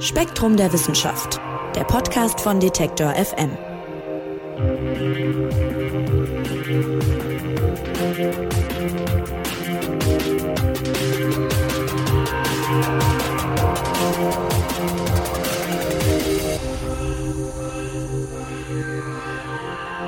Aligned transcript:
Spektrum 0.00 0.56
der 0.56 0.72
Wissenschaft, 0.72 1.40
der 1.74 1.84
Podcast 1.84 2.40
von 2.40 2.60
Detektor 2.60 3.14
FM. 3.14 3.56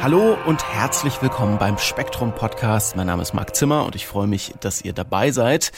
Hallo 0.00 0.36
und 0.46 0.64
herzlich 0.68 1.22
willkommen 1.22 1.58
beim 1.58 1.78
Spektrum 1.78 2.34
Podcast. 2.34 2.96
Mein 2.96 3.06
Name 3.06 3.22
ist 3.22 3.34
Marc 3.34 3.54
Zimmer 3.54 3.86
und 3.86 3.94
ich 3.94 4.06
freue 4.06 4.26
mich, 4.26 4.52
dass 4.60 4.82
ihr 4.82 4.92
dabei 4.92 5.30
seid. 5.30 5.72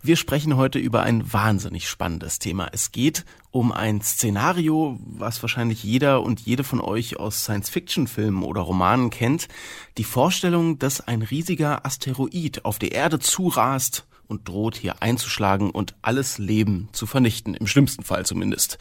Wir 0.00 0.14
sprechen 0.14 0.56
heute 0.56 0.78
über 0.78 1.02
ein 1.02 1.32
wahnsinnig 1.32 1.88
spannendes 1.88 2.38
Thema. 2.38 2.68
Es 2.70 2.92
geht 2.92 3.24
um 3.50 3.72
ein 3.72 4.00
Szenario, 4.00 4.96
was 5.04 5.42
wahrscheinlich 5.42 5.82
jeder 5.82 6.22
und 6.22 6.38
jede 6.38 6.62
von 6.62 6.80
euch 6.80 7.18
aus 7.18 7.42
Science-Fiction-Filmen 7.42 8.44
oder 8.44 8.60
Romanen 8.60 9.10
kennt. 9.10 9.48
Die 9.96 10.04
Vorstellung, 10.04 10.78
dass 10.78 11.00
ein 11.00 11.22
riesiger 11.22 11.84
Asteroid 11.84 12.64
auf 12.64 12.78
die 12.78 12.90
Erde 12.90 13.18
zurast 13.18 14.06
und 14.28 14.46
droht 14.46 14.76
hier 14.76 15.02
einzuschlagen 15.02 15.70
und 15.70 15.94
alles 16.02 16.38
Leben 16.38 16.88
zu 16.92 17.06
vernichten, 17.06 17.54
im 17.54 17.66
schlimmsten 17.66 18.04
Fall 18.04 18.24
zumindest. 18.26 18.78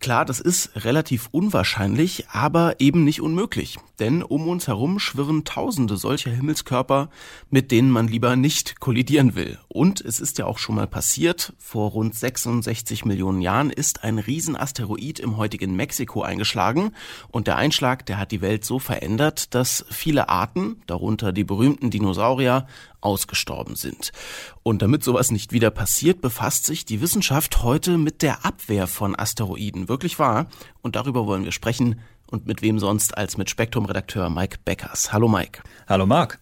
Klar, 0.00 0.24
das 0.24 0.40
ist 0.40 0.84
relativ 0.84 1.28
unwahrscheinlich, 1.30 2.28
aber 2.28 2.80
eben 2.80 3.04
nicht 3.04 3.20
unmöglich, 3.20 3.78
denn 4.00 4.22
um 4.22 4.48
uns 4.48 4.66
herum 4.66 4.98
schwirren 4.98 5.44
tausende 5.44 5.96
solcher 5.96 6.32
Himmelskörper, 6.32 7.08
mit 7.48 7.70
denen 7.70 7.90
man 7.90 8.08
lieber 8.08 8.36
nicht 8.36 8.80
kollidieren 8.80 9.34
will. 9.34 9.58
Und 9.72 10.00
es 10.00 10.18
ist 10.18 10.38
ja 10.38 10.46
auch 10.46 10.58
schon 10.58 10.74
mal 10.74 10.88
passiert, 10.88 11.52
vor 11.56 11.92
rund 11.92 12.16
66 12.16 13.04
Millionen 13.04 13.40
Jahren 13.40 13.70
ist 13.70 14.02
ein 14.02 14.18
Riesenasteroid 14.18 15.20
im 15.20 15.36
heutigen 15.36 15.76
Mexiko 15.76 16.22
eingeschlagen 16.22 16.90
und 17.28 17.46
der 17.46 17.54
Einschlag, 17.54 18.04
der 18.06 18.18
hat 18.18 18.32
die 18.32 18.40
Welt 18.40 18.64
so 18.64 18.80
verändert, 18.80 19.54
dass 19.54 19.84
viele 19.88 20.28
Arten, 20.28 20.82
darunter 20.88 21.32
die 21.32 21.44
berühmten 21.44 21.90
Dinosaurier, 21.90 22.66
ausgestorben 23.00 23.76
sind. 23.76 24.10
Und 24.64 24.82
damit 24.82 25.04
sowas 25.04 25.30
nicht 25.30 25.52
wieder 25.52 25.70
passiert, 25.70 26.20
befasst 26.20 26.66
sich 26.66 26.84
die 26.84 27.00
Wissenschaft 27.00 27.62
heute 27.62 27.96
mit 27.96 28.22
der 28.22 28.44
Abwehr 28.44 28.88
von 28.88 29.16
Asteroiden. 29.16 29.88
Wirklich 29.88 30.18
wahr. 30.18 30.48
Und 30.82 30.96
darüber 30.96 31.26
wollen 31.26 31.44
wir 31.44 31.52
sprechen. 31.52 32.00
Und 32.30 32.46
mit 32.46 32.62
wem 32.62 32.78
sonst 32.78 33.16
als 33.18 33.36
mit 33.36 33.50
Spektrum-Redakteur 33.50 34.30
Mike 34.30 34.58
Beckers. 34.64 35.12
Hallo 35.12 35.26
Mike. 35.26 35.62
Hallo 35.88 36.06
Marc. 36.06 36.38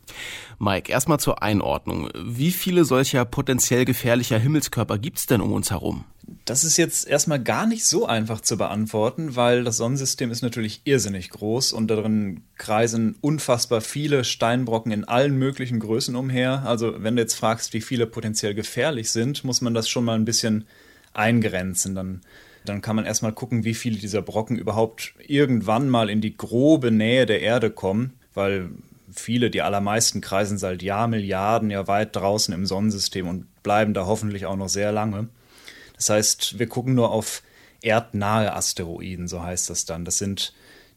Mike, 0.58 0.92
erstmal 0.92 1.18
zur 1.18 1.42
Einordnung. 1.42 2.10
Wie 2.14 2.50
viele 2.50 2.84
solcher 2.84 3.24
potenziell 3.24 3.86
gefährlicher 3.86 4.38
Himmelskörper 4.38 4.98
gibt's 4.98 5.26
denn 5.26 5.40
um 5.40 5.50
uns 5.52 5.70
herum? 5.70 6.04
Das 6.44 6.62
ist 6.62 6.76
jetzt 6.76 7.08
erstmal 7.08 7.42
gar 7.42 7.66
nicht 7.66 7.86
so 7.86 8.04
einfach 8.04 8.42
zu 8.42 8.58
beantworten, 8.58 9.34
weil 9.34 9.64
das 9.64 9.78
Sonnensystem 9.78 10.30
ist 10.30 10.42
natürlich 10.42 10.82
irrsinnig 10.84 11.30
groß 11.30 11.72
und 11.72 11.88
darin 11.88 12.42
kreisen 12.56 13.16
unfassbar 13.22 13.80
viele 13.80 14.24
Steinbrocken 14.24 14.92
in 14.92 15.04
allen 15.04 15.38
möglichen 15.38 15.80
Größen 15.80 16.16
umher. 16.16 16.64
Also 16.66 17.02
wenn 17.02 17.16
du 17.16 17.22
jetzt 17.22 17.34
fragst, 17.34 17.72
wie 17.72 17.80
viele 17.80 18.06
potenziell 18.06 18.54
gefährlich 18.54 19.10
sind, 19.10 19.42
muss 19.42 19.62
man 19.62 19.72
das 19.72 19.88
schon 19.88 20.04
mal 20.04 20.16
ein 20.16 20.26
bisschen 20.26 20.66
eingrenzen. 21.14 21.94
Dann, 21.94 22.20
dann 22.68 22.80
kann 22.80 22.96
man 22.96 23.06
erstmal 23.06 23.32
gucken, 23.32 23.64
wie 23.64 23.74
viele 23.74 23.98
dieser 23.98 24.22
Brocken 24.22 24.56
überhaupt 24.56 25.14
irgendwann 25.26 25.88
mal 25.88 26.10
in 26.10 26.20
die 26.20 26.36
grobe 26.36 26.90
Nähe 26.90 27.26
der 27.26 27.40
Erde 27.40 27.70
kommen, 27.70 28.14
weil 28.34 28.70
viele, 29.12 29.50
die 29.50 29.62
allermeisten 29.62 30.20
kreisen 30.20 30.58
seit 30.58 30.82
Jahrmilliarden 30.82 31.70
ja 31.70 31.86
weit 31.86 32.14
draußen 32.14 32.52
im 32.54 32.66
Sonnensystem 32.66 33.26
und 33.26 33.62
bleiben 33.62 33.94
da 33.94 34.06
hoffentlich 34.06 34.46
auch 34.46 34.56
noch 34.56 34.68
sehr 34.68 34.92
lange. 34.92 35.28
Das 35.96 36.10
heißt, 36.10 36.58
wir 36.58 36.68
gucken 36.68 36.94
nur 36.94 37.10
auf 37.10 37.42
erdnahe 37.82 38.54
Asteroiden, 38.54 39.28
so 39.28 39.42
heißt 39.42 39.70
das 39.70 39.84
dann. 39.84 40.04
Das 40.04 40.18
sind 40.18 40.52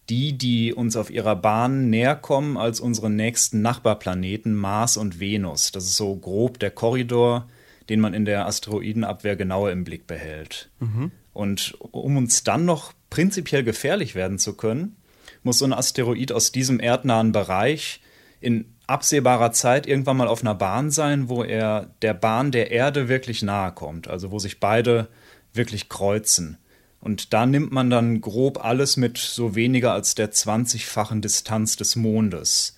die, 0.10 0.38
die 0.38 0.74
uns 0.74 0.96
auf 0.96 1.10
ihrer 1.10 1.36
Bahn 1.36 1.90
näher 1.90 2.16
kommen 2.16 2.58
als 2.58 2.80
unsere 2.80 3.10
nächsten 3.10 3.62
Nachbarplaneten 3.62 4.54
Mars 4.54 4.98
und 4.98 5.20
Venus. 5.20 5.72
Das 5.72 5.86
ist 5.86 5.98
so 5.98 6.16
grob 6.16 6.60
der 6.60 6.72
Korridor, 6.72 7.48
den 7.90 8.00
man 8.00 8.14
in 8.14 8.26
der 8.26 8.46
Asteroidenabwehr 8.46 9.36
genauer 9.36 9.72
im 9.72 9.84
Blick 9.84 10.08
behält. 10.08 10.70
Mhm. 10.80 11.12
Und 11.34 11.76
um 11.80 12.18
uns 12.18 12.44
dann 12.44 12.66
noch 12.66 12.94
prinzipiell 13.10 13.64
gefährlich 13.64 14.16
werden 14.16 14.40
zu 14.40 14.54
können, 14.54 14.96
muss 15.44 15.60
so 15.60 15.66
ein 15.66 15.74
Asteroid 15.74 16.32
aus 16.32 16.52
diesem 16.52 16.80
erdnahen 16.80 17.32
Bereich 17.32 18.02
in 18.40 18.66
absehbarer 18.88 19.52
Zeit 19.52 19.88
irgendwann 19.88 20.18
mal 20.18 20.28
auf 20.28 20.42
einer 20.42 20.56
Bahn 20.56 20.92
sein, 20.92 21.30
wo 21.30 21.44
er 21.44 21.92
der 22.02 22.14
Bahn 22.14 22.52
der 22.52 22.72
Erde 22.72 23.08
wirklich 23.08 23.42
nahe 23.42 23.72
kommt, 23.72 24.08
also 24.08 24.32
wo 24.32 24.40
sich 24.40 24.60
beide 24.60 25.08
wirklich 25.54 25.90
kreuzen. 25.90 26.58
Und 27.00 27.34
da 27.34 27.46
nimmt 27.46 27.72
man 27.72 27.90
dann 27.90 28.22
grob 28.22 28.64
alles 28.64 28.98
mit 28.98 29.18
so 29.18 29.56
weniger 29.56 29.94
als 29.94 30.14
der 30.16 30.32
20-fachen 30.32 31.22
Distanz 31.22 31.76
des 31.76 31.96
Mondes. 31.96 32.78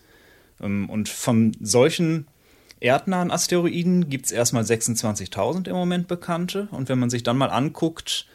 Ähm, 0.62 0.90
und 0.90 1.10
von 1.10 1.56
solchen 1.60 2.28
erdnahen 2.80 3.32
Asteroiden 3.32 4.10
gibt 4.10 4.26
es 4.26 4.32
erstmal 4.32 4.64
26.000 4.64 5.68
im 5.68 5.76
Moment 5.76 6.08
bekannte. 6.08 6.68
Und 6.72 6.90
wenn 6.90 7.00
man 7.00 7.10
sich 7.10 7.24
dann 7.24 7.38
mal 7.38 7.50
anguckt, 7.50 8.28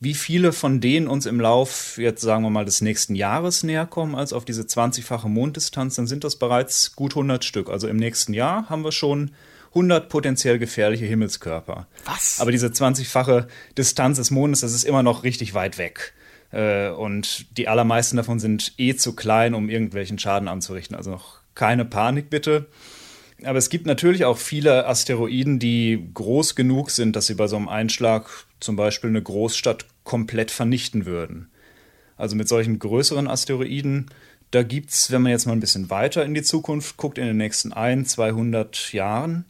wie 0.00 0.14
viele 0.14 0.52
von 0.52 0.80
denen 0.80 1.08
uns 1.08 1.26
im 1.26 1.40
Lauf, 1.40 1.98
jetzt 1.98 2.20
sagen 2.20 2.44
wir 2.44 2.50
mal, 2.50 2.64
des 2.64 2.80
nächsten 2.80 3.14
Jahres 3.14 3.64
näher 3.64 3.86
kommen 3.86 4.14
als 4.14 4.32
auf 4.32 4.44
diese 4.44 4.62
20-fache 4.62 5.28
Monddistanz, 5.28 5.96
dann 5.96 6.06
sind 6.06 6.22
das 6.22 6.36
bereits 6.36 6.94
gut 6.94 7.12
100 7.12 7.44
Stück. 7.44 7.68
Also 7.68 7.88
im 7.88 7.96
nächsten 7.96 8.32
Jahr 8.32 8.68
haben 8.68 8.84
wir 8.84 8.92
schon 8.92 9.32
100 9.70 10.08
potenziell 10.08 10.58
gefährliche 10.58 11.04
Himmelskörper. 11.04 11.88
Was? 12.04 12.40
Aber 12.40 12.52
diese 12.52 12.68
20-fache 12.68 13.48
Distanz 13.76 14.18
des 14.18 14.30
Mondes, 14.30 14.60
das 14.60 14.72
ist 14.72 14.84
immer 14.84 15.02
noch 15.02 15.24
richtig 15.24 15.54
weit 15.54 15.78
weg. 15.78 16.14
Äh, 16.52 16.90
und 16.90 17.58
die 17.58 17.68
allermeisten 17.68 18.16
davon 18.16 18.38
sind 18.38 18.74
eh 18.78 18.94
zu 18.94 19.14
klein, 19.14 19.54
um 19.54 19.68
irgendwelchen 19.68 20.18
Schaden 20.18 20.48
anzurichten. 20.48 20.96
Also 20.96 21.10
noch 21.10 21.40
keine 21.54 21.84
Panik 21.84 22.30
bitte. 22.30 22.66
Aber 23.44 23.58
es 23.58 23.68
gibt 23.68 23.86
natürlich 23.86 24.24
auch 24.24 24.38
viele 24.38 24.86
Asteroiden, 24.86 25.58
die 25.58 26.08
groß 26.14 26.54
genug 26.54 26.90
sind, 26.90 27.14
dass 27.14 27.26
sie 27.26 27.34
bei 27.34 27.46
so 27.46 27.56
einem 27.56 27.68
Einschlag 27.68 28.28
zum 28.60 28.76
Beispiel 28.76 29.10
eine 29.10 29.22
Großstadt 29.22 29.86
komplett 30.04 30.50
vernichten 30.50 31.06
würden. 31.06 31.50
Also 32.16 32.36
mit 32.36 32.48
solchen 32.48 32.78
größeren 32.78 33.28
Asteroiden, 33.28 34.10
da 34.50 34.62
gibt 34.62 34.90
es, 34.90 35.10
wenn 35.10 35.22
man 35.22 35.32
jetzt 35.32 35.46
mal 35.46 35.52
ein 35.52 35.60
bisschen 35.60 35.90
weiter 35.90 36.24
in 36.24 36.34
die 36.34 36.42
Zukunft 36.42 36.96
guckt, 36.96 37.18
in 37.18 37.26
den 37.26 37.36
nächsten 37.36 37.72
1, 37.72 38.10
200 38.10 38.92
Jahren, 38.92 39.44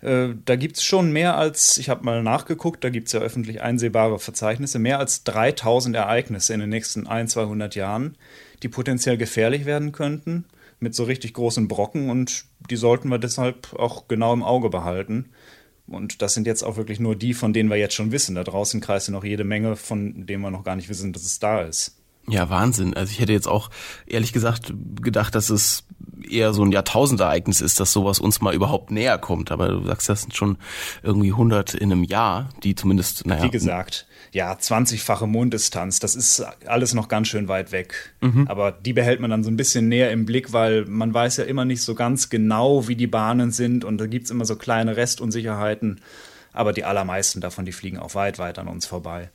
äh, 0.00 0.28
da 0.44 0.56
gibt 0.56 0.76
es 0.76 0.84
schon 0.84 1.12
mehr 1.12 1.36
als, 1.36 1.76
ich 1.78 1.88
habe 1.88 2.04
mal 2.04 2.22
nachgeguckt, 2.22 2.82
da 2.84 2.90
gibt 2.90 3.08
es 3.08 3.12
ja 3.12 3.20
öffentlich 3.20 3.60
einsehbare 3.60 4.18
Verzeichnisse, 4.18 4.78
mehr 4.78 4.98
als 4.98 5.24
3000 5.24 5.96
Ereignisse 5.96 6.54
in 6.54 6.60
den 6.60 6.70
nächsten 6.70 7.06
1, 7.06 7.32
200 7.32 7.74
Jahren, 7.74 8.16
die 8.62 8.68
potenziell 8.68 9.16
gefährlich 9.16 9.66
werden 9.66 9.92
könnten 9.92 10.44
mit 10.80 10.94
so 10.94 11.04
richtig 11.04 11.34
großen 11.34 11.68
Brocken 11.68 12.08
und 12.08 12.44
die 12.70 12.76
sollten 12.76 13.08
wir 13.08 13.18
deshalb 13.18 13.74
auch 13.74 14.08
genau 14.08 14.32
im 14.32 14.42
Auge 14.42 14.70
behalten. 14.70 15.30
Und 15.90 16.22
das 16.22 16.34
sind 16.34 16.46
jetzt 16.46 16.62
auch 16.62 16.76
wirklich 16.76 17.00
nur 17.00 17.16
die, 17.16 17.34
von 17.34 17.52
denen 17.52 17.68
wir 17.68 17.76
jetzt 17.76 17.94
schon 17.94 18.12
wissen. 18.12 18.36
Da 18.36 18.44
draußen 18.44 18.80
kreist 18.80 19.08
ja 19.08 19.12
noch 19.12 19.24
jede 19.24 19.44
Menge, 19.44 19.76
von 19.76 20.26
denen 20.26 20.42
wir 20.42 20.50
noch 20.50 20.64
gar 20.64 20.76
nicht 20.76 20.88
wissen, 20.88 21.12
dass 21.12 21.22
es 21.22 21.38
da 21.40 21.62
ist. 21.62 21.96
Ja, 22.28 22.48
Wahnsinn. 22.48 22.94
Also 22.94 23.10
ich 23.10 23.20
hätte 23.20 23.32
jetzt 23.32 23.48
auch 23.48 23.70
ehrlich 24.06 24.32
gesagt 24.32 24.72
gedacht, 25.02 25.34
dass 25.34 25.50
es 25.50 25.84
eher 26.28 26.52
so 26.52 26.62
ein 26.62 26.70
Jahrtausendereignis 26.70 27.60
ist, 27.60 27.80
dass 27.80 27.92
sowas 27.92 28.20
uns 28.20 28.40
mal 28.40 28.54
überhaupt 28.54 28.90
näher 28.90 29.18
kommt. 29.18 29.50
Aber 29.50 29.68
du 29.68 29.84
sagst, 29.84 30.08
das 30.08 30.22
sind 30.22 30.36
schon 30.36 30.58
irgendwie 31.02 31.32
100 31.32 31.74
in 31.74 31.90
einem 31.90 32.04
Jahr, 32.04 32.50
die 32.62 32.74
zumindest, 32.74 33.26
naja. 33.26 33.42
Wie 33.42 33.50
gesagt, 33.50 34.06
ja, 34.32 34.52
20-fache 34.52 35.26
Monddistanz, 35.26 35.98
das 35.98 36.14
ist 36.14 36.44
alles 36.66 36.94
noch 36.94 37.08
ganz 37.08 37.28
schön 37.28 37.48
weit 37.48 37.72
weg. 37.72 38.14
Mhm. 38.20 38.46
Aber 38.48 38.72
die 38.72 38.92
behält 38.92 39.20
man 39.20 39.30
dann 39.30 39.42
so 39.42 39.50
ein 39.50 39.56
bisschen 39.56 39.88
näher 39.88 40.12
im 40.12 40.24
Blick, 40.24 40.52
weil 40.52 40.84
man 40.84 41.12
weiß 41.12 41.38
ja 41.38 41.44
immer 41.44 41.64
nicht 41.64 41.82
so 41.82 41.94
ganz 41.94 42.30
genau, 42.30 42.86
wie 42.86 42.96
die 42.96 43.08
Bahnen 43.08 43.50
sind 43.50 43.84
und 43.84 43.98
da 43.98 44.06
gibt's 44.06 44.30
immer 44.30 44.44
so 44.44 44.56
kleine 44.56 44.96
Restunsicherheiten. 44.96 46.00
Aber 46.52 46.72
die 46.72 46.84
allermeisten 46.84 47.40
davon, 47.40 47.64
die 47.64 47.72
fliegen 47.72 47.98
auch 47.98 48.14
weit, 48.14 48.38
weit 48.38 48.58
an 48.58 48.68
uns 48.68 48.86
vorbei. 48.86 49.30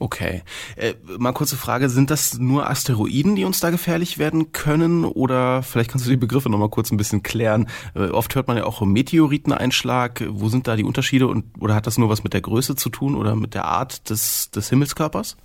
Okay. 0.00 0.42
Äh, 0.76 0.94
mal 1.18 1.32
kurze 1.32 1.58
Frage, 1.58 1.90
sind 1.90 2.10
das 2.10 2.38
nur 2.38 2.70
Asteroiden, 2.70 3.36
die 3.36 3.44
uns 3.44 3.60
da 3.60 3.68
gefährlich 3.68 4.16
werden 4.16 4.50
können? 4.50 5.04
Oder 5.04 5.62
vielleicht 5.62 5.90
kannst 5.90 6.06
du 6.06 6.10
die 6.10 6.16
Begriffe 6.16 6.48
nochmal 6.48 6.70
kurz 6.70 6.90
ein 6.90 6.96
bisschen 6.96 7.22
klären. 7.22 7.68
Äh, 7.94 8.08
oft 8.08 8.34
hört 8.34 8.48
man 8.48 8.56
ja 8.56 8.64
auch 8.64 8.80
Meteoriteneinschlag. 8.80 10.24
Wo 10.30 10.48
sind 10.48 10.66
da 10.66 10.76
die 10.76 10.84
Unterschiede? 10.84 11.26
Und, 11.26 11.44
oder 11.60 11.74
hat 11.74 11.86
das 11.86 11.98
nur 11.98 12.08
was 12.08 12.24
mit 12.24 12.32
der 12.32 12.40
Größe 12.40 12.76
zu 12.76 12.88
tun 12.88 13.14
oder 13.14 13.36
mit 13.36 13.52
der 13.52 13.66
Art 13.66 14.08
des, 14.08 14.50
des 14.50 14.70
Himmelskörpers? 14.70 15.36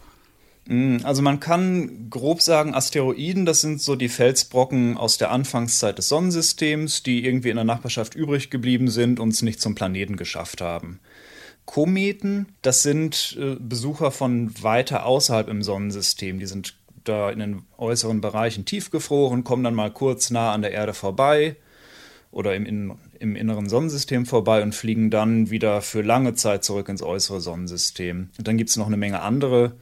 Mm, 0.68 1.00
also 1.04 1.22
man 1.22 1.42
kann 1.42 2.10
grob 2.10 2.42
sagen, 2.42 2.74
Asteroiden, 2.74 3.46
das 3.46 3.60
sind 3.60 3.82
so 3.82 3.98
die 3.98 4.08
Felsbrocken 4.08 4.96
aus 4.96 5.18
der 5.18 5.32
Anfangszeit 5.32 5.98
des 5.98 6.08
Sonnensystems, 6.08 7.04
die 7.04 7.26
irgendwie 7.26 7.50
in 7.50 7.58
der 7.58 7.66
Nachbarschaft 7.66 8.16
übrig 8.16 8.50
geblieben 8.52 8.88
sind 8.88 9.20
und 9.20 9.34
es 9.34 9.42
nicht 9.42 9.60
zum 9.60 9.76
Planeten 9.76 10.16
geschafft 10.16 10.62
haben. 10.62 11.02
Kometen, 11.66 12.48
das 12.62 12.84
sind 12.84 13.38
äh, 13.40 13.56
Besucher 13.60 14.12
von 14.12 14.52
weiter 14.62 15.06
außerhalb 15.06 15.48
im 15.48 15.64
Sonnensystem. 15.64 16.40
Die 16.40 16.46
sind 16.46 16.76
da 17.04 17.30
in 17.30 17.40
den 17.40 17.64
äußeren 17.78 18.22
Bereichen 18.22 18.66
tiefgefroren, 18.66 19.44
kommen 19.44 19.64
dann 19.64 19.76
mal 19.76 19.92
kurz 19.92 20.32
nah 20.32 20.54
an 20.54 20.62
der 20.62 20.72
Erde 20.72 20.94
vorbei 20.94 21.56
oder 22.32 22.56
im, 22.56 22.66
im, 22.66 22.98
im 23.20 23.36
inneren 23.36 23.70
Sonnensystem 23.70 24.26
vorbei 24.26 24.62
und 24.62 24.76
fliegen 24.76 25.10
dann 25.10 25.50
wieder 25.50 25.82
für 25.82 26.02
lange 26.02 26.34
Zeit 26.36 26.64
zurück 26.64 26.90
ins 26.90 27.02
äußere 27.02 27.42
Sonnensystem. 27.42 28.30
Und 28.38 28.48
dann 28.48 28.58
gibt 28.58 28.70
es 28.70 28.78
noch 28.78 28.88
eine 28.88 28.98
Menge 28.98 29.22
andere 29.22 29.74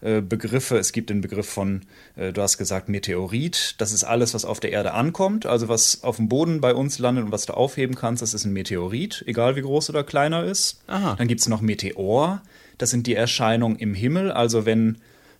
Begriffe. 0.00 0.78
Es 0.78 0.92
gibt 0.92 1.10
den 1.10 1.20
Begriff 1.20 1.48
von, 1.48 1.82
äh, 2.16 2.32
du 2.32 2.40
hast 2.40 2.56
gesagt, 2.56 2.88
Meteorit. 2.88 3.74
Das 3.78 3.92
ist 3.92 4.04
alles, 4.04 4.32
was 4.32 4.44
auf 4.44 4.60
der 4.60 4.70
Erde 4.70 4.94
ankommt, 4.94 5.44
also 5.46 5.68
was 5.68 6.04
auf 6.04 6.16
dem 6.16 6.28
Boden 6.28 6.60
bei 6.60 6.74
uns 6.74 6.98
landet 6.98 7.24
und 7.24 7.32
was 7.32 7.46
du 7.46 7.54
aufheben 7.54 7.96
kannst, 7.96 8.22
das 8.22 8.34
ist 8.34 8.44
ein 8.44 8.52
Meteorit, 8.52 9.24
egal 9.26 9.56
wie 9.56 9.62
groß 9.62 9.90
oder 9.90 10.04
kleiner 10.04 10.44
ist. 10.44 10.80
Aha. 10.86 11.16
Dann 11.16 11.26
gibt 11.26 11.40
es 11.40 11.48
noch 11.48 11.60
Meteor. 11.60 12.42
Das 12.78 12.90
sind 12.90 13.08
die 13.08 13.14
Erscheinungen 13.14 13.76
im 13.78 13.94
Himmel, 13.94 14.30
also 14.30 14.64
wenn 14.64 14.98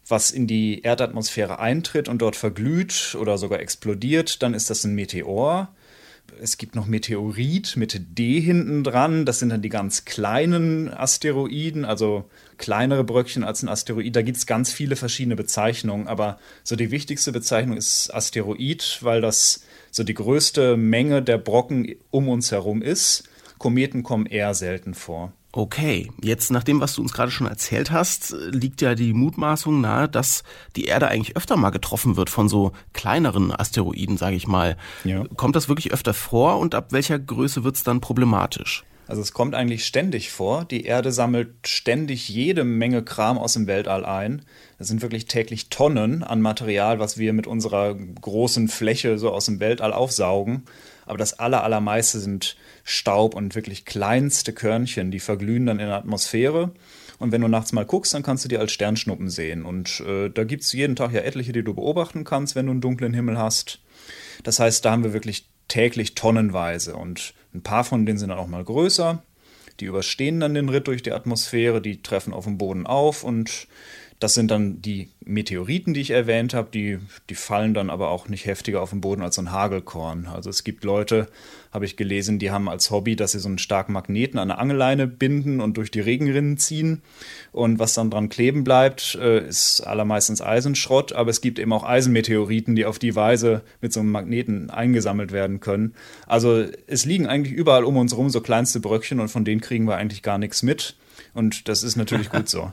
was 0.09 0.31
in 0.31 0.47
die 0.47 0.83
Erdatmosphäre 0.83 1.59
eintritt 1.59 2.09
und 2.09 2.23
dort 2.23 2.35
verglüht 2.35 3.17
oder 3.21 3.39
sogar 3.39 3.61
explodiert, 3.61 4.43
dann 4.43 4.55
ist 4.55 4.71
das 4.71 4.85
ein 4.85 4.95
Meteor. 4.95 5.69
Es 6.41 6.57
gibt 6.57 6.75
noch 6.75 6.87
Meteorit 6.87 7.77
mit 7.77 8.19
D 8.19 8.41
hinten 8.41 8.85
dran. 8.85 9.25
Das 9.25 9.39
sind 9.39 9.49
dann 9.49 9.63
die 9.63 9.69
ganz 9.69 10.05
kleinen 10.05 10.93
Asteroiden, 10.93 11.85
also 11.85 12.29
kleinere 12.57 13.05
Bröckchen 13.05 13.45
als 13.45 13.63
ein 13.63 13.69
Asteroid. 13.69 14.15
Da 14.15 14.23
gibt 14.23 14.37
es 14.37 14.47
ganz 14.47 14.73
viele 14.73 14.97
verschiedene 14.97 15.37
Bezeichnungen, 15.37 16.07
aber 16.07 16.39
so 16.65 16.77
die 16.77 16.91
wichtigste 16.91 17.33
Bezeichnung 17.33 17.77
ist 17.77 18.15
Asteroid, 18.15 18.99
weil 19.03 19.21
das 19.21 19.63
so 19.91 20.05
die 20.05 20.15
größte 20.15 20.77
Menge 20.77 21.23
der 21.23 21.39
Brocken 21.39 21.95
um 22.11 22.29
uns 22.29 22.53
herum 22.53 22.83
ist. 22.83 23.25
Kometen 23.59 24.03
kommen 24.03 24.27
eher 24.27 24.55
selten 24.55 24.95
vor. 24.95 25.33
Okay, 25.59 26.13
jetzt 26.23 26.53
nach 26.53 26.63
dem, 26.63 26.81
was 26.81 26.95
du 26.95 27.03
uns 27.03 27.13
gerade 27.13 27.33
schon 27.33 27.49
erzählt 27.49 27.91
hast, 27.91 28.33
liegt 28.53 28.81
ja 28.81 28.95
die 28.95 29.13
Mutmaßung 29.13 29.81
nahe, 29.81 30.09
dass 30.09 30.45
die 30.77 30.85
Erde 30.85 31.09
eigentlich 31.09 31.37
öfter 31.37 31.57
mal 31.57 31.71
getroffen 31.71 32.17
wird 32.17 32.31
von 32.31 32.49
so 32.49 32.71
kleineren 32.93 33.51
Asteroiden, 33.51 34.19
sage 34.19 34.37
ich 34.37 34.47
mal. 34.47 34.77
Ja. 35.03 35.25
Kommt 35.35 35.57
das 35.57 35.69
wirklich 35.69 35.93
öfter 35.93 36.15
vor 36.15 36.61
und 36.61 36.77
ab 36.77 36.93
welcher 36.93 37.19
Größe 37.19 37.65
wird 37.65 37.75
es 37.75 37.83
dann 37.83 38.01
problematisch? 38.01 38.85
Also 39.09 39.21
es 39.21 39.33
kommt 39.33 39.57
eigentlich 39.57 39.85
ständig 39.85 40.31
vor. 40.31 40.65
Die 40.65 40.85
Erde 40.85 41.11
sammelt 41.11 41.67
ständig 41.67 42.29
jede 42.29 42.63
Menge 42.63 43.03
Kram 43.03 43.37
aus 43.37 43.55
dem 43.55 43.67
Weltall 43.67 44.05
ein. 44.05 44.43
Es 44.79 44.87
sind 44.87 45.03
wirklich 45.03 45.27
täglich 45.27 45.71
Tonnen 45.71 46.23
an 46.23 46.41
Material, 46.41 47.01
was 47.01 47.19
wir 47.19 47.33
mit 47.33 47.49
unserer 47.49 47.97
großen 47.97 48.69
Fläche 48.69 49.19
so 49.19 49.33
aus 49.33 49.47
dem 49.47 49.59
Weltall 49.59 49.93
aufsaugen. 49.93 50.67
Aber 51.05 51.19
das 51.19 51.37
allermeiste 51.37 52.21
sind 52.21 52.57
Staub 52.91 53.35
und 53.35 53.55
wirklich 53.55 53.85
kleinste 53.85 54.55
Körnchen, 54.55 55.11
die 55.11 55.21
verglühen 55.21 55.67
dann 55.67 55.79
in 55.79 55.89
der 55.89 55.97
Atmosphäre. 55.97 56.73
Und 57.19 57.33
wenn 57.33 57.43
du 57.43 57.49
nachts 57.49 57.73
mal 57.73 57.85
guckst, 57.85 58.15
dann 58.15 58.23
kannst 58.23 58.45
du 58.45 58.49
die 58.49 58.57
als 58.57 58.73
Sternschnuppen 58.73 59.29
sehen. 59.29 59.67
Und 59.67 60.01
äh, 60.01 60.31
da 60.31 60.45
gibt 60.45 60.63
es 60.63 60.73
jeden 60.73 60.97
Tag 60.97 61.13
ja 61.13 61.21
etliche, 61.21 61.53
die 61.53 61.63
du 61.63 61.75
beobachten 61.75 62.25
kannst, 62.25 62.55
wenn 62.55 62.65
du 62.65 62.73
einen 62.73 62.81
dunklen 62.81 63.13
Himmel 63.13 63.37
hast. 63.37 63.81
Das 64.43 64.59
heißt, 64.59 64.85
da 64.85 64.93
haben 64.93 65.05
wir 65.05 65.13
wirklich 65.13 65.49
täglich 65.69 66.15
tonnenweise. 66.15 66.97
Und 66.97 67.35
ein 67.55 67.63
paar 67.63 67.85
von 67.85 68.07
denen 68.07 68.19
sind 68.19 68.31
dann 68.31 68.39
auch 68.39 68.47
mal 68.47 68.65
größer. 68.65 69.23
Die 69.81 69.85
überstehen 69.85 70.41
dann 70.41 70.55
den 70.55 70.71
Ritt 70.71 70.87
durch 70.87 71.03
die 71.03 71.13
Atmosphäre, 71.13 71.83
die 71.83 72.03
treffen 72.03 72.33
auf 72.33 72.45
dem 72.45 72.57
Boden 72.57 72.87
auf 72.87 73.23
und 73.23 73.69
das 74.19 74.35
sind 74.35 74.51
dann 74.51 74.83
die 74.83 75.11
Meteoriten, 75.25 75.95
die 75.95 76.01
ich 76.01 76.11
erwähnt 76.11 76.53
habe, 76.53 76.71
die, 76.73 76.99
die 77.31 77.37
fallen 77.37 77.73
dann 77.73 77.89
aber 77.89 78.11
auch 78.11 78.29
nicht 78.29 78.47
heftiger 78.47 78.83
auf 78.83 78.91
den 78.91 79.01
Boden 79.01 79.23
als 79.23 79.37
so 79.37 79.43
ein 79.43 79.53
Hagelkorn. 79.53 80.27
Also 80.27 80.51
es 80.51 80.65
gibt 80.65 80.83
Leute, 80.83 81.29
habe 81.71 81.85
ich 81.85 81.97
gelesen, 81.97 82.41
die 82.41 82.51
haben 82.51 82.69
als 82.69 82.91
Hobby, 82.91 83.15
dass 83.15 83.33
sie 83.33 83.39
so 83.39 83.49
einen 83.49 83.59
starken 83.59 83.93
Magneten 83.93 84.39
an 84.39 84.51
eine 84.51 84.59
Angelleine 84.59 85.07
binden 85.07 85.61
und 85.61 85.77
durch 85.77 85.93
die 85.93 86.01
Regenrinnen 86.01 86.57
ziehen. 86.57 87.03
Und 87.53 87.79
was 87.79 87.95
dann 87.95 88.11
dran 88.11 88.29
kleben 88.29 88.65
bleibt, 88.65 89.15
äh, 89.21 89.47
ist 89.47 89.83
allermeistens 89.83 90.41
Eisenschrott, 90.41 91.13
aber 91.13 91.31
es 91.31 91.41
gibt 91.41 91.61
eben 91.61 91.73
auch 91.73 91.85
Eisenmeteoriten, 91.85 92.75
die 92.75 92.87
auf 92.87 92.99
die 92.99 93.15
Weise 93.15 93.63
mit 93.81 93.93
so 93.93 94.01
einem 94.01 94.11
Magneten 94.11 94.71
eingesammelt 94.71 95.31
werden 95.31 95.61
können. 95.61 95.95
Also 96.27 96.65
es 96.89 97.05
liegen 97.05 97.29
eigentlich 97.29 97.55
überall 97.55 97.85
um 97.85 97.97
uns 97.97 98.13
herum 98.13 98.31
so 98.31 98.41
kleinste 98.41 98.81
Bröckchen 98.81 99.21
und 99.21 99.29
von 99.29 99.45
denen 99.45 99.61
kriegen 99.61 99.87
wir 99.87 99.97
eigentlich 99.97 100.23
gar 100.23 100.39
nichts 100.39 100.65
mit. 100.65 100.97
Und 101.35 101.69
das 101.69 101.85
ist 101.85 101.95
natürlich 101.95 102.31
gut 102.31 102.49
so. 102.49 102.73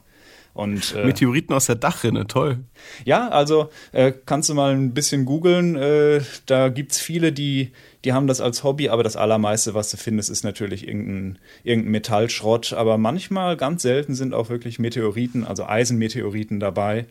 Und, 0.56 0.96
äh, 0.96 1.06
Meteoriten 1.06 1.54
aus 1.54 1.66
der 1.66 1.76
Dachrinne, 1.76 2.28
toll. 2.28 2.60
Ja, 3.04 3.28
also 3.28 3.70
äh, 3.92 4.14
kannst 4.26 4.48
du 4.48 4.54
mal 4.54 4.74
ein 4.74 4.94
bisschen 4.94 5.26
googeln. 5.26 5.76
Äh, 5.76 6.22
da 6.46 6.70
es 6.70 6.98
viele, 6.98 7.34
die, 7.34 7.74
die 8.06 8.14
haben 8.14 8.26
das 8.26 8.40
als 8.40 8.64
Hobby, 8.64 8.88
aber 8.88 9.04
das 9.04 9.18
Allermeiste, 9.18 9.74
was 9.74 9.92
du 9.92 9.98
findest, 9.98 10.30
ist 10.30 10.46
natürlich 10.46 10.88
irgendein, 10.88 11.40
irgendein 11.66 11.92
Metallschrott. 11.92 12.72
Aber 12.72 12.98
manchmal, 12.98 13.58
ganz 13.58 13.82
selten, 13.82 14.16
sind 14.16 14.34
auch 14.34 14.48
wirklich 14.48 14.80
Meteoriten, 14.80 15.44
also 15.44 15.66
Eisenmeteoriten 15.66 16.62
dabei. 16.62 17.06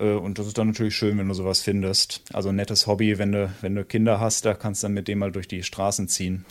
Äh, 0.00 0.14
und 0.14 0.38
das 0.38 0.46
ist 0.46 0.58
dann 0.58 0.68
natürlich 0.68 0.96
schön, 0.96 1.18
wenn 1.18 1.28
du 1.28 1.34
sowas 1.34 1.60
findest. 1.60 2.22
Also 2.32 2.48
ein 2.48 2.56
nettes 2.56 2.86
Hobby, 2.86 3.18
wenn 3.18 3.32
du, 3.32 3.52
wenn 3.60 3.74
du 3.74 3.84
Kinder 3.84 4.18
hast, 4.18 4.44
da 4.44 4.54
kannst 4.54 4.82
du 4.82 4.86
dann 4.86 4.94
mit 4.94 5.06
dem 5.06 5.18
mal 5.18 5.30
durch 5.30 5.46
die 5.46 5.62
Straßen 5.62 6.08
ziehen. 6.08 6.44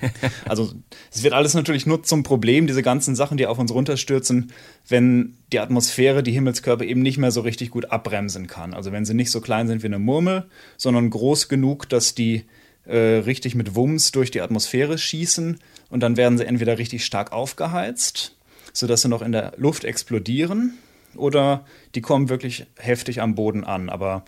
also 0.46 0.72
es 1.12 1.22
wird 1.22 1.32
alles 1.32 1.54
natürlich 1.54 1.86
nur 1.86 2.02
zum 2.02 2.22
Problem, 2.22 2.66
diese 2.66 2.82
ganzen 2.82 3.14
Sachen, 3.14 3.36
die 3.36 3.46
auf 3.46 3.58
uns 3.58 3.72
runterstürzen, 3.72 4.52
wenn 4.88 5.36
die 5.52 5.60
Atmosphäre 5.60 6.22
die 6.22 6.32
Himmelskörper 6.32 6.84
eben 6.84 7.02
nicht 7.02 7.18
mehr 7.18 7.30
so 7.30 7.40
richtig 7.40 7.70
gut 7.70 7.86
abbremsen 7.86 8.46
kann. 8.46 8.74
Also 8.74 8.92
wenn 8.92 9.04
sie 9.04 9.14
nicht 9.14 9.30
so 9.30 9.40
klein 9.40 9.68
sind 9.68 9.82
wie 9.82 9.86
eine 9.86 9.98
Murmel, 9.98 10.46
sondern 10.76 11.10
groß 11.10 11.48
genug, 11.48 11.88
dass 11.88 12.14
die 12.14 12.44
äh, 12.84 12.96
richtig 12.96 13.54
mit 13.54 13.74
Wumms 13.74 14.12
durch 14.12 14.30
die 14.30 14.40
Atmosphäre 14.40 14.98
schießen 14.98 15.58
und 15.90 16.00
dann 16.00 16.16
werden 16.16 16.38
sie 16.38 16.46
entweder 16.46 16.78
richtig 16.78 17.04
stark 17.04 17.32
aufgeheizt, 17.32 18.36
sodass 18.72 19.02
sie 19.02 19.08
noch 19.08 19.22
in 19.22 19.32
der 19.32 19.54
Luft 19.56 19.84
explodieren 19.84 20.74
oder 21.16 21.64
die 21.94 22.00
kommen 22.00 22.28
wirklich 22.28 22.66
heftig 22.78 23.20
am 23.20 23.34
Boden 23.34 23.64
an. 23.64 23.88
Aber 23.88 24.24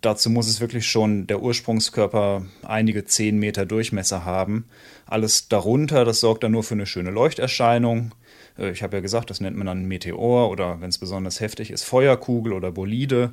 dazu 0.00 0.30
muss 0.30 0.48
es 0.48 0.60
wirklich 0.60 0.86
schon 0.86 1.26
der 1.26 1.42
Ursprungskörper 1.42 2.44
einige 2.62 3.04
zehn 3.04 3.38
Meter 3.38 3.66
Durchmesser 3.66 4.24
haben. 4.24 4.66
Alles 5.06 5.48
darunter, 5.48 6.04
das 6.04 6.20
sorgt 6.20 6.44
dann 6.44 6.52
nur 6.52 6.62
für 6.62 6.74
eine 6.74 6.86
schöne 6.86 7.10
Leuchterscheinung. 7.10 8.14
Äh, 8.58 8.70
ich 8.70 8.82
habe 8.82 8.96
ja 8.96 9.00
gesagt, 9.00 9.30
das 9.30 9.40
nennt 9.40 9.56
man 9.56 9.66
dann 9.66 9.86
Meteor 9.86 10.50
oder 10.50 10.80
wenn 10.80 10.90
es 10.90 10.98
besonders 10.98 11.40
heftig 11.40 11.70
ist, 11.70 11.84
Feuerkugel 11.84 12.52
oder 12.52 12.72
Bolide. 12.72 13.32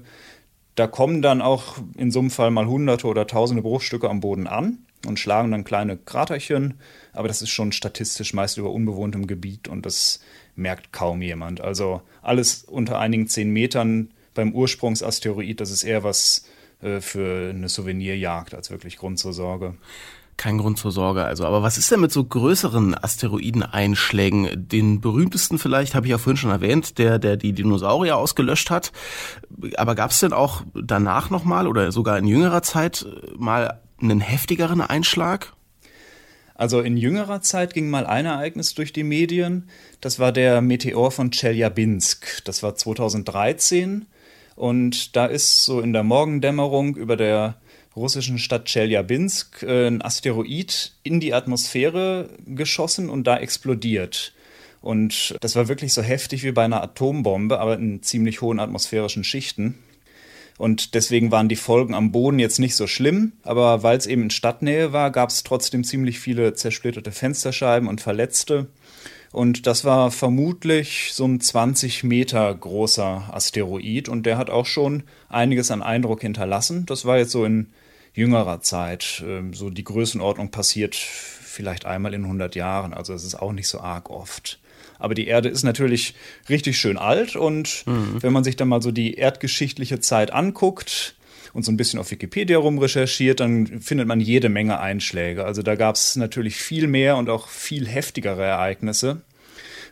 Da 0.75 0.87
kommen 0.87 1.21
dann 1.21 1.41
auch 1.41 1.77
in 1.97 2.09
so 2.09 2.19
einem 2.19 2.31
Fall 2.31 2.49
mal 2.49 2.65
hunderte 2.65 3.07
oder 3.07 3.27
tausende 3.27 3.61
Bruchstücke 3.61 4.09
am 4.09 4.21
Boden 4.21 4.47
an 4.47 4.79
und 5.05 5.19
schlagen 5.19 5.51
dann 5.51 5.63
kleine 5.63 5.97
Kraterchen, 5.97 6.75
aber 7.13 7.27
das 7.27 7.41
ist 7.41 7.49
schon 7.49 7.71
statistisch 7.71 8.33
meist 8.33 8.57
über 8.57 8.71
unbewohntem 8.71 9.27
Gebiet 9.27 9.67
und 9.67 9.85
das 9.85 10.19
merkt 10.55 10.91
kaum 10.91 11.21
jemand. 11.21 11.61
Also 11.61 12.01
alles 12.21 12.63
unter 12.63 12.99
einigen 12.99 13.27
zehn 13.27 13.51
Metern 13.51 14.11
beim 14.33 14.53
Ursprungsasteroid, 14.53 15.59
das 15.59 15.71
ist 15.71 15.83
eher 15.83 16.03
was 16.03 16.45
äh, 16.81 17.01
für 17.01 17.49
eine 17.49 17.69
Souvenirjagd 17.69 18.53
als 18.53 18.71
wirklich 18.71 18.97
Grund 18.97 19.19
zur 19.19 19.33
Sorge. 19.33 19.75
Kein 20.35 20.57
Grund 20.57 20.79
zur 20.79 20.91
Sorge 20.91 21.23
also. 21.25 21.45
Aber 21.45 21.61
was 21.61 21.77
ist 21.77 21.91
denn 21.91 21.99
mit 21.99 22.11
so 22.11 22.23
größeren 22.23 22.95
Asteroideneinschlägen? 22.95 24.67
Den 24.67 24.99
berühmtesten 24.99 25.59
vielleicht, 25.59 25.93
habe 25.93 26.07
ich 26.07 26.11
ja 26.11 26.17
vorhin 26.17 26.37
schon 26.37 26.49
erwähnt, 26.49 26.97
der, 26.97 27.19
der 27.19 27.37
die 27.37 27.53
Dinosaurier 27.53 28.17
ausgelöscht 28.17 28.71
hat. 28.71 28.91
Aber 29.77 29.93
gab 29.93 30.09
es 30.09 30.19
denn 30.21 30.33
auch 30.33 30.63
danach 30.73 31.29
nochmal 31.29 31.67
oder 31.67 31.91
sogar 31.91 32.17
in 32.17 32.25
jüngerer 32.25 32.63
Zeit 32.63 33.05
mal 33.37 33.79
einen 34.03 34.21
heftigeren 34.21 34.81
Einschlag? 34.81 35.53
Also 36.55 36.81
in 36.81 36.97
jüngerer 36.97 37.41
Zeit 37.41 37.73
ging 37.73 37.89
mal 37.89 38.05
ein 38.05 38.25
Ereignis 38.25 38.73
durch 38.75 38.93
die 38.93 39.03
Medien. 39.03 39.69
Das 40.01 40.19
war 40.19 40.31
der 40.31 40.61
Meteor 40.61 41.11
von 41.11 41.31
Chelyabinsk. 41.31 42.43
Das 42.45 42.61
war 42.61 42.75
2013. 42.75 44.05
Und 44.55 45.15
da 45.15 45.25
ist 45.25 45.65
so 45.65 45.81
in 45.81 45.93
der 45.93 46.03
Morgendämmerung 46.03 46.95
über 46.95 47.17
der 47.17 47.55
russischen 47.95 48.37
Stadt 48.37 48.65
Chelyabinsk 48.65 49.63
äh, 49.63 49.87
ein 49.87 50.01
Asteroid 50.01 50.93
in 51.03 51.19
die 51.19 51.33
Atmosphäre 51.33 52.29
geschossen 52.45 53.09
und 53.09 53.25
da 53.25 53.37
explodiert. 53.37 54.33
Und 54.81 55.35
das 55.41 55.55
war 55.55 55.67
wirklich 55.69 55.93
so 55.93 56.01
heftig 56.01 56.43
wie 56.43 56.51
bei 56.51 56.65
einer 56.65 56.83
Atombombe, 56.83 57.59
aber 57.59 57.75
in 57.77 58.03
ziemlich 58.03 58.41
hohen 58.41 58.59
atmosphärischen 58.59 59.23
Schichten. 59.23 59.79
Und 60.57 60.93
deswegen 60.93 61.31
waren 61.31 61.49
die 61.49 61.55
Folgen 61.55 61.93
am 61.93 62.11
Boden 62.11 62.39
jetzt 62.39 62.59
nicht 62.59 62.75
so 62.75 62.87
schlimm, 62.87 63.33
aber 63.43 63.83
weil 63.83 63.97
es 63.97 64.05
eben 64.05 64.23
in 64.23 64.29
Stadtnähe 64.29 64.93
war, 64.93 65.11
gab 65.11 65.29
es 65.29 65.43
trotzdem 65.43 65.83
ziemlich 65.83 66.19
viele 66.19 66.53
zersplitterte 66.53 67.11
Fensterscheiben 67.11 67.87
und 67.87 68.01
Verletzte. 68.01 68.67
Und 69.31 69.65
das 69.65 69.83
war 69.83 70.11
vermutlich 70.11 71.09
so 71.11 71.25
ein 71.25 71.41
20 71.41 72.03
Meter 72.03 72.53
großer 72.53 73.29
Asteroid 73.33 74.07
und 74.07 74.27
der 74.27 74.37
hat 74.37 74.51
auch 74.51 74.67
schon 74.67 75.03
einiges 75.27 75.71
an 75.71 75.81
Eindruck 75.81 76.21
hinterlassen. 76.21 76.85
Das 76.85 77.05
war 77.05 77.17
jetzt 77.17 77.31
so 77.31 77.43
in 77.43 77.71
jüngerer 78.13 78.61
Zeit. 78.61 79.23
Ähm, 79.25 79.55
so 79.55 79.71
die 79.71 79.83
Größenordnung 79.83 80.51
passiert 80.51 80.95
vielleicht 80.95 81.85
einmal 81.85 82.13
in 82.13 82.23
100 82.23 82.55
Jahren, 82.55 82.93
also 82.93 83.13
es 83.13 83.23
ist 83.23 83.35
auch 83.35 83.51
nicht 83.51 83.67
so 83.67 83.79
arg 83.79 84.09
oft. 84.09 84.59
Aber 84.99 85.13
die 85.13 85.27
Erde 85.27 85.49
ist 85.49 85.63
natürlich 85.63 86.15
richtig 86.49 86.77
schön 86.77 86.97
alt 86.97 87.35
und 87.35 87.83
mhm. 87.85 88.21
wenn 88.21 88.33
man 88.33 88.43
sich 88.43 88.55
dann 88.55 88.67
mal 88.67 88.81
so 88.81 88.91
die 88.91 89.15
erdgeschichtliche 89.15 89.99
Zeit 89.99 90.31
anguckt, 90.31 91.15
und 91.53 91.63
so 91.63 91.71
ein 91.71 91.77
bisschen 91.77 91.99
auf 91.99 92.11
Wikipedia 92.11 92.57
rumrecherchiert, 92.57 93.39
dann 93.39 93.79
findet 93.79 94.07
man 94.07 94.19
jede 94.19 94.49
Menge 94.49 94.79
Einschläge. 94.79 95.45
Also 95.45 95.61
da 95.61 95.75
gab 95.75 95.95
es 95.95 96.15
natürlich 96.15 96.55
viel 96.55 96.87
mehr 96.87 97.15
und 97.15 97.29
auch 97.29 97.47
viel 97.47 97.87
heftigere 97.87 98.43
Ereignisse. 98.43 99.21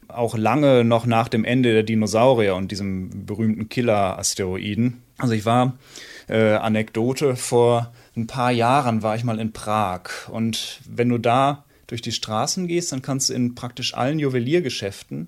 Auch 0.08 0.36
lange 0.36 0.84
noch 0.84 1.06
nach 1.06 1.30
dem 1.30 1.46
Ende 1.46 1.72
der 1.72 1.84
Dinosaurier 1.84 2.56
und 2.56 2.72
diesem 2.72 3.26
berühmten 3.26 3.70
Killer-Asteroiden. 3.70 5.04
Also 5.18 5.34
ich 5.34 5.46
war, 5.46 5.78
äh, 6.28 6.56
Anekdote, 6.56 7.36
vor 7.36 7.94
ein 8.18 8.28
paar 8.28 8.52
Jahren 8.52 9.04
war 9.04 9.16
ich 9.16 9.24
mal 9.24 9.40
in 9.40 9.54
Prag. 9.54 10.30
Und 10.30 10.80
wenn 10.90 11.10
du 11.10 11.20
da 11.20 11.64
durch 11.92 12.02
die 12.02 12.14
Straßen 12.14 12.68
gehst, 12.68 12.94
dann 12.94 13.02
kannst 13.02 13.30
du 13.30 13.34
in 13.34 13.54
praktisch 13.54 13.94
allen 13.94 14.18
Juweliergeschäften 14.18 15.28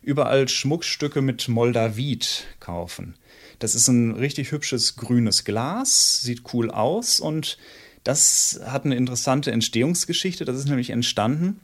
überall 0.00 0.48
Schmuckstücke 0.48 1.20
mit 1.20 1.48
Moldavit 1.48 2.46
kaufen. 2.60 3.14
Das 3.58 3.74
ist 3.74 3.88
ein 3.88 4.12
richtig 4.12 4.50
hübsches 4.50 4.96
grünes 4.96 5.44
Glas, 5.44 6.22
sieht 6.22 6.54
cool 6.54 6.70
aus 6.70 7.20
und 7.20 7.58
das 8.04 8.58
hat 8.64 8.86
eine 8.86 8.96
interessante 8.96 9.52
Entstehungsgeschichte. 9.52 10.46
Das 10.46 10.56
ist 10.56 10.66
nämlich 10.66 10.88
entstanden, 10.90 11.60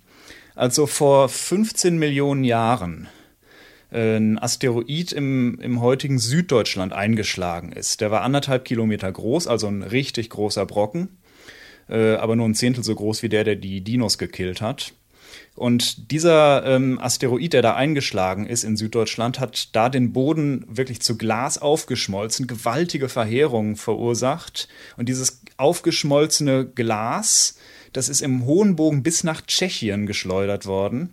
also 0.54 0.86
vor 0.86 1.30
15 1.30 1.96
Millionen 1.96 2.44
Jahren 2.44 3.08
äh, 3.90 4.16
ein 4.18 4.38
Asteroid 4.38 5.12
im, 5.12 5.58
im 5.60 5.80
heutigen 5.80 6.18
Süddeutschland 6.18 6.92
eingeschlagen 6.92 7.72
ist. 7.72 8.02
Der 8.02 8.10
war 8.10 8.20
anderthalb 8.20 8.66
Kilometer 8.66 9.10
groß, 9.10 9.46
also 9.46 9.68
ein 9.68 9.82
richtig 9.82 10.28
großer 10.28 10.66
Brocken, 10.66 11.16
äh, 11.88 12.14
aber 12.14 12.36
nur 12.36 12.48
ein 12.48 12.54
Zehntel 12.54 12.84
so 12.84 12.94
groß 12.94 13.22
wie 13.22 13.28
der, 13.28 13.44
der 13.44 13.56
die 13.56 13.82
Dinos 13.82 14.18
gekillt 14.18 14.60
hat. 14.60 14.92
Und 15.56 16.10
dieser 16.10 16.66
ähm, 16.66 16.98
Asteroid, 17.00 17.52
der 17.52 17.62
da 17.62 17.74
eingeschlagen 17.74 18.46
ist 18.46 18.64
in 18.64 18.76
Süddeutschland, 18.76 19.38
hat 19.38 19.74
da 19.74 19.88
den 19.88 20.12
Boden 20.12 20.64
wirklich 20.68 21.00
zu 21.00 21.16
Glas 21.16 21.58
aufgeschmolzen, 21.58 22.48
gewaltige 22.48 23.08
Verheerungen 23.08 23.76
verursacht. 23.76 24.68
Und 24.96 25.08
dieses 25.08 25.42
aufgeschmolzene 25.56 26.66
Glas, 26.66 27.56
das 27.92 28.08
ist 28.08 28.20
im 28.20 28.46
hohen 28.46 28.74
Bogen 28.74 29.04
bis 29.04 29.22
nach 29.22 29.42
Tschechien 29.42 30.06
geschleudert 30.06 30.66
worden. 30.66 31.10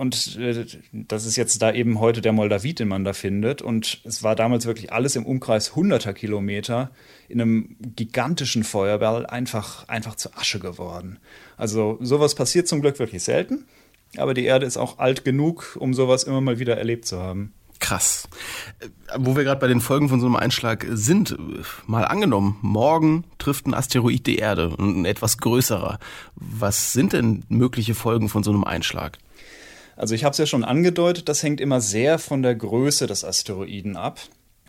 Und 0.00 0.38
äh, 0.38 0.64
das 0.92 1.26
ist 1.26 1.36
jetzt 1.36 1.60
da 1.60 1.74
eben 1.74 2.00
heute 2.00 2.22
der 2.22 2.32
Moldavit, 2.32 2.78
den 2.78 2.88
man 2.88 3.04
da 3.04 3.12
findet. 3.12 3.60
Und 3.60 4.00
es 4.04 4.22
war 4.22 4.34
damals 4.34 4.64
wirklich 4.64 4.94
alles 4.94 5.14
im 5.14 5.26
Umkreis 5.26 5.76
hunderter 5.76 6.14
Kilometer 6.14 6.90
in 7.28 7.38
einem 7.38 7.76
gigantischen 7.96 8.64
Feuerball 8.64 9.26
einfach, 9.26 9.86
einfach 9.88 10.14
zu 10.14 10.34
Asche 10.34 10.58
geworden. 10.58 11.18
Also 11.58 11.98
sowas 12.00 12.34
passiert 12.34 12.66
zum 12.66 12.80
Glück 12.80 12.98
wirklich 12.98 13.22
selten. 13.22 13.66
Aber 14.16 14.32
die 14.32 14.46
Erde 14.46 14.64
ist 14.64 14.78
auch 14.78 14.98
alt 14.98 15.22
genug, 15.22 15.76
um 15.78 15.92
sowas 15.92 16.24
immer 16.24 16.40
mal 16.40 16.58
wieder 16.58 16.78
erlebt 16.78 17.04
zu 17.04 17.20
haben. 17.20 17.52
Krass. 17.78 18.26
Äh, 18.78 18.88
wo 19.18 19.36
wir 19.36 19.44
gerade 19.44 19.60
bei 19.60 19.68
den 19.68 19.82
Folgen 19.82 20.08
von 20.08 20.18
so 20.18 20.24
einem 20.24 20.36
Einschlag 20.36 20.86
sind, 20.88 21.36
mal 21.86 22.06
angenommen, 22.06 22.56
morgen 22.62 23.24
trifft 23.36 23.66
ein 23.66 23.74
Asteroid 23.74 24.26
die 24.26 24.36
Erde, 24.36 24.74
ein 24.78 25.04
etwas 25.04 25.36
größerer. 25.36 25.98
Was 26.36 26.94
sind 26.94 27.12
denn 27.12 27.44
mögliche 27.50 27.94
Folgen 27.94 28.30
von 28.30 28.42
so 28.42 28.50
einem 28.50 28.64
Einschlag? 28.64 29.18
Also 30.00 30.14
ich 30.14 30.24
habe 30.24 30.32
es 30.32 30.38
ja 30.38 30.46
schon 30.46 30.64
angedeutet, 30.64 31.28
das 31.28 31.42
hängt 31.42 31.60
immer 31.60 31.82
sehr 31.82 32.18
von 32.18 32.42
der 32.42 32.54
Größe 32.54 33.06
des 33.06 33.22
Asteroiden 33.22 33.98
ab 33.98 34.18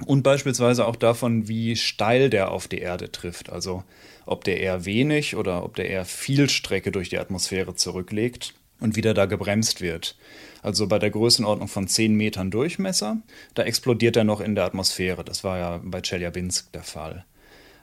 und 0.05 0.23
beispielsweise 0.23 0.85
auch 0.85 0.97
davon, 0.97 1.47
wie 1.47 1.77
steil 1.77 2.29
der 2.29 2.51
auf 2.51 2.67
die 2.67 2.79
Erde 2.79 3.13
trifft. 3.13 3.49
Also 3.49 3.85
ob 4.25 4.43
der 4.43 4.59
eher 4.59 4.83
wenig 4.83 5.37
oder 5.37 5.63
ob 5.63 5.77
der 5.77 5.89
eher 5.89 6.03
viel 6.03 6.49
Strecke 6.49 6.91
durch 6.91 7.07
die 7.07 7.17
Atmosphäre 7.17 7.75
zurücklegt 7.75 8.55
und 8.81 8.97
wieder 8.97 9.13
da 9.13 9.25
gebremst 9.25 9.79
wird. 9.79 10.17
Also 10.63 10.87
bei 10.87 10.99
der 10.99 11.11
Größenordnung 11.11 11.69
von 11.69 11.87
10 11.87 12.13
Metern 12.13 12.51
Durchmesser, 12.51 13.21
da 13.53 13.63
explodiert 13.63 14.17
er 14.17 14.25
noch 14.25 14.41
in 14.41 14.55
der 14.55 14.65
Atmosphäre. 14.65 15.23
Das 15.23 15.45
war 15.45 15.57
ja 15.57 15.79
bei 15.81 16.01
Chelyabinsk 16.01 16.73
der 16.73 16.83
Fall. 16.83 17.23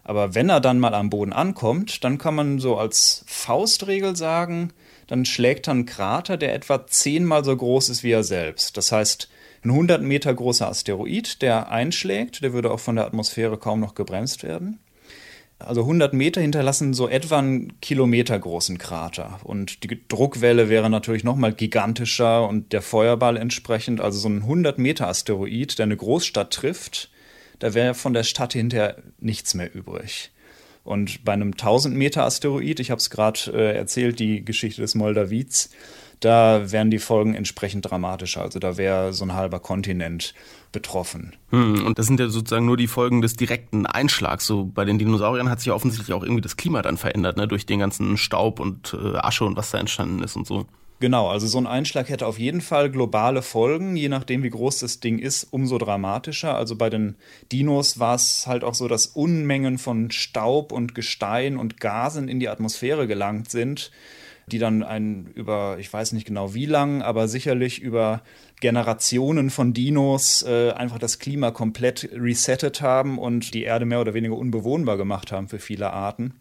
Aber 0.04 0.34
wenn 0.34 0.50
er 0.50 0.60
dann 0.60 0.80
mal 0.80 0.92
am 0.92 1.08
Boden 1.08 1.32
ankommt, 1.32 2.04
dann 2.04 2.18
kann 2.18 2.34
man 2.34 2.58
so 2.58 2.76
als 2.76 3.24
Faustregel 3.26 4.16
sagen, 4.16 4.74
dann 5.08 5.24
schlägt 5.24 5.68
er 5.68 5.72
einen 5.72 5.86
Krater, 5.86 6.36
der 6.36 6.54
etwa 6.54 6.86
zehnmal 6.86 7.44
so 7.44 7.56
groß 7.56 7.88
ist 7.88 8.04
wie 8.04 8.12
er 8.12 8.22
selbst. 8.22 8.76
Das 8.76 8.92
heißt, 8.92 9.28
ein 9.64 9.70
100 9.70 10.02
Meter 10.02 10.32
großer 10.32 10.68
Asteroid, 10.68 11.42
der 11.42 11.70
einschlägt, 11.70 12.42
der 12.42 12.52
würde 12.52 12.70
auch 12.70 12.80
von 12.80 12.94
der 12.94 13.06
Atmosphäre 13.06 13.58
kaum 13.58 13.80
noch 13.80 13.94
gebremst 13.94 14.44
werden. 14.44 14.78
Also 15.58 15.80
100 15.80 16.12
Meter 16.12 16.40
hinterlassen 16.40 16.94
so 16.94 17.08
etwa 17.08 17.38
einen 17.38 17.80
Kilometer 17.80 18.38
großen 18.38 18.78
Krater. 18.78 19.40
Und 19.42 19.82
die 19.82 20.00
Druckwelle 20.06 20.68
wäre 20.68 20.88
natürlich 20.88 21.24
nochmal 21.24 21.52
gigantischer 21.52 22.48
und 22.48 22.72
der 22.72 22.82
Feuerball 22.82 23.36
entsprechend. 23.36 24.00
Also 24.00 24.20
so 24.20 24.28
ein 24.28 24.42
100 24.42 24.78
Meter 24.78 25.08
Asteroid, 25.08 25.78
der 25.78 25.84
eine 25.84 25.96
Großstadt 25.96 26.52
trifft, 26.52 27.10
da 27.58 27.74
wäre 27.74 27.94
von 27.94 28.14
der 28.14 28.22
Stadt 28.22 28.52
hinterher 28.52 28.98
nichts 29.18 29.54
mehr 29.54 29.74
übrig. 29.74 30.30
Und 30.88 31.22
bei 31.22 31.34
einem 31.34 31.50
1000 31.50 31.94
Meter 31.94 32.24
Asteroid, 32.24 32.80
ich 32.80 32.90
habe 32.90 32.98
es 32.98 33.10
gerade 33.10 33.40
äh, 33.52 33.76
erzählt, 33.76 34.18
die 34.18 34.42
Geschichte 34.42 34.80
des 34.80 34.94
Moldavits, 34.94 35.68
da 36.20 36.72
wären 36.72 36.90
die 36.90 36.98
Folgen 36.98 37.34
entsprechend 37.34 37.90
dramatischer. 37.90 38.40
Also 38.40 38.58
da 38.58 38.78
wäre 38.78 39.12
so 39.12 39.26
ein 39.26 39.34
halber 39.34 39.60
Kontinent 39.60 40.32
betroffen. 40.72 41.36
Hm, 41.50 41.84
und 41.84 41.98
das 41.98 42.06
sind 42.06 42.18
ja 42.20 42.30
sozusagen 42.30 42.64
nur 42.64 42.78
die 42.78 42.86
Folgen 42.86 43.20
des 43.20 43.34
direkten 43.34 43.84
Einschlags. 43.84 44.46
So 44.46 44.64
bei 44.64 44.86
den 44.86 44.98
Dinosauriern 44.98 45.50
hat 45.50 45.60
sich 45.60 45.66
ja 45.66 45.74
offensichtlich 45.74 46.14
auch 46.14 46.22
irgendwie 46.22 46.40
das 46.40 46.56
Klima 46.56 46.80
dann 46.80 46.96
verändert, 46.96 47.36
ne? 47.36 47.46
durch 47.46 47.66
den 47.66 47.80
ganzen 47.80 48.16
Staub 48.16 48.58
und 48.58 48.96
äh, 48.98 49.18
Asche 49.18 49.44
und 49.44 49.58
was 49.58 49.70
da 49.70 49.76
entstanden 49.76 50.22
ist 50.22 50.36
und 50.36 50.46
so. 50.46 50.64
Genau, 51.00 51.28
also 51.28 51.46
so 51.46 51.58
ein 51.58 51.68
Einschlag 51.68 52.08
hätte 52.08 52.26
auf 52.26 52.40
jeden 52.40 52.60
Fall 52.60 52.90
globale 52.90 53.42
Folgen, 53.42 53.94
je 53.94 54.08
nachdem, 54.08 54.42
wie 54.42 54.50
groß 54.50 54.80
das 54.80 54.98
Ding 54.98 55.20
ist, 55.20 55.44
umso 55.44 55.78
dramatischer. 55.78 56.56
Also 56.56 56.74
bei 56.74 56.90
den 56.90 57.14
Dinos 57.52 58.00
war 58.00 58.16
es 58.16 58.48
halt 58.48 58.64
auch 58.64 58.74
so, 58.74 58.88
dass 58.88 59.06
Unmengen 59.06 59.78
von 59.78 60.10
Staub 60.10 60.72
und 60.72 60.96
Gestein 60.96 61.56
und 61.56 61.78
Gasen 61.78 62.28
in 62.28 62.40
die 62.40 62.48
Atmosphäre 62.48 63.06
gelangt 63.06 63.48
sind, 63.48 63.92
die 64.48 64.58
dann 64.58 64.82
ein 64.82 65.30
über, 65.36 65.76
ich 65.78 65.92
weiß 65.92 66.12
nicht 66.12 66.26
genau 66.26 66.54
wie 66.54 66.66
lang, 66.66 67.00
aber 67.02 67.28
sicherlich 67.28 67.80
über 67.80 68.22
Generationen 68.60 69.50
von 69.50 69.72
Dinos 69.72 70.42
äh, 70.42 70.72
einfach 70.72 70.98
das 70.98 71.20
Klima 71.20 71.52
komplett 71.52 72.08
resettet 72.12 72.80
haben 72.80 73.18
und 73.18 73.54
die 73.54 73.62
Erde 73.62 73.84
mehr 73.84 74.00
oder 74.00 74.14
weniger 74.14 74.36
unbewohnbar 74.36 74.96
gemacht 74.96 75.30
haben 75.30 75.46
für 75.46 75.60
viele 75.60 75.92
Arten. 75.92 76.34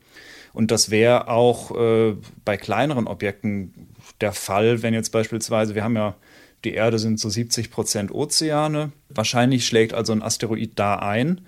Und 0.53 0.71
das 0.71 0.89
wäre 0.89 1.27
auch 1.27 1.77
äh, 1.77 2.15
bei 2.43 2.57
kleineren 2.57 3.05
Objekten 3.05 3.89
der 4.21 4.33
Fall, 4.33 4.81
wenn 4.81 4.93
jetzt 4.93 5.11
beispielsweise, 5.11 5.75
wir 5.75 5.83
haben 5.83 5.95
ja, 5.95 6.15
die 6.63 6.73
Erde 6.73 6.99
sind 6.99 7.19
so 7.19 7.29
70 7.29 7.69
Prozent 7.69 8.11
Ozeane, 8.11 8.91
wahrscheinlich 9.09 9.65
schlägt 9.65 9.93
also 9.93 10.13
ein 10.13 10.23
Asteroid 10.23 10.71
da 10.75 10.95
ein. 10.95 11.41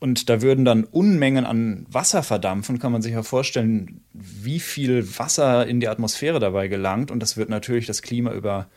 Und 0.00 0.28
da 0.28 0.42
würden 0.42 0.66
dann 0.66 0.84
Unmengen 0.84 1.46
an 1.46 1.86
Wasser 1.88 2.22
verdampfen, 2.22 2.78
kann 2.78 2.92
man 2.92 3.00
sich 3.00 3.12
ja 3.12 3.22
vorstellen, 3.22 4.02
wie 4.12 4.60
viel 4.60 5.18
Wasser 5.18 5.66
in 5.66 5.80
die 5.80 5.88
Atmosphäre 5.88 6.40
dabei 6.40 6.68
gelangt. 6.68 7.10
Und 7.10 7.20
das 7.20 7.38
wird 7.38 7.48
natürlich 7.48 7.86
das 7.86 8.02
Klima 8.02 8.32
über 8.32 8.68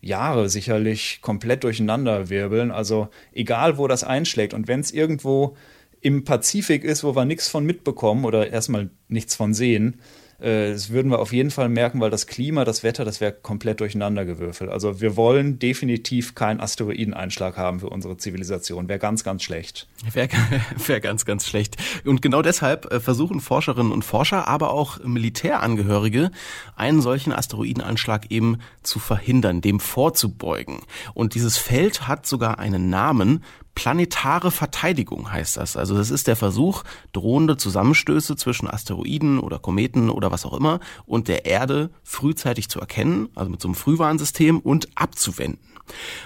Jahre 0.00 0.48
sicherlich 0.48 1.20
komplett 1.22 1.62
durcheinander 1.62 2.28
wirbeln. 2.28 2.72
Also 2.72 3.08
egal, 3.32 3.78
wo 3.78 3.86
das 3.86 4.02
einschlägt. 4.02 4.52
Und 4.52 4.66
wenn 4.66 4.80
es 4.80 4.90
irgendwo 4.90 5.56
im 6.00 6.24
Pazifik 6.24 6.82
ist, 6.82 7.04
wo 7.04 7.14
wir 7.14 7.24
nichts 7.24 7.48
von 7.48 7.64
mitbekommen 7.64 8.24
oder 8.24 8.50
erstmal 8.50 8.90
nichts 9.06 9.36
von 9.36 9.54
sehen, 9.54 10.00
das 10.44 10.90
würden 10.90 11.10
wir 11.10 11.20
auf 11.20 11.32
jeden 11.32 11.50
Fall 11.50 11.70
merken, 11.70 12.00
weil 12.00 12.10
das 12.10 12.26
Klima, 12.26 12.64
das 12.64 12.82
Wetter, 12.82 13.06
das 13.06 13.20
wäre 13.22 13.32
komplett 13.32 13.80
durcheinandergewürfelt. 13.80 14.70
Also 14.70 15.00
wir 15.00 15.16
wollen 15.16 15.58
definitiv 15.58 16.34
keinen 16.34 16.60
Asteroideneinschlag 16.60 17.56
haben 17.56 17.80
für 17.80 17.88
unsere 17.88 18.18
Zivilisation. 18.18 18.88
Wäre 18.88 18.98
ganz, 18.98 19.24
ganz 19.24 19.42
schlecht. 19.42 19.88
Wäre 20.12 20.28
wär 20.86 21.00
ganz, 21.00 21.24
ganz 21.24 21.46
schlecht. 21.46 21.76
Und 22.04 22.20
genau 22.20 22.42
deshalb 22.42 22.92
äh, 22.92 23.00
versuchen 23.00 23.40
Forscherinnen 23.40 23.90
und 23.90 24.04
Forscher, 24.04 24.46
aber 24.46 24.72
auch 24.72 25.02
Militärangehörige, 25.02 26.30
einen 26.76 27.00
solchen 27.00 27.32
Asteroideneinschlag 27.32 28.30
eben 28.30 28.58
zu 28.82 28.98
verhindern, 28.98 29.62
dem 29.62 29.80
vorzubeugen. 29.80 30.80
Und 31.14 31.34
dieses 31.34 31.56
Feld 31.56 32.06
hat 32.06 32.26
sogar 32.26 32.58
einen 32.58 32.90
Namen, 32.90 33.42
Planetare 33.74 34.50
Verteidigung 34.50 35.30
heißt 35.32 35.56
das. 35.56 35.76
Also 35.76 35.96
das 35.96 36.10
ist 36.10 36.26
der 36.26 36.36
Versuch, 36.36 36.84
drohende 37.12 37.56
Zusammenstöße 37.56 38.36
zwischen 38.36 38.68
Asteroiden 38.68 39.40
oder 39.40 39.58
Kometen 39.58 40.10
oder 40.10 40.30
was 40.30 40.46
auch 40.46 40.54
immer 40.54 40.80
und 41.06 41.28
der 41.28 41.46
Erde 41.46 41.90
frühzeitig 42.02 42.68
zu 42.68 42.80
erkennen, 42.80 43.28
also 43.34 43.50
mit 43.50 43.60
so 43.60 43.68
einem 43.68 43.74
Frühwarnsystem 43.74 44.60
und 44.60 44.88
abzuwenden. 44.94 45.74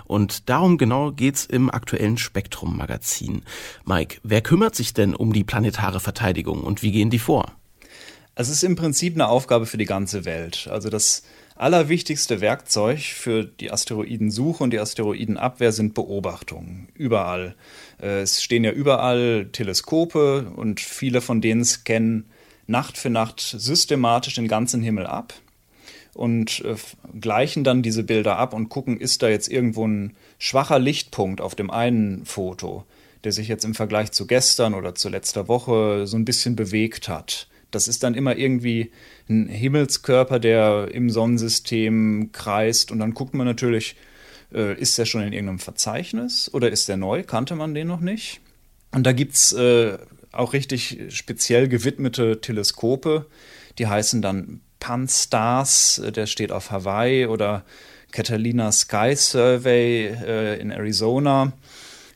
Und 0.05 0.49
darum 0.49 0.78
genau 0.78 1.11
geht's 1.11 1.45
im 1.45 1.71
aktuellen 1.71 2.19
Spektrum-Magazin. 2.19 3.43
Mike, 3.85 4.21
wer 4.23 4.40
kümmert 4.40 4.75
sich 4.75 4.95
denn 4.95 5.14
um 5.14 5.33
die 5.33 5.45
planetare 5.45 6.00
Verteidigung 6.00 6.62
und 6.62 6.83
wie 6.83 6.93
gehen 6.93 7.11
die 7.11 7.19
vor? 7.19 7.52
Es 8.35 8.49
ist 8.49 8.62
im 8.62 8.76
Prinzip 8.76 9.14
eine 9.14 9.26
Aufgabe 9.26 9.67
für 9.67 9.78
die 9.78 9.85
ganze 9.85 10.25
Welt. 10.25 10.69
Also 10.71 10.90
das 10.90 11.25
allerwichtigste 11.59 12.41
Werkzeug 12.41 13.00
für 13.00 13.45
die 13.45 13.71
Asteroidensuche 13.71 14.62
und 14.62 14.71
die 14.71 14.79
Asteroidenabwehr 14.79 15.73
sind 15.73 15.95
Beobachtungen. 15.95 16.88
Überall. 16.95 17.57
Äh, 18.00 18.21
es 18.21 18.43
stehen 18.43 18.65
ja 18.65 18.71
überall 18.71 19.49
Teleskope 19.53 20.53
und 20.55 20.81
viele 20.81 21.21
von 21.21 21.41
denen 21.41 21.65
scannen 21.65 22.31
Nacht 22.67 22.99
für 22.99 23.11
Nacht 23.11 23.41
systematisch 23.41 24.35
den 24.35 24.47
ganzen 24.47 24.83
Himmel 24.83 25.07
ab 25.07 25.35
und 26.15 26.65
äh, 26.65 26.75
gleichen 27.19 27.65
dann 27.65 27.83
diese 27.83 28.03
Bilder 28.03 28.37
ab 28.37 28.53
und 28.53 28.69
gucken, 28.69 29.00
ist 29.00 29.23
da 29.23 29.29
jetzt 29.29 29.49
irgendwo 29.49 29.87
ein 29.87 30.17
schwacher 30.38 30.79
Lichtpunkt 30.79 31.41
auf 31.41 31.55
dem 31.55 31.71
einen 31.71 32.27
Foto, 32.27 32.85
der 33.25 33.33
sich 33.33 33.49
jetzt 33.49 33.65
im 33.65 33.75
Vergleich 33.75 34.12
zu 34.12 34.27
gestern 34.27 34.75
oder 34.75 34.95
zu 34.95 35.09
letzter 35.09 35.49
Woche 35.49 36.07
so 36.07 36.17
ein 36.17 36.25
bisschen 36.25 36.57
bewegt 36.57 37.09
hat. 37.09 37.49
Das 37.70 37.88
ist 37.88 38.02
dann 38.02 38.14
immer 38.14 38.37
irgendwie 38.37 38.92
ein 39.28 39.48
Himmelskörper, 39.48 40.38
der 40.38 40.88
im 40.92 41.10
Sonnensystem 41.10 42.30
kreist. 42.32 42.90
Und 42.90 42.98
dann 42.98 43.14
guckt 43.14 43.34
man 43.34 43.46
natürlich, 43.46 43.96
äh, 44.52 44.78
ist 44.78 44.96
der 44.98 45.04
schon 45.04 45.22
in 45.22 45.32
irgendeinem 45.32 45.58
Verzeichnis 45.58 46.50
oder 46.52 46.70
ist 46.70 46.88
der 46.88 46.96
neu? 46.96 47.22
Kannte 47.22 47.54
man 47.54 47.75
den 47.75 47.87
noch 47.87 48.00
nicht? 48.00 48.40
Und 48.92 49.04
da 49.04 49.12
gibt 49.12 49.34
es 49.34 49.52
äh, 49.52 49.98
auch 50.32 50.52
richtig 50.52 50.98
speziell 51.10 51.68
gewidmete 51.68 52.40
Teleskope, 52.40 53.26
die 53.78 53.87
heißen 53.87 54.22
dann 54.22 54.60
Pan-STARRS, 54.80 56.02
der 56.14 56.26
steht 56.26 56.52
auf 56.52 56.70
Hawaii, 56.70 57.26
oder 57.26 57.64
Catalina 58.12 58.72
Sky 58.72 59.14
Survey 59.14 60.06
äh, 60.06 60.60
in 60.60 60.70
Arizona. 60.70 61.52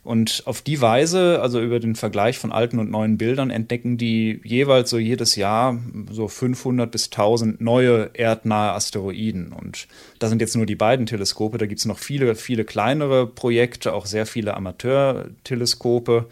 Und 0.03 0.43
auf 0.45 0.61
die 0.61 0.81
Weise, 0.81 1.41
also 1.41 1.61
über 1.61 1.79
den 1.79 1.95
Vergleich 1.95 2.37
von 2.37 2.51
alten 2.51 2.77
und 2.77 2.91
neuen 2.91 3.17
Bildern, 3.17 3.49
entdecken 3.49 3.97
die 3.97 4.41
jeweils 4.43 4.89
so 4.89 4.97
jedes 4.97 5.37
Jahr 5.37 5.79
so 6.11 6.27
500 6.27 6.91
bis 6.91 7.05
1000 7.05 7.61
neue 7.61 8.09
erdnahe 8.13 8.73
Asteroiden. 8.73 9.53
Und 9.53 9.87
das 10.19 10.29
sind 10.29 10.41
jetzt 10.41 10.57
nur 10.57 10.65
die 10.65 10.75
beiden 10.75 11.05
Teleskope. 11.05 11.57
Da 11.57 11.67
gibt 11.67 11.79
es 11.79 11.85
noch 11.85 11.99
viele, 11.99 12.35
viele 12.35 12.65
kleinere 12.65 13.27
Projekte, 13.27 13.93
auch 13.93 14.05
sehr 14.05 14.25
viele 14.25 14.55
Amateurteleskope. 14.55 16.27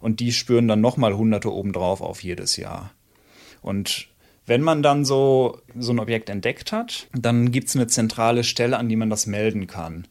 Und 0.00 0.20
die 0.20 0.32
spüren 0.32 0.68
dann 0.68 0.82
nochmal 0.82 1.16
Hunderte 1.16 1.50
obendrauf 1.50 2.02
auf 2.02 2.22
jedes 2.22 2.58
Jahr. 2.58 2.92
Und 3.62 4.08
wenn 4.44 4.60
man 4.60 4.82
dann 4.82 5.06
so, 5.06 5.62
so 5.78 5.92
ein 5.92 5.98
Objekt 5.98 6.28
entdeckt 6.28 6.72
hat, 6.72 7.06
dann 7.14 7.52
gibt 7.52 7.68
es 7.68 7.76
eine 7.76 7.86
zentrale 7.86 8.44
Stelle, 8.44 8.76
an 8.76 8.90
die 8.90 8.96
man 8.96 9.08
das 9.08 9.26
melden 9.26 9.66
kann. 9.66 10.06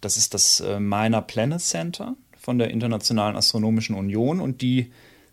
Das 0.00 0.16
ist 0.16 0.34
das 0.34 0.58
äh, 0.58 0.80
Minor 0.80 1.22
Planet 1.22 1.60
Center 1.60 2.16
von 2.48 2.58
der 2.58 2.70
Internationalen 2.70 3.36
Astronomischen 3.36 3.94
Union 3.94 4.40
und 4.40 4.62
die 4.62 4.90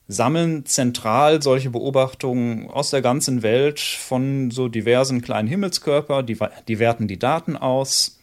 sammeln 0.09 0.65
zentral 0.65 1.41
solche 1.41 1.69
Beobachtungen 1.69 2.69
aus 2.69 2.89
der 2.89 3.01
ganzen 3.01 3.41
Welt 3.41 3.79
von 3.79 4.51
so 4.51 4.67
diversen 4.67 5.21
kleinen 5.21 5.47
Himmelskörpern, 5.47 6.25
die, 6.25 6.37
die 6.67 6.77
werten 6.77 7.07
die 7.07 7.17
Daten 7.17 7.55
aus, 7.55 8.19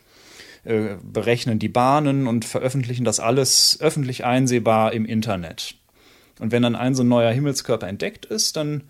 äh, 0.65 0.97
berechnen 1.03 1.59
die 1.59 1.71
Bahnen 1.71 2.27
und 2.27 2.45
veröffentlichen 2.45 3.07
das 3.07 3.19
alles 3.19 3.79
öffentlich 3.81 4.27
einsehbar 4.27 4.93
im 4.93 5.07
Internet. 5.07 5.77
Und 6.39 6.53
wenn 6.53 6.63
dann 6.63 6.77
ein 6.77 6.95
so 6.95 7.03
neuer 7.03 7.33
Himmelskörper 7.33 7.89
entdeckt 7.89 8.27
ist, 8.27 8.57
dann 8.59 8.83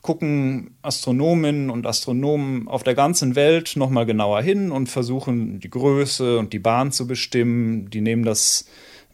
gucken 0.00 0.76
Astronominnen 0.82 1.70
und 1.70 1.88
Astronomen 1.88 2.68
auf 2.68 2.84
der 2.84 2.94
ganzen 2.94 3.34
Welt 3.34 3.72
nochmal 3.74 4.06
genauer 4.06 4.42
hin 4.42 4.70
und 4.70 4.88
versuchen 4.88 5.58
die 5.58 5.70
Größe 5.70 6.38
und 6.38 6.52
die 6.52 6.60
Bahn 6.60 6.92
zu 6.92 7.08
bestimmen. 7.08 7.90
Die 7.90 8.00
nehmen 8.00 8.24
das 8.24 8.66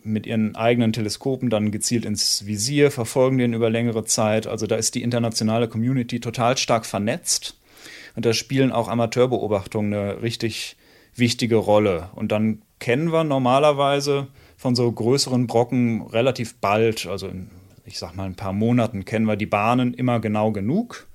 mit 0.06 0.26
ihren 0.26 0.56
eigenen 0.56 0.92
Teleskopen 0.92 1.50
dann 1.50 1.70
gezielt 1.70 2.04
ins 2.04 2.46
Visier, 2.46 2.90
verfolgen 2.90 3.38
den 3.38 3.52
über 3.52 3.70
längere 3.70 4.04
Zeit. 4.04 4.46
Also 4.46 4.66
da 4.66 4.76
ist 4.76 4.94
die 4.94 5.02
internationale 5.02 5.68
Community 5.68 6.20
total 6.20 6.56
stark 6.56 6.86
vernetzt. 6.86 7.58
Und 8.14 8.24
da 8.24 8.32
spielen 8.32 8.72
auch 8.72 8.88
Amateurbeobachtungen 8.88 9.92
eine 9.92 10.22
richtig 10.22 10.76
wichtige 11.14 11.56
Rolle. 11.56 12.10
Und 12.14 12.32
dann 12.32 12.62
kennen 12.78 13.12
wir 13.12 13.24
normalerweise 13.24 14.28
von 14.56 14.74
so 14.74 14.90
größeren 14.90 15.46
Brocken 15.46 16.02
relativ 16.02 16.56
bald, 16.56 17.06
also 17.06 17.28
in 17.28 17.50
ich 17.86 17.98
sag 17.98 18.14
mal, 18.16 18.24
ein 18.24 18.34
paar 18.34 18.52
Monaten 18.52 19.04
kennen 19.04 19.26
wir 19.26 19.36
die 19.36 19.46
Bahnen 19.46 19.94
immer 19.94 20.20
genau 20.20 20.52
genug, 20.52 21.06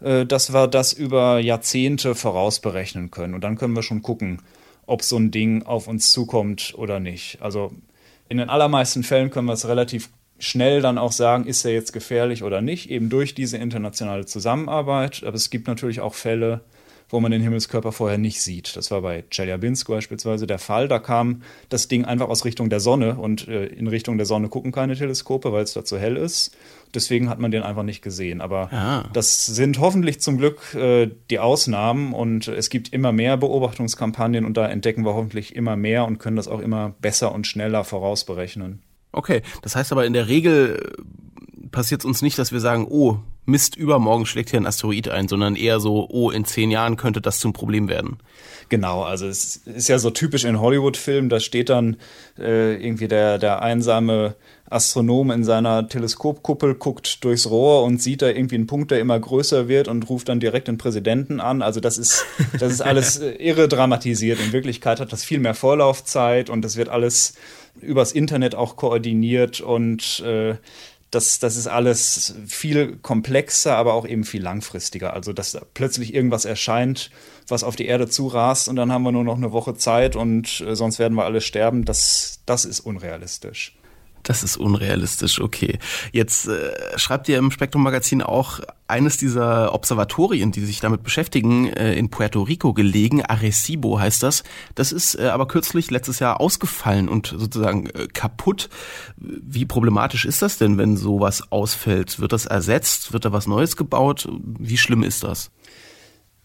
äh, 0.00 0.26
dass 0.26 0.52
wir 0.52 0.66
das 0.66 0.92
über 0.92 1.38
Jahrzehnte 1.38 2.14
vorausberechnen 2.14 3.10
können. 3.10 3.34
Und 3.34 3.42
dann 3.42 3.56
können 3.56 3.74
wir 3.74 3.82
schon 3.82 4.02
gucken, 4.02 4.42
ob 4.86 5.02
so 5.02 5.16
ein 5.16 5.30
Ding 5.30 5.62
auf 5.62 5.86
uns 5.86 6.10
zukommt 6.10 6.74
oder 6.76 7.00
nicht. 7.00 7.40
Also 7.40 7.72
in 8.32 8.38
den 8.38 8.48
allermeisten 8.48 9.02
Fällen 9.02 9.28
können 9.28 9.46
wir 9.46 9.52
es 9.52 9.68
relativ 9.68 10.08
schnell 10.38 10.80
dann 10.80 10.96
auch 10.96 11.12
sagen, 11.12 11.46
ist 11.46 11.66
er 11.66 11.72
jetzt 11.72 11.92
gefährlich 11.92 12.42
oder 12.42 12.62
nicht, 12.62 12.90
eben 12.90 13.10
durch 13.10 13.34
diese 13.34 13.58
internationale 13.58 14.24
Zusammenarbeit. 14.24 15.22
Aber 15.22 15.36
es 15.36 15.50
gibt 15.50 15.68
natürlich 15.68 16.00
auch 16.00 16.14
Fälle, 16.14 16.62
wo 17.10 17.20
man 17.20 17.30
den 17.30 17.42
Himmelskörper 17.42 17.92
vorher 17.92 18.16
nicht 18.16 18.40
sieht. 18.40 18.74
Das 18.74 18.90
war 18.90 19.02
bei 19.02 19.24
Chelyabinsk 19.30 19.86
beispielsweise 19.86 20.46
der 20.46 20.58
Fall. 20.58 20.88
Da 20.88 20.98
kam 20.98 21.42
das 21.68 21.88
Ding 21.88 22.06
einfach 22.06 22.30
aus 22.30 22.46
Richtung 22.46 22.70
der 22.70 22.80
Sonne 22.80 23.16
und 23.16 23.48
äh, 23.48 23.66
in 23.66 23.86
Richtung 23.86 24.16
der 24.16 24.24
Sonne 24.24 24.48
gucken 24.48 24.72
keine 24.72 24.96
Teleskope, 24.96 25.52
weil 25.52 25.64
es 25.64 25.74
da 25.74 25.84
zu 25.84 25.98
hell 25.98 26.16
ist. 26.16 26.56
Deswegen 26.94 27.28
hat 27.28 27.38
man 27.38 27.50
den 27.50 27.62
einfach 27.62 27.82
nicht 27.82 28.02
gesehen. 28.02 28.40
Aber 28.40 28.72
ah. 28.72 29.08
das 29.12 29.46
sind 29.46 29.78
hoffentlich 29.80 30.20
zum 30.20 30.38
Glück 30.38 30.74
äh, 30.74 31.10
die 31.30 31.38
Ausnahmen 31.38 32.12
und 32.12 32.48
es 32.48 32.70
gibt 32.70 32.92
immer 32.92 33.12
mehr 33.12 33.36
Beobachtungskampagnen 33.36 34.44
und 34.44 34.56
da 34.56 34.66
entdecken 34.66 35.04
wir 35.04 35.14
hoffentlich 35.14 35.56
immer 35.56 35.76
mehr 35.76 36.04
und 36.06 36.18
können 36.18 36.36
das 36.36 36.48
auch 36.48 36.60
immer 36.60 36.94
besser 37.00 37.32
und 37.32 37.46
schneller 37.46 37.84
vorausberechnen. 37.84 38.82
Okay, 39.12 39.42
das 39.62 39.76
heißt 39.76 39.92
aber 39.92 40.06
in 40.06 40.12
der 40.12 40.28
Regel 40.28 40.94
passiert 41.70 42.02
es 42.02 42.04
uns 42.04 42.22
nicht, 42.22 42.38
dass 42.38 42.52
wir 42.52 42.60
sagen, 42.60 42.86
oh, 42.88 43.18
Mist, 43.44 43.74
übermorgen 43.76 44.24
schlägt 44.24 44.50
hier 44.50 44.60
ein 44.60 44.66
Asteroid 44.66 45.08
ein, 45.08 45.26
sondern 45.26 45.56
eher 45.56 45.80
so, 45.80 46.08
oh, 46.08 46.30
in 46.30 46.44
zehn 46.44 46.70
Jahren 46.70 46.96
könnte 46.96 47.20
das 47.20 47.40
zum 47.40 47.52
Problem 47.52 47.88
werden. 47.88 48.18
Genau, 48.68 49.02
also 49.02 49.26
es 49.26 49.56
ist 49.56 49.88
ja 49.88 49.98
so 49.98 50.10
typisch 50.10 50.44
in 50.44 50.60
Hollywood-Filmen, 50.60 51.28
da 51.28 51.40
steht 51.40 51.68
dann 51.68 51.96
äh, 52.38 52.74
irgendwie 52.74 53.08
der, 53.08 53.38
der 53.38 53.60
einsame 53.60 54.36
Astronom 54.70 55.30
in 55.32 55.44
seiner 55.44 55.88
Teleskopkuppel, 55.88 56.76
guckt 56.76 57.24
durchs 57.24 57.50
Rohr 57.50 57.82
und 57.82 58.00
sieht 58.00 58.22
da 58.22 58.28
irgendwie 58.28 58.54
einen 58.54 58.66
Punkt, 58.66 58.90
der 58.90 59.00
immer 59.00 59.18
größer 59.18 59.68
wird 59.68 59.88
und 59.88 60.08
ruft 60.08 60.28
dann 60.28 60.40
direkt 60.40 60.68
den 60.68 60.78
Präsidenten 60.78 61.40
an. 61.40 61.62
Also 61.62 61.80
das 61.80 61.98
ist, 61.98 62.24
das 62.58 62.72
ist 62.72 62.80
alles 62.80 63.20
irre 63.38 63.68
dramatisiert. 63.68 64.40
In 64.40 64.52
Wirklichkeit 64.52 65.00
hat 65.00 65.12
das 65.12 65.24
viel 65.24 65.40
mehr 65.40 65.54
Vorlaufzeit 65.54 66.48
und 66.48 66.62
das 66.62 66.76
wird 66.76 66.88
alles 66.88 67.34
übers 67.80 68.12
Internet 68.12 68.54
auch 68.54 68.76
koordiniert 68.76 69.60
und 69.60 70.20
äh, 70.20 70.54
das, 71.12 71.38
das 71.38 71.56
ist 71.56 71.66
alles 71.66 72.34
viel 72.46 72.96
komplexer, 72.96 73.76
aber 73.76 73.92
auch 73.92 74.06
eben 74.06 74.24
viel 74.24 74.42
langfristiger. 74.42 75.12
Also, 75.12 75.32
dass 75.32 75.58
plötzlich 75.74 76.14
irgendwas 76.14 76.46
erscheint, 76.46 77.10
was 77.48 77.64
auf 77.64 77.76
die 77.76 77.86
Erde 77.86 78.08
zurast 78.08 78.68
und 78.68 78.76
dann 78.76 78.90
haben 78.90 79.02
wir 79.02 79.12
nur 79.12 79.22
noch 79.22 79.36
eine 79.36 79.52
Woche 79.52 79.74
Zeit 79.74 80.16
und 80.16 80.62
äh, 80.62 80.74
sonst 80.74 80.98
werden 80.98 81.14
wir 81.14 81.24
alle 81.24 81.42
sterben, 81.42 81.84
das, 81.84 82.40
das 82.46 82.64
ist 82.64 82.80
unrealistisch. 82.80 83.76
Das 84.22 84.44
ist 84.44 84.56
unrealistisch, 84.56 85.40
okay. 85.40 85.78
Jetzt 86.12 86.46
äh, 86.46 86.72
schreibt 86.96 87.28
ihr 87.28 87.38
im 87.38 87.50
Spektrum 87.50 87.82
Magazin 87.82 88.22
auch 88.22 88.60
eines 88.86 89.16
dieser 89.16 89.74
Observatorien, 89.74 90.52
die 90.52 90.64
sich 90.64 90.80
damit 90.80 91.02
beschäftigen, 91.02 91.68
äh, 91.68 91.94
in 91.94 92.10
Puerto 92.10 92.42
Rico 92.42 92.72
gelegen, 92.72 93.24
Arecibo 93.24 93.98
heißt 93.98 94.22
das. 94.22 94.44
Das 94.74 94.92
ist 94.92 95.18
äh, 95.18 95.28
aber 95.28 95.48
kürzlich 95.48 95.90
letztes 95.90 96.18
Jahr 96.18 96.40
ausgefallen 96.40 97.08
und 97.08 97.34
sozusagen 97.36 97.86
äh, 97.86 98.06
kaputt. 98.06 98.68
Wie 99.16 99.64
problematisch 99.64 100.24
ist 100.24 100.42
das 100.42 100.58
denn, 100.58 100.78
wenn 100.78 100.96
sowas 100.96 101.50
ausfällt? 101.50 102.20
Wird 102.20 102.32
das 102.32 102.46
ersetzt? 102.46 103.12
Wird 103.12 103.24
da 103.24 103.32
was 103.32 103.46
Neues 103.46 103.76
gebaut? 103.76 104.28
Wie 104.40 104.78
schlimm 104.78 105.02
ist 105.02 105.24
das? 105.24 105.50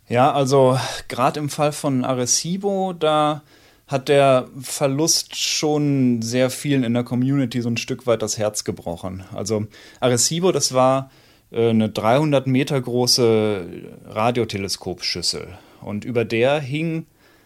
Ja, 0.08 0.32
also 0.32 0.80
gerade 1.10 1.40
im 1.40 1.50
Fall 1.50 1.74
von 1.74 2.06
Arecibo, 2.06 2.94
da 2.94 3.44
hat 3.88 4.10
der 4.10 4.48
Verlust 4.62 5.36
schon 5.36 6.22
sehr 6.22 6.50
vielen 6.50 6.84
in 6.84 6.94
der 6.94 7.04
Community 7.04 7.62
so 7.62 7.70
ein 7.70 7.78
Stück 7.78 8.06
weit 8.06 8.22
das 8.22 8.38
Herz 8.38 8.64
gebrochen. 8.64 9.24
Also 9.34 9.66
Arecibo, 10.02 10.52
das 10.52 10.74
war 10.74 11.10
äh, 11.52 11.70
eine 11.70 11.90
300 11.90 12.48
Meter 12.48 12.80
große 12.80 13.66
Radioteleskopschüssel 14.06 15.58
und 15.82 16.06
über 16.06 16.26
der 16.26 16.60
hing 16.60 17.06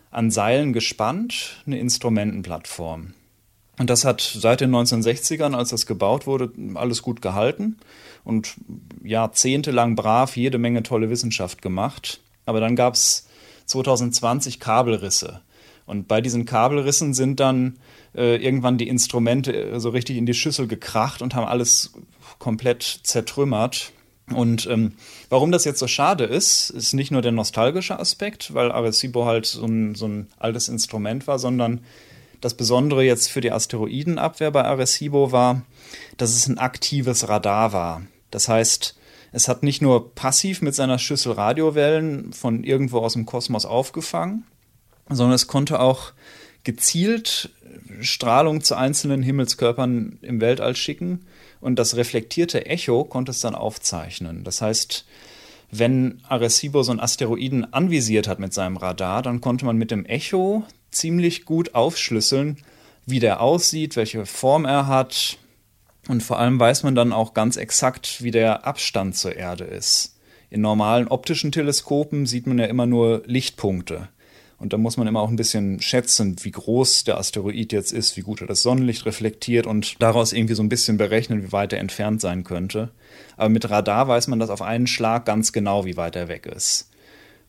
an 0.10 0.32
Seilen 0.32 0.74
gespannt 0.74 1.62
eine 1.66 1.80
Instrumentenplattform. 1.80 3.14
Und 3.80 3.90
das 3.90 4.04
hat 4.04 4.22
seit 4.22 4.62
den 4.62 4.72
1960ern, 4.76 5.56
als 5.56 5.70
das 5.70 5.86
gebaut 5.86 6.28
wurde, 6.28 6.52
alles 6.76 7.02
gut 7.02 7.22
gehalten 7.22 7.78
und 8.24 8.56
jahrzehntelang 9.04 9.96
brav 9.96 10.36
jede 10.36 10.58
Menge 10.58 10.84
tolle 10.84 11.10
Wissenschaft 11.10 11.62
gemacht. 11.62 12.22
Aber 12.46 12.60
dann 12.60 12.76
gab 12.76 12.96
es 12.96 13.28
2020 13.66 14.60
Kabelrisse. 14.60 15.42
Und 15.92 16.08
bei 16.08 16.22
diesen 16.22 16.46
Kabelrissen 16.46 17.14
sind 17.14 17.42
dann 17.42 17.78
äh, 18.16 18.38
irgendwann 18.38 18.78
die 18.78 18.88
Instrumente 18.88 19.52
äh, 19.54 19.80
so 19.82 19.90
richtig 19.90 20.16
in 20.16 20.26
die 20.26 20.34
Schüssel 20.34 20.66
gekracht 20.66 21.22
und 21.22 21.36
haben 21.36 21.46
alles 21.46 21.92
komplett 22.40 23.02
zertrümmert. 23.04 23.92
Und 24.34 24.68
ähm, 24.68 24.94
warum 25.28 25.52
das 25.52 25.66
jetzt 25.66 25.80
so 25.80 25.88
schade 25.88 26.24
ist, 26.24 26.70
ist 26.70 26.94
nicht 26.94 27.12
nur 27.12 27.22
der 27.22 27.34
nostalgische 27.34 28.00
Aspekt, 28.00 28.54
weil 28.54 28.72
Arecibo 28.72 29.26
halt 29.26 29.46
so 29.46 29.66
ein, 29.66 29.94
so 29.96 30.08
ein 30.08 30.28
altes 30.40 30.70
Instrument 30.70 31.28
war, 31.28 31.40
sondern 31.40 31.82
das 32.40 32.54
Besondere 32.54 33.04
jetzt 33.04 33.28
für 33.30 33.42
die 33.42 33.52
Asteroidenabwehr 33.52 34.52
bei 34.52 34.64
Arecibo 34.64 35.34
war, 35.34 35.64
dass 36.16 36.34
es 36.34 36.48
ein 36.48 36.58
aktives 36.58 37.28
Radar 37.28 37.74
war. 37.74 38.02
Das 38.30 38.48
heißt, 38.48 38.98
es 39.34 39.50
hat 39.50 39.62
nicht 39.62 39.82
nur 39.82 40.16
passiv 40.16 40.62
mit 40.62 40.74
seiner 40.74 41.00
Schüssel 41.00 41.34
Radiowellen 41.34 42.32
von 42.32 42.64
irgendwo 42.64 43.00
aus 43.00 43.12
dem 43.12 43.26
Kosmos 43.26 43.66
aufgefangen, 43.66 44.46
sondern 45.10 45.36
es 45.36 45.48
konnte 45.48 45.80
auch 45.80 46.14
gezielt 46.64 47.50
Strahlung 48.02 48.62
zu 48.62 48.76
einzelnen 48.76 49.24
Himmelskörpern 49.24 50.20
im 50.22 50.42
Weltall 50.42 50.76
schicken 50.76 51.26
und 51.60 51.78
das 51.78 51.96
reflektierte 51.96 52.66
Echo 52.66 53.04
konnte 53.04 53.32
es 53.32 53.40
dann 53.40 53.56
aufzeichnen. 53.56 54.44
Das 54.44 54.62
heißt, 54.62 55.06
wenn 55.72 56.22
Arecibo 56.28 56.84
so 56.84 56.92
einen 56.92 57.00
Asteroiden 57.00 57.74
anvisiert 57.74 58.28
hat 58.28 58.40
mit 58.40 58.54
seinem 58.54 58.78
Radar, 58.78 59.22
dann 59.22 59.42
konnte 59.42 59.66
man 59.66 59.78
mit 59.78 59.92
dem 59.92 60.06
Echo 60.06 60.64
ziemlich 60.92 61.46
gut 61.46 61.76
aufschlüsseln, 61.76 62.58
wie 63.06 63.20
der 63.20 63.42
aussieht, 63.42 63.96
welche 63.96 64.26
Form 64.26 64.66
er 64.66 64.88
hat 64.88 65.38
und 66.08 66.24
vor 66.24 66.40
allem 66.40 66.60
weiß 66.60 66.84
man 66.84 66.96
dann 66.96 67.14
auch 67.14 67.34
ganz 67.34 67.58
exakt, 67.58 68.24
wie 68.24 68.32
der 68.32 68.66
Abstand 68.66 69.16
zur 69.16 69.36
Erde 69.36 69.64
ist. 69.64 70.18
In 70.50 70.62
normalen 70.62 71.08
optischen 71.08 71.52
Teleskopen 71.52 72.26
sieht 72.26 72.48
man 72.48 72.60
ja 72.60 72.66
immer 72.66 72.86
nur 72.86 73.24
Lichtpunkte. 73.26 74.10
Und 74.62 74.74
da 74.74 74.78
muss 74.78 74.96
man 74.96 75.08
immer 75.08 75.22
auch 75.22 75.30
ein 75.30 75.38
bisschen 75.38 75.82
schätzen, 75.82 76.36
wie 76.44 76.52
groß 76.52 77.04
der 77.06 77.18
Asteroid 77.18 77.74
jetzt 77.74 77.92
ist, 77.92 78.16
wie 78.16 78.22
gut 78.22 78.42
er 78.42 78.48
das 78.48 78.62
Sonnenlicht 78.62 79.08
reflektiert 79.08 79.66
und 79.66 80.00
daraus 80.00 80.34
irgendwie 80.34 80.54
so 80.54 80.62
ein 80.62 80.70
bisschen 80.70 80.98
berechnen, 80.98 81.42
wie 81.42 81.52
weit 81.52 81.74
er 81.74 81.80
entfernt 81.80 82.22
sein 82.22 82.44
könnte. 82.44 82.92
Aber 83.38 83.50
mit 83.50 83.68
Radar 83.72 84.08
weiß 84.08 84.28
man 84.28 84.38
das 84.38 84.52
auf 84.52 84.62
einen 84.62 84.86
Schlag 84.86 85.26
ganz 85.26 85.52
genau, 85.52 85.86
wie 85.86 85.98
weit 85.98 86.16
er 86.16 86.28
weg 86.28 86.46
ist. 86.46 86.92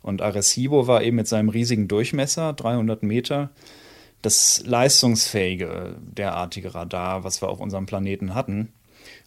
Und 0.01 0.23
Arecibo 0.23 0.87
war 0.87 1.03
eben 1.03 1.17
mit 1.17 1.29
seinem 1.29 1.51
riesigen 1.51 1.87
Durchmesser, 1.87 2.55
300 2.55 3.03
Meter, 3.03 3.51
das 4.23 4.63
leistungsfähige 4.65 5.97
derartige 6.01 6.75
Radar, 6.75 7.25
was 7.25 7.43
wir 7.43 7.51
auf 7.51 7.61
unserem 7.61 7.85
Planeten 7.85 8.35
hatten. 8.35 8.73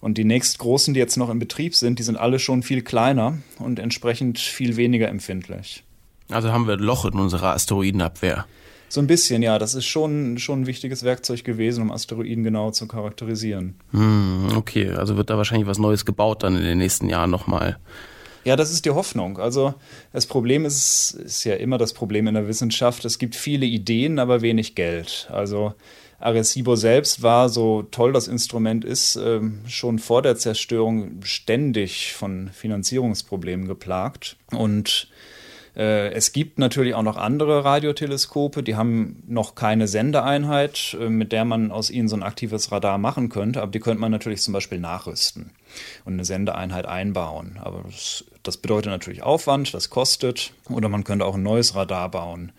Und 0.02 0.18
die 0.18 0.26
nächstgroßen, 0.26 0.96
die 0.96 1.00
jetzt 1.00 1.18
noch 1.18 1.30
in 1.30 1.38
Betrieb 1.38 1.76
sind, 1.76 2.00
die 2.00 2.04
sind 2.04 2.18
alle 2.18 2.40
schon 2.40 2.64
viel 2.64 2.82
kleiner 2.82 3.38
und 3.60 3.78
entsprechend 3.78 4.40
viel 4.40 4.76
weniger 4.76 5.08
empfindlich. 5.08 5.85
Also 6.30 6.52
haben 6.52 6.68
wir 6.68 6.74
ein 6.74 6.80
Loch 6.80 7.06
in 7.06 7.14
unserer 7.14 7.54
Asteroidenabwehr. 7.54 8.46
So 8.90 9.02
ein 9.02 9.08
bisschen, 9.08 9.42
ja. 9.42 9.60
Das 9.60 9.76
ist 9.76 9.86
schon, 9.86 10.38
schon 10.38 10.62
ein 10.62 10.68
wichtiges 10.68 11.04
Werkzeug 11.04 11.44
gewesen, 11.44 11.82
um 11.82 11.92
Asteroiden 11.92 12.44
genau 12.44 12.72
zu 12.72 12.88
charakterisieren. 12.88 13.76
Hm, 13.92 14.50
okay, 14.56 14.92
also 14.92 15.18
wird 15.18 15.30
da 15.30 15.38
wahrscheinlich 15.38 15.68
was 15.68 15.80
Neues 15.80 16.06
gebaut 16.06 16.44
dann 16.44 16.56
in 16.56 16.64
den 16.64 16.78
nächsten 16.78 17.10
Jahren 17.10 17.30
nochmal. 17.30 17.78
Ja, 18.46 18.56
das 18.56 18.72
ist 18.72 18.86
die 18.86 18.92
Hoffnung. 18.92 19.40
Also 19.40 19.74
das 20.14 20.28
Problem 20.28 20.66
ist, 20.66 21.12
ist 21.12 21.44
ja 21.46 21.56
immer 21.56 21.80
das 21.80 21.94
Problem 21.94 22.28
in 22.28 22.36
der 22.36 22.48
Wissenschaft. 22.48 23.04
Es 23.04 23.18
gibt 23.18 23.36
viele 23.36 23.66
Ideen, 23.66 24.20
aber 24.20 24.42
wenig 24.42 24.76
Geld. 24.76 25.28
Also 25.32 25.74
Arecibo 26.20 26.76
selbst 26.76 27.24
war, 27.24 27.50
so 27.50 27.82
toll 27.84 28.14
das 28.14 28.28
Instrument 28.28 28.86
ist, 28.86 29.16
ähm, 29.16 29.62
schon 29.68 29.98
vor 29.98 30.22
der 30.22 30.38
Zerstörung 30.38 31.24
ständig 31.24 32.14
von 32.14 32.50
Finanzierungsproblemen 32.54 33.68
geplagt. 33.68 34.38
Und 34.52 35.10
äh, 35.76 36.12
es 36.12 36.32
gibt 36.32 36.58
natürlich 36.58 36.96
auch 36.96 37.04
noch 37.04 37.18
andere 37.18 37.66
Radioteleskope, 37.66 38.64
die 38.64 38.76
haben 38.76 39.24
noch 39.28 39.56
keine 39.56 39.88
Sendeeinheit, 39.88 40.96
äh, 41.00 41.10
mit 41.10 41.32
der 41.32 41.46
man 41.46 41.72
aus 41.72 41.90
ihnen 41.90 42.08
so 42.08 42.16
ein 42.16 42.24
aktives 42.24 42.72
Radar 42.72 42.98
machen 42.98 43.30
könnte, 43.30 43.62
aber 43.62 43.72
die 43.72 43.80
könnte 43.80 44.00
man 44.00 44.12
natürlich 44.12 44.42
zum 44.42 44.54
Beispiel 44.54 44.80
nachrüsten 44.80 45.52
und 46.06 46.14
eine 46.14 46.26
Sendeeinheit 46.26 46.86
einbauen. 46.86 47.60
Aber 47.62 47.84
das, 47.84 48.24
das 48.44 48.58
bedeutet 48.58 48.92
natürlich 48.92 49.24
Aufwand, 49.24 49.74
das 49.74 49.90
kostet, 49.90 50.54
oder 50.70 50.88
man 50.88 51.04
könnte 51.04 51.26
auch 51.26 51.36
ein 51.36 51.44
neues 51.44 51.76
Radar 51.76 52.10
bauen. 52.10 52.52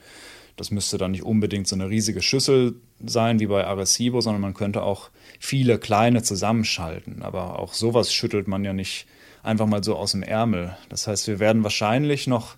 Das 0.56 0.70
müsste 0.70 0.96
dann 0.96 1.10
nicht 1.10 1.22
unbedingt 1.22 1.68
so 1.68 1.76
eine 1.76 1.90
riesige 1.90 2.22
Schüssel 2.22 2.76
sein 3.04 3.40
wie 3.40 3.46
bei 3.46 3.66
Arecibo, 3.66 4.22
sondern 4.22 4.40
man 4.40 4.54
könnte 4.54 4.82
auch 4.82 5.10
viele 5.38 5.78
kleine 5.78 6.22
zusammenschalten. 6.22 7.22
Aber 7.22 7.58
auch 7.58 7.74
sowas 7.74 8.12
schüttelt 8.12 8.48
man 8.48 8.64
ja 8.64 8.72
nicht 8.72 9.06
einfach 9.42 9.66
mal 9.66 9.84
so 9.84 9.96
aus 9.96 10.12
dem 10.12 10.22
Ärmel. 10.22 10.76
Das 10.88 11.06
heißt, 11.06 11.28
wir 11.28 11.40
werden 11.40 11.62
wahrscheinlich 11.62 12.26
noch 12.26 12.56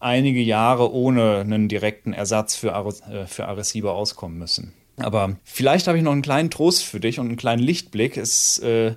einige 0.00 0.40
Jahre 0.40 0.92
ohne 0.92 1.38
einen 1.40 1.68
direkten 1.68 2.12
Ersatz 2.12 2.56
für, 2.56 2.70
äh, 2.70 3.26
für 3.26 3.46
Arecibo 3.46 3.90
auskommen 3.90 4.38
müssen. 4.38 4.72
Aber 4.96 5.36
vielleicht 5.44 5.86
habe 5.86 5.96
ich 5.96 6.04
noch 6.04 6.12
einen 6.12 6.22
kleinen 6.22 6.50
Trost 6.50 6.84
für 6.84 7.00
dich 7.00 7.20
und 7.20 7.28
einen 7.28 7.36
kleinen 7.36 7.62
Lichtblick. 7.62 8.16
Es, 8.16 8.58
äh, 8.58 8.94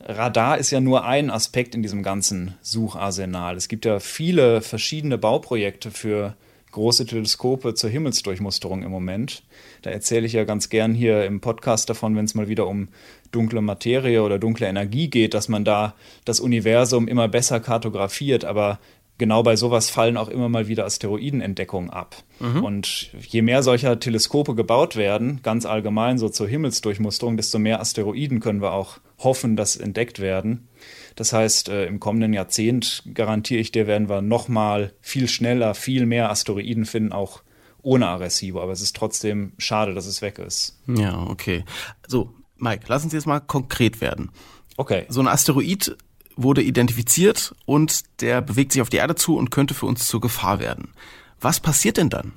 Radar 0.00 0.58
ist 0.58 0.70
ja 0.70 0.80
nur 0.80 1.04
ein 1.04 1.30
Aspekt 1.30 1.74
in 1.74 1.82
diesem 1.82 2.02
ganzen 2.02 2.54
Sucharsenal. 2.62 3.56
Es 3.56 3.68
gibt 3.68 3.84
ja 3.84 4.00
viele 4.00 4.62
verschiedene 4.62 5.18
Bauprojekte 5.18 5.90
für 5.90 6.36
große 6.72 7.06
Teleskope 7.06 7.74
zur 7.74 7.90
Himmelsdurchmusterung 7.90 8.82
im 8.82 8.90
Moment. 8.90 9.42
Da 9.82 9.90
erzähle 9.90 10.26
ich 10.26 10.32
ja 10.32 10.44
ganz 10.44 10.70
gern 10.70 10.94
hier 10.94 11.24
im 11.26 11.40
Podcast 11.40 11.88
davon, 11.88 12.16
wenn 12.16 12.24
es 12.24 12.34
mal 12.34 12.48
wieder 12.48 12.66
um 12.66 12.88
dunkle 13.30 13.60
Materie 13.60 14.22
oder 14.22 14.38
dunkle 14.38 14.66
Energie 14.66 15.08
geht, 15.08 15.34
dass 15.34 15.48
man 15.48 15.64
da 15.64 15.94
das 16.24 16.40
Universum 16.40 17.08
immer 17.08 17.28
besser 17.28 17.60
kartografiert. 17.60 18.44
Aber 18.44 18.80
genau 19.22 19.44
bei 19.44 19.54
sowas 19.54 19.88
fallen 19.88 20.16
auch 20.16 20.26
immer 20.26 20.48
mal 20.48 20.66
wieder 20.66 20.84
Asteroidenentdeckungen 20.84 21.90
ab. 21.90 22.16
Mhm. 22.40 22.64
Und 22.64 23.12
je 23.20 23.40
mehr 23.40 23.62
solcher 23.62 24.00
Teleskope 24.00 24.56
gebaut 24.56 24.96
werden, 24.96 25.38
ganz 25.44 25.64
allgemein 25.64 26.18
so 26.18 26.28
zur 26.28 26.48
Himmelsdurchmusterung, 26.48 27.36
desto 27.36 27.60
mehr 27.60 27.78
Asteroiden 27.78 28.40
können 28.40 28.60
wir 28.60 28.72
auch 28.72 28.98
hoffen, 29.18 29.54
dass 29.54 29.76
entdeckt 29.76 30.18
werden. 30.18 30.66
Das 31.14 31.32
heißt, 31.32 31.68
äh, 31.68 31.86
im 31.86 32.00
kommenden 32.00 32.32
Jahrzehnt 32.32 33.04
garantiere 33.14 33.60
ich 33.60 33.70
dir, 33.70 33.86
werden 33.86 34.08
wir 34.08 34.22
noch 34.22 34.48
mal 34.48 34.92
viel 35.00 35.28
schneller, 35.28 35.76
viel 35.76 36.04
mehr 36.04 36.28
Asteroiden 36.28 36.84
finden, 36.84 37.12
auch 37.12 37.42
ohne 37.80 38.08
Arecibo. 38.08 38.60
Aber 38.60 38.72
es 38.72 38.82
ist 38.82 38.96
trotzdem 38.96 39.52
schade, 39.56 39.94
dass 39.94 40.06
es 40.06 40.20
weg 40.20 40.40
ist. 40.40 40.80
Ja, 40.88 41.28
okay. 41.28 41.64
So, 42.08 42.34
Mike, 42.56 42.86
lass 42.88 43.04
uns 43.04 43.12
jetzt 43.12 43.28
mal 43.28 43.38
konkret 43.38 44.00
werden. 44.00 44.32
Okay. 44.76 45.04
So 45.08 45.20
ein 45.20 45.28
Asteroid 45.28 45.96
wurde 46.36 46.62
identifiziert 46.62 47.54
und 47.66 48.02
der 48.20 48.40
bewegt 48.40 48.72
sich 48.72 48.82
auf 48.82 48.90
die 48.90 48.98
Erde 48.98 49.14
zu 49.14 49.36
und 49.36 49.50
könnte 49.50 49.74
für 49.74 49.86
uns 49.86 50.06
zur 50.06 50.20
Gefahr 50.20 50.60
werden. 50.60 50.92
Was 51.40 51.60
passiert 51.60 51.96
denn 51.96 52.10
dann? 52.10 52.32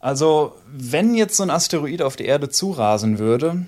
Also, 0.00 0.54
wenn 0.66 1.14
jetzt 1.14 1.36
so 1.36 1.42
ein 1.42 1.50
Asteroid 1.50 2.02
auf 2.02 2.16
die 2.16 2.24
Erde 2.24 2.48
zurasen 2.48 3.18
würde, 3.18 3.66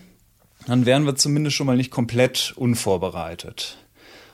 dann 0.67 0.87
wären 0.87 1.05
wir 1.05 1.17
zumindest 1.17 1.57
schon 1.57 1.67
mal 1.67 1.77
nicht 1.77 1.91
komplett 1.91 2.55
unvorbereitet. 2.57 3.79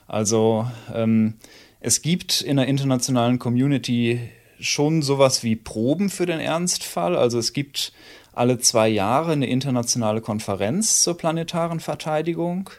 Also, 0.07 0.71
ähm, 0.95 1.35
es 1.81 2.03
gibt 2.03 2.40
in 2.40 2.57
der 2.57 2.66
internationalen 2.66 3.38
Community 3.38 4.29
schon 4.59 5.03
sowas 5.03 5.42
wie 5.42 5.57
Proben 5.57 6.11
für 6.11 6.27
den 6.27 6.40
Ernstfall. 6.40 7.16
Also 7.16 7.38
es 7.38 7.53
gibt 7.53 7.92
alle 8.33 8.59
zwei 8.59 8.88
Jahre 8.88 9.33
eine 9.33 9.47
internationale 9.47 10.21
Konferenz 10.21 11.03
zur 11.03 11.16
planetaren 11.16 11.81
Verteidigung. 11.81 12.71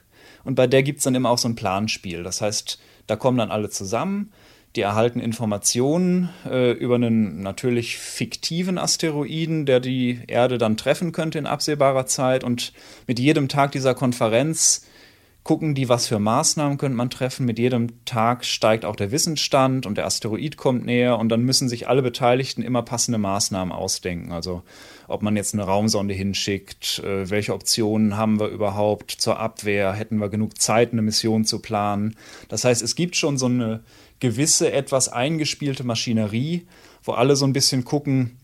Und 0.47 0.55
bei 0.55 0.65
der 0.65 0.81
gibt 0.81 0.99
es 0.99 1.03
dann 1.03 1.13
immer 1.13 1.29
auch 1.29 1.38
so 1.38 1.49
ein 1.49 1.55
Planspiel. 1.55 2.23
Das 2.23 2.39
heißt, 2.39 2.79
da 3.05 3.17
kommen 3.17 3.38
dann 3.38 3.51
alle 3.51 3.69
zusammen, 3.69 4.31
die 4.77 4.81
erhalten 4.81 5.19
Informationen 5.19 6.29
äh, 6.49 6.71
über 6.71 6.95
einen 6.95 7.41
natürlich 7.41 7.97
fiktiven 7.97 8.77
Asteroiden, 8.77 9.65
der 9.65 9.81
die 9.81 10.21
Erde 10.25 10.57
dann 10.57 10.77
treffen 10.77 11.12
könnte 11.12 11.38
in 11.38 11.47
absehbarer 11.47 12.05
Zeit. 12.05 12.45
Und 12.45 12.71
mit 13.07 13.19
jedem 13.19 13.49
Tag 13.49 13.73
dieser 13.73 13.93
Konferenz 13.93 14.86
gucken 15.47 15.75
die, 15.75 15.88
was 15.88 16.07
für 16.07 16.19
Maßnahmen 16.19 16.77
könnte 16.77 16.97
man 16.97 17.10
treffen. 17.10 17.45
Mit 17.45 17.57
jedem 17.57 18.03
Tag 18.03 18.43
steigt 18.43 18.83
auch 18.83 18.97
der 18.97 19.13
Wissensstand 19.13 19.86
und 19.86 19.97
der 19.97 20.05
Asteroid 20.05 20.57
kommt 20.57 20.86
näher 20.86 21.17
und 21.17 21.29
dann 21.29 21.43
müssen 21.43 21.69
sich 21.69 21.88
alle 21.88 22.01
Beteiligten 22.01 22.62
immer 22.62 22.81
passende 22.81 23.17
Maßnahmen 23.17 23.71
ausdenken. 23.71 24.33
Also 24.33 24.63
ob 25.07 25.21
man 25.21 25.38
jetzt 25.38 25.53
eine 25.53 25.63
Raumsonde 25.63 26.13
hinschickt, 26.13 26.99
äh, 26.99 27.29
welche 27.29 27.53
Optionen 27.53 28.17
haben 28.17 28.41
wir 28.41 28.49
überhaupt 28.49 29.10
zur 29.10 29.39
Abwehr, 29.39 29.93
hätten 29.93 30.17
wir 30.17 30.27
genug 30.27 30.60
Zeit, 30.60 30.91
eine 30.91 31.01
Mission 31.01 31.45
zu 31.45 31.60
planen. 31.60 32.17
Das 32.49 32.65
heißt, 32.65 32.81
es 32.81 32.95
gibt 32.95 33.15
schon 33.15 33.38
so 33.38 33.45
eine 33.45 33.79
gewisse, 34.19 34.73
etwas 34.73 35.07
eingespielte 35.07 35.86
Maschinerie, 35.86 36.67
wo 37.03 37.13
alle 37.13 37.38
so 37.38 37.45
ein 37.45 37.53
bisschen 37.53 37.86
gucken, 37.86 38.36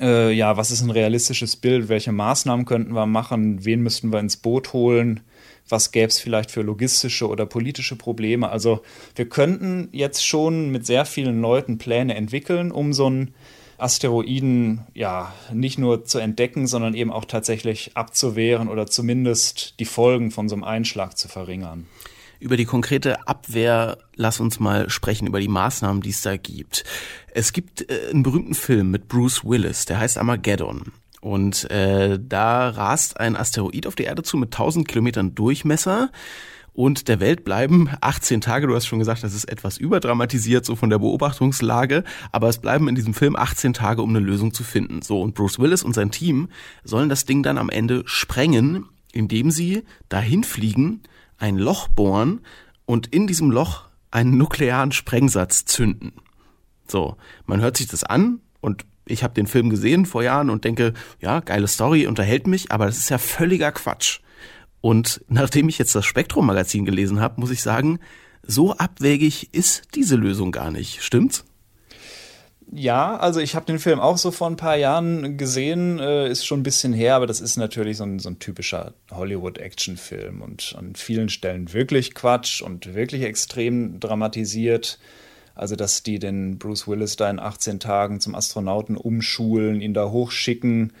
äh, 0.00 0.32
ja, 0.32 0.56
was 0.56 0.70
ist 0.70 0.80
ein 0.80 0.90
realistisches 0.90 1.56
Bild, 1.56 1.90
welche 1.90 2.12
Maßnahmen 2.12 2.64
könnten 2.64 2.94
wir 2.94 3.04
machen, 3.04 3.62
wen 3.66 3.82
müssten 3.82 4.10
wir 4.10 4.20
ins 4.20 4.38
Boot 4.38 4.72
holen, 4.72 5.20
was 5.68 5.92
gäbe 5.92 6.08
es 6.08 6.18
vielleicht 6.18 6.50
für 6.50 6.62
logistische 6.62 7.28
oder 7.28 7.46
politische 7.46 7.96
Probleme. 7.96 8.48
Also 8.50 8.82
wir 9.14 9.28
könnten 9.28 9.88
jetzt 9.92 10.26
schon 10.26 10.70
mit 10.70 10.86
sehr 10.86 11.04
vielen 11.04 11.40
Leuten 11.40 11.78
Pläne 11.78 12.14
entwickeln, 12.14 12.72
um 12.72 12.92
so 12.92 13.08
ein 13.08 13.34
Asteroiden 13.78 14.86
ja 14.94 15.32
nicht 15.52 15.78
nur 15.78 16.04
zu 16.04 16.18
entdecken, 16.18 16.66
sondern 16.66 16.94
eben 16.94 17.10
auch 17.12 17.24
tatsächlich 17.24 17.92
abzuwehren 17.96 18.68
oder 18.68 18.86
zumindest 18.86 19.80
die 19.80 19.84
Folgen 19.84 20.30
von 20.30 20.48
so 20.48 20.54
einem 20.54 20.64
Einschlag 20.64 21.16
zu 21.16 21.28
verringern. 21.28 21.86
Über 22.38 22.56
die 22.56 22.64
konkrete 22.64 23.26
Abwehr 23.28 23.98
lass 24.16 24.40
uns 24.40 24.60
mal 24.60 24.88
sprechen, 24.88 25.26
über 25.26 25.40
die 25.40 25.48
Maßnahmen, 25.48 26.02
die 26.02 26.10
es 26.10 26.22
da 26.22 26.36
gibt. 26.36 26.84
Es 27.34 27.52
gibt 27.52 27.90
äh, 27.90 28.10
einen 28.10 28.22
berühmten 28.22 28.54
Film 28.54 28.90
mit 28.90 29.08
Bruce 29.08 29.44
Willis, 29.44 29.84
der 29.84 29.98
heißt 29.98 30.16
Armageddon. 30.16 30.92
Und 31.20 31.70
äh, 31.70 32.18
da 32.20 32.70
rast 32.70 33.20
ein 33.20 33.36
Asteroid 33.36 33.86
auf 33.86 33.94
die 33.94 34.04
Erde 34.04 34.22
zu 34.22 34.36
mit 34.36 34.54
1000 34.54 34.88
Kilometern 34.88 35.34
Durchmesser 35.34 36.10
und 36.72 37.08
der 37.08 37.20
Welt 37.20 37.44
bleiben 37.44 37.90
18 38.00 38.40
Tage. 38.40 38.66
Du 38.66 38.74
hast 38.74 38.86
schon 38.86 39.00
gesagt, 39.00 39.22
das 39.22 39.34
ist 39.34 39.44
etwas 39.44 39.76
überdramatisiert, 39.76 40.64
so 40.64 40.76
von 40.76 40.90
der 40.90 40.98
Beobachtungslage, 40.98 42.04
aber 42.32 42.48
es 42.48 42.58
bleiben 42.58 42.88
in 42.88 42.94
diesem 42.94 43.14
Film 43.14 43.36
18 43.36 43.72
Tage, 43.74 44.02
um 44.02 44.10
eine 44.10 44.20
Lösung 44.20 44.54
zu 44.54 44.62
finden. 44.62 45.02
So, 45.02 45.20
und 45.20 45.34
Bruce 45.34 45.58
Willis 45.58 45.82
und 45.82 45.94
sein 45.94 46.10
Team 46.10 46.48
sollen 46.84 47.08
das 47.08 47.24
Ding 47.24 47.42
dann 47.42 47.58
am 47.58 47.70
Ende 47.70 48.02
sprengen, 48.06 48.86
indem 49.12 49.50
sie 49.50 49.82
dahin 50.08 50.44
fliegen, 50.44 51.02
ein 51.38 51.56
Loch 51.56 51.88
bohren 51.88 52.40
und 52.86 53.08
in 53.08 53.26
diesem 53.26 53.50
Loch 53.50 53.88
einen 54.10 54.36
nuklearen 54.36 54.92
Sprengsatz 54.92 55.64
zünden. 55.64 56.12
So, 56.86 57.16
man 57.46 57.60
hört 57.60 57.76
sich 57.76 57.88
das 57.88 58.04
an 58.04 58.40
und 58.60 58.84
ich 59.10 59.22
habe 59.22 59.34
den 59.34 59.46
Film 59.46 59.70
gesehen 59.70 60.06
vor 60.06 60.22
Jahren 60.22 60.50
und 60.50 60.64
denke, 60.64 60.94
ja, 61.20 61.40
geile 61.40 61.68
Story, 61.68 62.06
unterhält 62.06 62.46
mich, 62.46 62.70
aber 62.70 62.86
das 62.86 62.98
ist 62.98 63.10
ja 63.10 63.18
völliger 63.18 63.72
Quatsch. 63.72 64.20
Und 64.80 65.22
nachdem 65.28 65.68
ich 65.68 65.78
jetzt 65.78 65.94
das 65.94 66.06
Spektrum-Magazin 66.06 66.84
gelesen 66.84 67.20
habe, 67.20 67.40
muss 67.40 67.50
ich 67.50 67.62
sagen, 67.62 67.98
so 68.42 68.74
abwegig 68.76 69.52
ist 69.52 69.82
diese 69.94 70.16
Lösung 70.16 70.52
gar 70.52 70.70
nicht. 70.70 71.02
Stimmt's? 71.02 71.44
Ja, 72.72 73.16
also 73.16 73.40
ich 73.40 73.56
habe 73.56 73.66
den 73.66 73.80
Film 73.80 73.98
auch 73.98 74.16
so 74.16 74.30
vor 74.30 74.46
ein 74.46 74.56
paar 74.56 74.76
Jahren 74.76 75.36
gesehen, 75.36 75.98
äh, 75.98 76.30
ist 76.30 76.46
schon 76.46 76.60
ein 76.60 76.62
bisschen 76.62 76.92
her, 76.92 77.16
aber 77.16 77.26
das 77.26 77.40
ist 77.40 77.56
natürlich 77.56 77.96
so 77.96 78.04
ein, 78.04 78.20
so 78.20 78.30
ein 78.30 78.38
typischer 78.38 78.94
Hollywood-Action-Film 79.10 80.40
und 80.40 80.76
an 80.78 80.94
vielen 80.94 81.28
Stellen 81.30 81.72
wirklich 81.72 82.14
Quatsch 82.14 82.62
und 82.62 82.94
wirklich 82.94 83.22
extrem 83.22 83.98
dramatisiert. 83.98 85.00
Also, 85.60 85.76
dass 85.76 86.02
die 86.02 86.18
den 86.18 86.56
Bruce 86.56 86.88
Willis 86.88 87.16
da 87.16 87.28
in 87.28 87.38
18 87.38 87.80
Tagen 87.80 88.18
zum 88.18 88.34
Astronauten 88.34 88.96
umschulen, 88.96 89.82
ihn 89.82 89.92
da 89.92 90.08
hochschicken, 90.08 90.94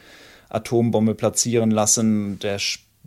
Atombombe 0.50 1.14
platzieren 1.14 1.70
lassen, 1.70 2.38
der 2.40 2.58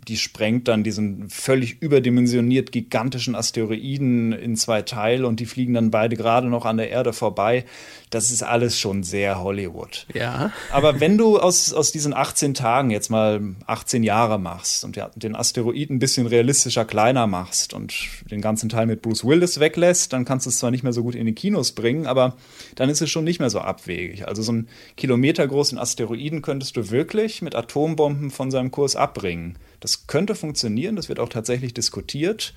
die 0.08 0.16
sprengt 0.16 0.68
dann 0.68 0.84
diesen 0.84 1.28
völlig 1.30 1.80
überdimensioniert 1.80 2.72
gigantischen 2.72 3.34
Asteroiden 3.34 4.32
in 4.32 4.56
zwei 4.56 4.82
Teile 4.82 5.26
und 5.26 5.40
die 5.40 5.46
fliegen 5.46 5.74
dann 5.74 5.90
beide 5.90 6.16
gerade 6.16 6.48
noch 6.48 6.64
an 6.66 6.76
der 6.76 6.90
Erde 6.90 7.12
vorbei. 7.12 7.64
Das 8.10 8.30
ist 8.30 8.42
alles 8.42 8.78
schon 8.78 9.02
sehr 9.02 9.40
Hollywood. 9.42 10.06
Ja. 10.14 10.52
Aber 10.70 11.00
wenn 11.00 11.18
du 11.18 11.38
aus, 11.38 11.72
aus 11.72 11.92
diesen 11.92 12.14
18 12.14 12.54
Tagen 12.54 12.90
jetzt 12.90 13.10
mal 13.10 13.40
18 13.66 14.02
Jahre 14.02 14.38
machst 14.38 14.84
und 14.84 15.00
den 15.16 15.34
Asteroiden 15.34 15.96
ein 15.96 15.98
bisschen 15.98 16.26
realistischer 16.26 16.84
kleiner 16.84 17.26
machst 17.26 17.74
und 17.74 17.94
den 18.30 18.40
ganzen 18.40 18.68
Teil 18.68 18.86
mit 18.86 19.02
Bruce 19.02 19.24
Willis 19.24 19.58
weglässt, 19.58 20.12
dann 20.12 20.24
kannst 20.24 20.46
du 20.46 20.50
es 20.50 20.58
zwar 20.58 20.70
nicht 20.70 20.84
mehr 20.84 20.92
so 20.92 21.02
gut 21.02 21.14
in 21.14 21.26
die 21.26 21.34
Kinos 21.34 21.72
bringen, 21.72 22.06
aber 22.06 22.36
dann 22.74 22.90
ist 22.90 23.00
es 23.00 23.10
schon 23.10 23.24
nicht 23.24 23.40
mehr 23.40 23.50
so 23.50 23.60
abwegig. 23.60 24.28
Also 24.28 24.42
so 24.42 24.52
einen 24.52 24.68
kilometergroßen 24.96 25.78
Asteroiden 25.78 26.42
könntest 26.42 26.76
du 26.76 26.90
wirklich 26.90 27.42
mit 27.42 27.54
Atombomben 27.54 28.30
von 28.30 28.50
seinem 28.50 28.70
Kurs 28.70 28.96
abbringen. 28.96 29.58
Das 29.80 29.93
könnte 30.06 30.34
funktionieren, 30.34 30.96
das 30.96 31.08
wird 31.08 31.20
auch 31.20 31.28
tatsächlich 31.28 31.74
diskutiert, 31.74 32.54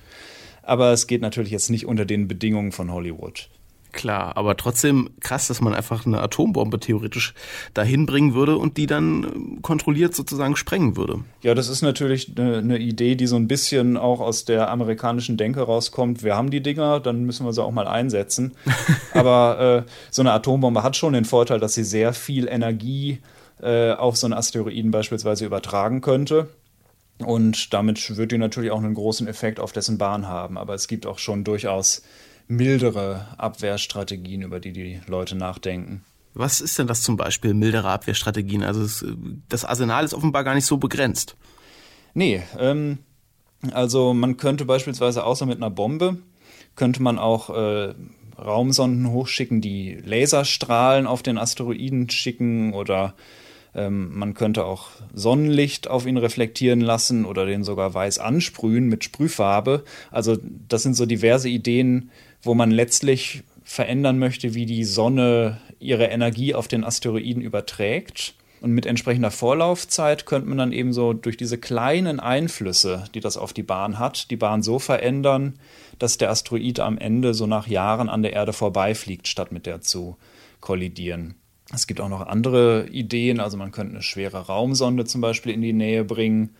aber 0.62 0.92
es 0.92 1.06
geht 1.06 1.22
natürlich 1.22 1.52
jetzt 1.52 1.70
nicht 1.70 1.86
unter 1.86 2.04
den 2.04 2.28
Bedingungen 2.28 2.72
von 2.72 2.92
Hollywood. 2.92 3.48
Klar, 3.92 4.36
aber 4.36 4.56
trotzdem 4.56 5.08
krass, 5.20 5.48
dass 5.48 5.62
man 5.62 5.74
einfach 5.74 6.04
eine 6.04 6.20
Atombombe 6.20 6.78
theoretisch 6.78 7.32
dahin 7.72 8.04
bringen 8.04 8.34
würde 8.34 8.58
und 8.58 8.76
die 8.76 8.86
dann 8.86 9.24
äh, 9.24 9.60
kontrolliert 9.62 10.14
sozusagen 10.14 10.56
sprengen 10.56 10.96
würde. 10.96 11.20
Ja, 11.42 11.54
das 11.54 11.68
ist 11.68 11.80
natürlich 11.80 12.32
eine, 12.36 12.58
eine, 12.58 12.78
Idee, 12.78 13.14
die 13.14 13.26
so 13.26 13.36
ein 13.36 13.48
bisschen 13.48 13.96
auch 13.96 14.20
aus 14.20 14.44
der 14.44 14.70
amerikanischen 14.70 15.38
Denke 15.38 15.62
rauskommt. 15.62 16.22
Wir 16.22 16.36
haben 16.36 16.50
die 16.50 16.62
Dinger, 16.62 17.00
dann 17.00 17.24
müssen 17.24 17.46
wir 17.46 17.52
sie 17.54 17.62
auch 17.62 17.72
mal 17.72 17.88
einsetzen. 17.88 18.52
aber 19.14 19.84
äh, 19.86 19.90
so 20.10 20.20
eine 20.20 20.32
Atombombe 20.32 20.82
hat 20.82 20.96
schon 20.96 21.14
den 21.14 21.24
Vorteil, 21.24 21.58
dass 21.58 21.72
sie 21.72 21.84
sehr 21.84 22.12
viel 22.12 22.46
Energie 22.46 23.20
äh, 23.62 23.92
auf 23.92 24.16
so 24.16 24.26
einen 24.26 24.34
Asteroiden 24.34 24.90
beispielsweise 24.90 25.46
übertragen 25.46 26.02
könnte. 26.02 26.48
Und 27.18 27.74
damit 27.74 28.16
wird 28.16 28.32
die 28.32 28.38
natürlich 28.38 28.70
auch 28.70 28.78
einen 28.78 28.94
großen 28.94 29.26
Effekt 29.26 29.58
auf 29.58 29.72
dessen 29.72 29.98
Bahn 29.98 30.26
haben. 30.26 30.56
Aber 30.56 30.74
es 30.74 30.86
gibt 30.86 31.06
auch 31.06 31.18
schon 31.18 31.44
durchaus 31.44 32.02
mildere 32.46 33.26
Abwehrstrategien, 33.36 34.42
über 34.42 34.60
die 34.60 34.72
die 34.72 35.00
Leute 35.06 35.36
nachdenken. 35.36 36.04
Was 36.34 36.60
ist 36.60 36.78
denn 36.78 36.86
das 36.86 37.02
zum 37.02 37.16
Beispiel, 37.16 37.54
mildere 37.54 37.90
Abwehrstrategien? 37.90 38.62
Also 38.62 38.82
es, 38.82 39.04
das 39.48 39.64
Arsenal 39.64 40.04
ist 40.04 40.14
offenbar 40.14 40.44
gar 40.44 40.54
nicht 40.54 40.66
so 40.66 40.76
begrenzt. 40.76 41.36
Nee, 42.14 42.42
ähm, 42.58 42.98
also 43.72 44.14
man 44.14 44.36
könnte 44.36 44.64
beispielsweise 44.64 45.24
außer 45.24 45.46
mit 45.46 45.56
einer 45.56 45.70
Bombe, 45.70 46.18
könnte 46.76 47.02
man 47.02 47.18
auch 47.18 47.50
äh, 47.50 47.94
Raumsonden 48.38 49.10
hochschicken, 49.10 49.60
die 49.60 49.94
Laserstrahlen 49.94 51.06
auf 51.06 51.22
den 51.22 51.38
Asteroiden 51.38 52.08
schicken 52.08 52.72
oder 52.72 53.14
man 53.74 54.34
könnte 54.34 54.64
auch 54.64 54.88
Sonnenlicht 55.12 55.88
auf 55.88 56.06
ihn 56.06 56.16
reflektieren 56.16 56.80
lassen 56.80 57.24
oder 57.24 57.46
den 57.46 57.64
sogar 57.64 57.94
weiß 57.94 58.18
ansprühen 58.18 58.88
mit 58.88 59.04
Sprühfarbe. 59.04 59.84
Also 60.10 60.38
das 60.68 60.82
sind 60.82 60.94
so 60.94 61.06
diverse 61.06 61.48
Ideen, 61.48 62.10
wo 62.42 62.54
man 62.54 62.70
letztlich 62.70 63.42
verändern 63.64 64.18
möchte, 64.18 64.54
wie 64.54 64.66
die 64.66 64.84
Sonne 64.84 65.60
ihre 65.78 66.06
Energie 66.06 66.54
auf 66.54 66.68
den 66.68 66.84
Asteroiden 66.84 67.42
überträgt. 67.42 68.34
Und 68.60 68.72
mit 68.72 68.86
entsprechender 68.86 69.30
Vorlaufzeit 69.30 70.26
könnte 70.26 70.48
man 70.48 70.58
dann 70.58 70.72
eben 70.72 70.92
so 70.92 71.12
durch 71.12 71.36
diese 71.36 71.58
kleinen 71.58 72.18
Einflüsse, 72.18 73.04
die 73.14 73.20
das 73.20 73.36
auf 73.36 73.52
die 73.52 73.62
Bahn 73.62 73.98
hat, 73.98 74.30
die 74.30 74.36
Bahn 74.36 74.62
so 74.62 74.80
verändern, 74.80 75.60
dass 75.98 76.18
der 76.18 76.30
Asteroid 76.30 76.80
am 76.80 76.98
Ende 76.98 77.34
so 77.34 77.46
nach 77.46 77.68
Jahren 77.68 78.08
an 78.08 78.22
der 78.22 78.32
Erde 78.32 78.52
vorbeifliegt, 78.52 79.28
statt 79.28 79.52
mit 79.52 79.66
der 79.66 79.80
zu 79.80 80.16
kollidieren. 80.60 81.36
Es 81.72 81.86
gibt 81.86 82.00
auch 82.00 82.08
noch 82.08 82.26
andere 82.26 82.88
Ideen, 82.88 83.40
also 83.40 83.56
man 83.56 83.72
könnte 83.72 83.94
eine 83.94 84.02
schwere 84.02 84.46
Raumsonde 84.46 85.04
zum 85.04 85.20
Beispiel 85.20 85.52
in 85.52 85.60
die 85.60 85.74
Nähe 85.74 86.04
bringen, 86.04 86.56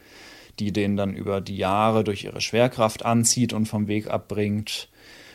die 0.59 0.73
den 0.73 0.97
dann 0.97 1.15
über 1.15 1.41
die 1.41 1.57
Jahre 1.57 2.05
durch 2.05 2.25
ihre 2.25 2.41
Schwerkraft 2.41 3.05
anzieht 3.05 3.53
und 3.53 3.67
vom 3.67 3.89
Weg 3.89 4.09
abbringt. 4.09 4.89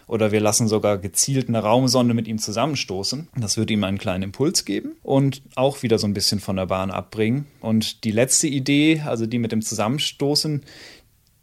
Oder 0.05 0.31
wir 0.31 0.41
lassen 0.41 0.67
sogar 0.67 0.97
gezielt 0.97 1.47
eine 1.47 1.59
Raumsonde 1.59 2.13
mit 2.13 2.27
ihm 2.27 2.37
zusammenstoßen. 2.37 3.29
Das 3.37 3.57
wird 3.57 3.71
ihm 3.71 3.83
einen 3.83 3.97
kleinen 3.97 4.23
Impuls 4.23 4.65
geben 4.65 4.97
und 5.01 5.41
auch 5.55 5.81
wieder 5.81 5.97
so 5.97 6.05
ein 6.05 6.13
bisschen 6.13 6.39
von 6.39 6.57
der 6.57 6.65
Bahn 6.65 6.91
abbringen. 6.91 7.47
Und 7.61 8.03
die 8.03 8.11
letzte 8.11 8.47
Idee, 8.47 9.01
also 9.05 9.25
die 9.25 9.39
mit 9.39 9.53
dem 9.53 9.61
Zusammenstoßen, 9.61 10.63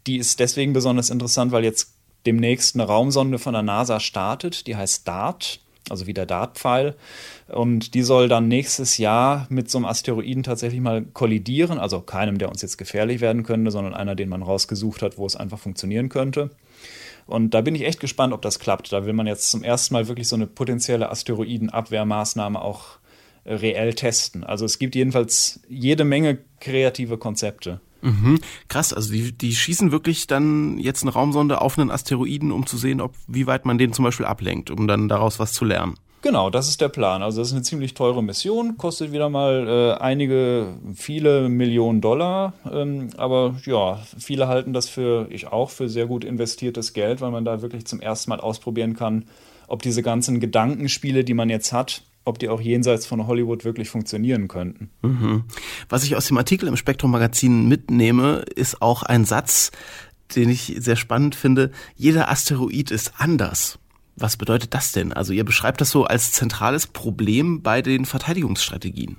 die 0.07 0.17
ist 0.17 0.39
deswegen 0.39 0.73
besonders 0.73 1.09
interessant, 1.09 1.51
weil 1.51 1.63
jetzt 1.63 1.95
demnächst 2.25 2.75
eine 2.75 2.83
Raumsonde 2.83 3.39
von 3.39 3.53
der 3.53 3.63
NASA 3.63 3.99
startet, 3.99 4.67
die 4.67 4.75
heißt 4.75 5.07
DART, 5.07 5.59
also 5.89 6.07
wie 6.07 6.13
der 6.13 6.25
Dartpfeil. 6.25 6.95
Und 7.47 7.93
die 7.93 8.03
soll 8.03 8.27
dann 8.27 8.47
nächstes 8.47 8.97
Jahr 8.97 9.47
mit 9.49 9.69
so 9.69 9.77
einem 9.77 9.85
Asteroiden 9.85 10.43
tatsächlich 10.43 10.81
mal 10.81 11.03
kollidieren. 11.03 11.79
Also 11.79 12.01
keinem, 12.01 12.37
der 12.37 12.49
uns 12.49 12.61
jetzt 12.61 12.77
gefährlich 12.77 13.21
werden 13.21 13.43
könnte, 13.43 13.71
sondern 13.71 13.93
einer, 13.93 14.15
den 14.15 14.29
man 14.29 14.43
rausgesucht 14.43 15.01
hat, 15.01 15.17
wo 15.17 15.25
es 15.25 15.35
einfach 15.35 15.59
funktionieren 15.59 16.09
könnte. 16.09 16.51
Und 17.27 17.53
da 17.53 17.61
bin 17.61 17.75
ich 17.75 17.85
echt 17.85 17.99
gespannt, 17.99 18.33
ob 18.33 18.41
das 18.41 18.59
klappt. 18.59 18.91
Da 18.91 19.05
will 19.05 19.13
man 19.13 19.27
jetzt 19.27 19.49
zum 19.49 19.63
ersten 19.63 19.93
Mal 19.93 20.07
wirklich 20.07 20.27
so 20.27 20.35
eine 20.35 20.47
potenzielle 20.47 21.09
Asteroidenabwehrmaßnahme 21.09 22.61
auch 22.61 22.99
äh, 23.43 23.53
reell 23.53 23.93
testen. 23.93 24.43
Also 24.43 24.65
es 24.65 24.79
gibt 24.79 24.95
jedenfalls 24.95 25.61
jede 25.67 26.03
Menge 26.03 26.39
kreative 26.59 27.17
Konzepte. 27.17 27.79
Mhm. 28.01 28.39
Krass, 28.67 28.93
also 28.93 29.11
die, 29.11 29.31
die 29.31 29.55
schießen 29.55 29.91
wirklich 29.91 30.27
dann 30.27 30.77
jetzt 30.77 31.03
eine 31.03 31.11
Raumsonde 31.11 31.61
auf 31.61 31.77
einen 31.77 31.91
Asteroiden, 31.91 32.51
um 32.51 32.65
zu 32.65 32.77
sehen, 32.77 33.01
ob 33.01 33.13
wie 33.27 33.47
weit 33.47 33.65
man 33.65 33.77
den 33.77 33.93
zum 33.93 34.05
Beispiel 34.05 34.25
ablenkt, 34.25 34.71
um 34.71 34.87
dann 34.87 35.07
daraus 35.07 35.39
was 35.39 35.53
zu 35.53 35.65
lernen. 35.65 35.95
Genau, 36.23 36.51
das 36.51 36.69
ist 36.69 36.81
der 36.81 36.89
Plan. 36.89 37.23
Also 37.23 37.41
das 37.41 37.47
ist 37.47 37.55
eine 37.55 37.63
ziemlich 37.63 37.95
teure 37.95 38.23
Mission, 38.23 38.77
kostet 38.77 39.11
wieder 39.11 39.29
mal 39.29 39.67
äh, 39.67 40.01
einige, 40.01 40.75
viele 40.93 41.49
Millionen 41.49 41.99
Dollar. 41.99 42.53
Ähm, 42.71 43.09
aber 43.17 43.55
ja, 43.65 43.99
viele 44.19 44.47
halten 44.47 44.71
das 44.71 44.87
für, 44.87 45.27
ich 45.31 45.47
auch, 45.47 45.71
für 45.71 45.89
sehr 45.89 46.05
gut 46.05 46.23
investiertes 46.23 46.93
Geld, 46.93 47.21
weil 47.21 47.31
man 47.31 47.43
da 47.43 47.63
wirklich 47.63 47.85
zum 47.85 48.01
ersten 48.01 48.29
Mal 48.29 48.39
ausprobieren 48.39 48.95
kann, 48.95 49.25
ob 49.67 49.81
diese 49.81 50.03
ganzen 50.03 50.39
Gedankenspiele, 50.39 51.23
die 51.23 51.33
man 51.33 51.49
jetzt 51.49 51.73
hat, 51.73 52.03
ob 52.23 52.39
die 52.39 52.49
auch 52.49 52.61
jenseits 52.61 53.05
von 53.05 53.27
Hollywood 53.27 53.65
wirklich 53.65 53.89
funktionieren 53.89 54.47
könnten. 54.47 54.89
Mhm. 55.01 55.43
Was 55.89 56.03
ich 56.03 56.15
aus 56.15 56.27
dem 56.27 56.37
Artikel 56.37 56.67
im 56.67 56.77
Spektrum 56.77 57.11
Magazin 57.11 57.67
mitnehme, 57.67 58.45
ist 58.55 58.81
auch 58.81 59.03
ein 59.03 59.25
Satz, 59.25 59.71
den 60.35 60.49
ich 60.49 60.75
sehr 60.79 60.95
spannend 60.95 61.35
finde. 61.35 61.71
Jeder 61.95 62.29
Asteroid 62.29 62.91
ist 62.91 63.13
anders. 63.17 63.79
Was 64.15 64.37
bedeutet 64.37 64.73
das 64.73 64.91
denn? 64.91 65.13
Also 65.13 65.33
ihr 65.33 65.43
beschreibt 65.43 65.81
das 65.81 65.89
so 65.89 66.03
als 66.03 66.31
zentrales 66.31 66.87
Problem 66.87 67.61
bei 67.61 67.81
den 67.81 68.05
Verteidigungsstrategien. 68.05 69.17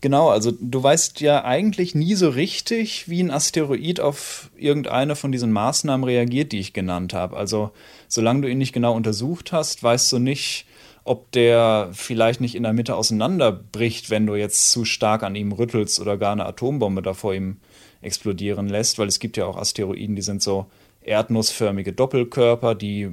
Genau, 0.00 0.30
also 0.30 0.50
du 0.50 0.82
weißt 0.82 1.20
ja 1.20 1.44
eigentlich 1.44 1.94
nie 1.94 2.14
so 2.16 2.28
richtig, 2.28 3.08
wie 3.08 3.22
ein 3.22 3.30
Asteroid 3.30 4.00
auf 4.00 4.50
irgendeine 4.56 5.14
von 5.14 5.30
diesen 5.30 5.52
Maßnahmen 5.52 6.02
reagiert, 6.02 6.50
die 6.50 6.58
ich 6.58 6.72
genannt 6.72 7.14
habe. 7.14 7.36
Also 7.36 7.70
solange 8.08 8.40
du 8.42 8.50
ihn 8.50 8.58
nicht 8.58 8.72
genau 8.72 8.96
untersucht 8.96 9.52
hast, 9.52 9.80
weißt 9.82 10.10
du 10.12 10.18
nicht, 10.18 10.66
ob 11.04 11.32
der 11.32 11.90
vielleicht 11.92 12.40
nicht 12.40 12.54
in 12.54 12.62
der 12.62 12.72
Mitte 12.72 12.96
auseinanderbricht, 12.96 14.10
wenn 14.10 14.26
du 14.26 14.34
jetzt 14.34 14.70
zu 14.70 14.84
stark 14.84 15.22
an 15.22 15.34
ihm 15.34 15.52
rüttelst 15.52 16.00
oder 16.00 16.16
gar 16.16 16.32
eine 16.32 16.46
Atombombe 16.46 17.02
da 17.02 17.14
vor 17.14 17.34
ihm 17.34 17.58
explodieren 18.00 18.68
lässt, 18.68 18.98
weil 18.98 19.08
es 19.08 19.18
gibt 19.18 19.36
ja 19.36 19.46
auch 19.46 19.56
Asteroiden, 19.56 20.16
die 20.16 20.22
sind 20.22 20.42
so 20.42 20.66
erdnussförmige 21.04 21.92
Doppelkörper, 21.92 22.74
die 22.74 23.08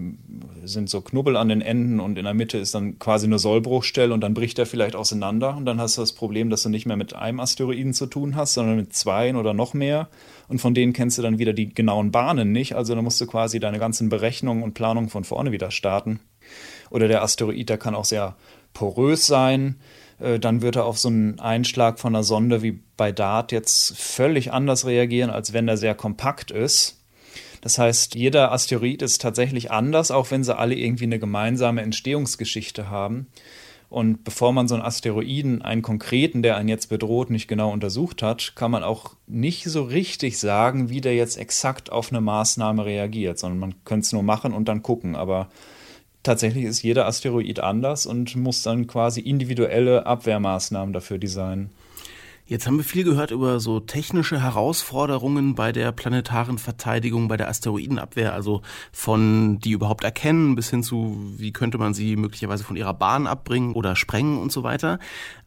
sind 0.64 0.90
so 0.90 1.02
Knubbel 1.02 1.36
an 1.36 1.50
den 1.50 1.62
Enden 1.62 2.00
und 2.00 2.18
in 2.18 2.26
der 2.26 2.34
Mitte 2.34 2.58
ist 2.58 2.76
dann 2.76 3.00
quasi 3.00 3.26
eine 3.26 3.40
Sollbruchstelle 3.40 4.14
und 4.14 4.22
dann 4.22 4.34
bricht 4.34 4.60
er 4.60 4.66
vielleicht 4.66 4.96
auseinander 4.96 5.58
und 5.58 5.66
dann 5.66 5.82
hast 5.82 5.98
du 5.98 6.02
das 6.02 6.14
Problem, 6.14 6.50
dass 6.50 6.64
du 6.64 6.70
nicht 6.70 6.86
mehr 6.86 6.98
mit 6.98 7.16
einem 7.16 7.40
Asteroiden 7.40 7.94
zu 7.94 8.06
tun 8.06 8.36
hast, 8.36 8.54
sondern 8.54 8.76
mit 8.76 8.94
zweien 8.94 9.36
oder 9.36 9.54
noch 9.54 9.74
mehr 9.74 10.10
und 10.48 10.62
von 10.62 10.74
denen 10.74 10.94
kennst 10.94 11.18
du 11.18 11.22
dann 11.22 11.40
wieder 11.40 11.54
die 11.54 11.74
genauen 11.74 12.12
Bahnen 12.12 12.52
nicht, 12.52 12.76
also 12.76 12.94
dann 12.94 13.04
musst 13.04 13.22
du 13.22 13.26
quasi 13.26 13.60
deine 13.60 13.80
ganzen 13.80 14.10
Berechnungen 14.10 14.64
und 14.64 14.74
Planungen 14.74 15.10
von 15.10 15.24
vorne 15.24 15.52
wieder 15.52 15.72
starten. 15.72 16.20
Oder 16.90 17.08
der 17.08 17.22
Asteroid, 17.24 17.70
der 17.70 17.78
kann 17.78 17.96
auch 17.96 18.06
sehr 18.06 18.36
porös 18.74 19.28
sein, 19.28 19.80
äh, 20.20 20.40
dann 20.40 20.62
wird 20.62 20.76
er 20.76 20.86
auf 20.86 20.98
so 20.98 21.10
einen 21.10 21.40
Einschlag 21.40 22.00
von 22.00 22.16
einer 22.16 22.24
Sonde 22.24 22.62
wie 22.62 22.80
bei 22.98 23.12
DART 23.12 23.52
jetzt 23.52 23.98
völlig 23.98 24.52
anders 24.52 24.86
reagieren, 24.86 25.30
als 25.30 25.54
wenn 25.54 25.68
er 25.68 25.78
sehr 25.78 25.96
kompakt 25.96 26.52
ist 26.52 27.00
das 27.62 27.78
heißt, 27.78 28.16
jeder 28.16 28.52
Asteroid 28.52 29.02
ist 29.02 29.22
tatsächlich 29.22 29.72
anders, 29.72 30.12
auch 30.12 30.32
wenn 30.32 30.44
sie 30.44 30.56
alle 30.56 30.76
irgendwie 30.76 31.06
eine 31.06 31.20
gemeinsame 31.20 31.82
Entstehungsgeschichte 31.82 32.90
haben. 32.90 33.28
Und 33.90 34.24
bevor 34.24 34.54
man 34.54 34.68
so 34.68 34.76
einen 34.76 34.84
Asteroiden, 34.84 35.64
einen 35.64 35.82
konkreten, 35.82 36.44
der 36.44 36.58
einen 36.58 36.70
jetzt 36.70 36.90
bedroht, 36.90 37.32
nicht 37.32 37.48
genau 37.48 37.72
untersucht 37.72 38.22
hat, 38.22 38.54
kann 38.56 38.70
man 38.70 38.84
auch 38.84 39.16
nicht 39.26 39.64
so 39.64 39.82
richtig 39.84 40.38
sagen, 40.38 40.90
wie 40.90 41.02
der 41.02 41.16
jetzt 41.16 41.38
exakt 41.38 41.92
auf 41.92 42.12
eine 42.12 42.22
Maßnahme 42.22 42.86
reagiert, 42.86 43.40
sondern 43.40 43.60
man 43.60 43.76
könnte 43.86 44.06
es 44.06 44.14
nur 44.14 44.22
machen 44.22 44.54
und 44.54 44.70
dann 44.70 44.84
gucken. 44.84 45.16
Aber 45.16 45.50
tatsächlich 46.24 46.66
ist 46.66 46.82
jeder 46.82 47.06
Asteroid 47.06 47.60
anders 47.60 48.06
und 48.06 48.36
muss 48.36 48.64
dann 48.64 48.88
quasi 48.88 49.22
individuelle 49.22 50.06
Abwehrmaßnahmen 50.06 50.94
dafür 50.94 51.18
designen. 51.18 51.72
Jetzt 52.50 52.66
haben 52.66 52.78
wir 52.78 52.84
viel 52.84 53.04
gehört 53.04 53.30
über 53.30 53.60
so 53.60 53.80
technische 53.80 54.42
Herausforderungen 54.42 55.54
bei 55.54 55.72
der 55.72 55.92
planetaren 55.92 56.58
Verteidigung, 56.58 57.28
bei 57.28 57.38
der 57.38 57.48
Asteroidenabwehr, 57.48 58.34
also 58.34 58.64
von 58.92 59.60
die 59.60 59.70
überhaupt 59.70 60.04
erkennen 60.04 60.56
bis 60.56 60.72
hin 60.72 60.82
zu, 60.82 61.16
wie 61.38 61.54
könnte 61.54 61.78
man 61.78 61.94
sie 61.94 62.16
möglicherweise 62.16 62.64
von 62.64 62.76
ihrer 62.76 62.96
Bahn 62.96 63.28
abbringen 63.28 63.74
oder 63.74 63.96
sprengen 63.96 64.40
und 64.40 64.52
so 64.52 64.64
weiter. 64.64 64.98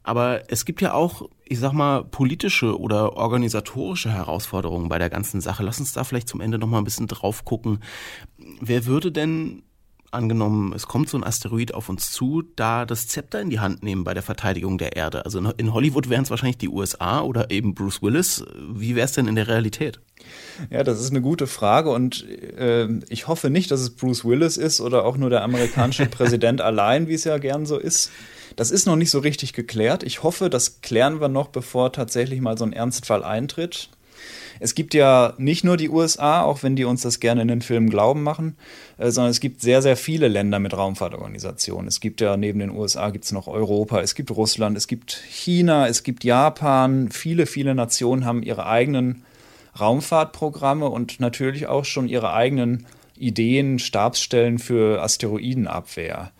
Aber 0.04 0.48
es 0.48 0.64
gibt 0.64 0.80
ja 0.80 0.94
auch, 0.94 1.28
ich 1.44 1.58
sag 1.58 1.72
mal, 1.72 2.04
politische 2.04 2.78
oder 2.78 3.16
organisatorische 3.16 4.12
Herausforderungen 4.12 4.88
bei 4.88 5.00
der 5.00 5.10
ganzen 5.10 5.40
Sache. 5.40 5.64
Lass 5.64 5.80
uns 5.80 5.92
da 5.92 6.04
vielleicht 6.04 6.28
zum 6.28 6.40
Ende 6.40 6.56
nochmal 6.56 6.80
ein 6.80 6.84
bisschen 6.84 7.08
drauf 7.08 7.44
gucken. 7.44 7.80
Wer 8.60 8.86
würde 8.86 9.10
denn 9.10 9.64
angenommen, 10.12 10.72
es 10.72 10.86
kommt 10.86 11.08
so 11.08 11.16
ein 11.16 11.24
Asteroid 11.24 11.74
auf 11.74 11.88
uns 11.88 12.10
zu, 12.10 12.42
da 12.56 12.84
das 12.84 13.08
Zepter 13.08 13.40
in 13.40 13.50
die 13.50 13.60
Hand 13.60 13.82
nehmen 13.82 14.04
bei 14.04 14.14
der 14.14 14.22
Verteidigung 14.22 14.78
der 14.78 14.96
Erde? 14.96 15.24
Also 15.24 15.38
in 15.38 15.72
Hollywood 15.72 16.08
wären 16.08 16.22
es 16.22 16.30
wahrscheinlich 16.30 16.58
die 16.58 16.68
USA 16.68 17.20
oder 17.22 17.50
eben 17.50 17.74
Bruce 17.74 18.02
Willis. 18.02 18.44
Wie 18.72 18.94
wäre 18.94 19.04
es 19.04 19.12
denn 19.12 19.26
in 19.26 19.36
der 19.36 19.48
Realität? 19.48 20.00
Ja, 20.70 20.84
das 20.84 21.00
ist 21.00 21.10
eine 21.10 21.20
gute 21.20 21.46
Frage 21.46 21.90
und 21.90 22.26
äh, 22.28 22.88
ich 23.08 23.28
hoffe 23.28 23.50
nicht, 23.50 23.70
dass 23.70 23.80
es 23.80 23.90
Bruce 23.90 24.24
Willis 24.24 24.56
ist 24.56 24.80
oder 24.80 25.04
auch 25.04 25.16
nur 25.16 25.30
der 25.30 25.42
amerikanische 25.42 26.06
Präsident 26.10 26.60
allein, 26.60 27.08
wie 27.08 27.14
es 27.14 27.24
ja 27.24 27.38
gern 27.38 27.66
so 27.66 27.78
ist. 27.78 28.10
Das 28.56 28.70
ist 28.70 28.86
noch 28.86 28.96
nicht 28.96 29.10
so 29.10 29.18
richtig 29.18 29.52
geklärt. 29.52 30.02
Ich 30.02 30.22
hoffe, 30.22 30.50
das 30.50 30.80
klären 30.82 31.20
wir 31.20 31.28
noch, 31.28 31.48
bevor 31.48 31.92
tatsächlich 31.92 32.40
mal 32.40 32.58
so 32.58 32.64
ein 32.64 32.72
Ernstfall 32.72 33.24
eintritt. 33.24 33.88
Es 34.62 34.76
gibt 34.76 34.94
ja 34.94 35.34
nicht 35.38 35.64
nur 35.64 35.76
die 35.76 35.90
USA, 35.90 36.42
auch 36.42 36.62
wenn 36.62 36.76
die 36.76 36.84
uns 36.84 37.02
das 37.02 37.18
gerne 37.18 37.42
in 37.42 37.48
den 37.48 37.62
Filmen 37.62 37.90
glauben 37.90 38.22
machen, 38.22 38.56
äh, 38.96 39.10
sondern 39.10 39.32
es 39.32 39.40
gibt 39.40 39.60
sehr, 39.60 39.82
sehr 39.82 39.96
viele 39.96 40.28
Länder 40.28 40.60
mit 40.60 40.72
Raumfahrtorganisationen. 40.72 41.88
Es 41.88 41.98
gibt 41.98 42.20
ja 42.20 42.36
neben 42.36 42.60
den 42.60 42.70
USA 42.70 43.10
gibt 43.10 43.24
es 43.24 43.32
noch 43.32 43.48
Europa, 43.48 44.00
es 44.00 44.14
gibt 44.14 44.30
Russland, 44.30 44.76
es 44.76 44.86
gibt 44.86 45.20
China, 45.28 45.88
es 45.88 46.04
gibt 46.04 46.22
Japan. 46.22 47.10
Viele, 47.10 47.46
viele 47.46 47.74
Nationen 47.74 48.24
haben 48.24 48.44
ihre 48.44 48.66
eigenen 48.66 49.24
Raumfahrtprogramme 49.78 50.88
und 50.88 51.18
natürlich 51.18 51.66
auch 51.66 51.84
schon 51.84 52.08
ihre 52.08 52.32
eigenen 52.32 52.86
Ideen, 53.16 53.80
Stabsstellen 53.80 54.60
für 54.60 55.02
Asteroidenabwehr. 55.02 56.30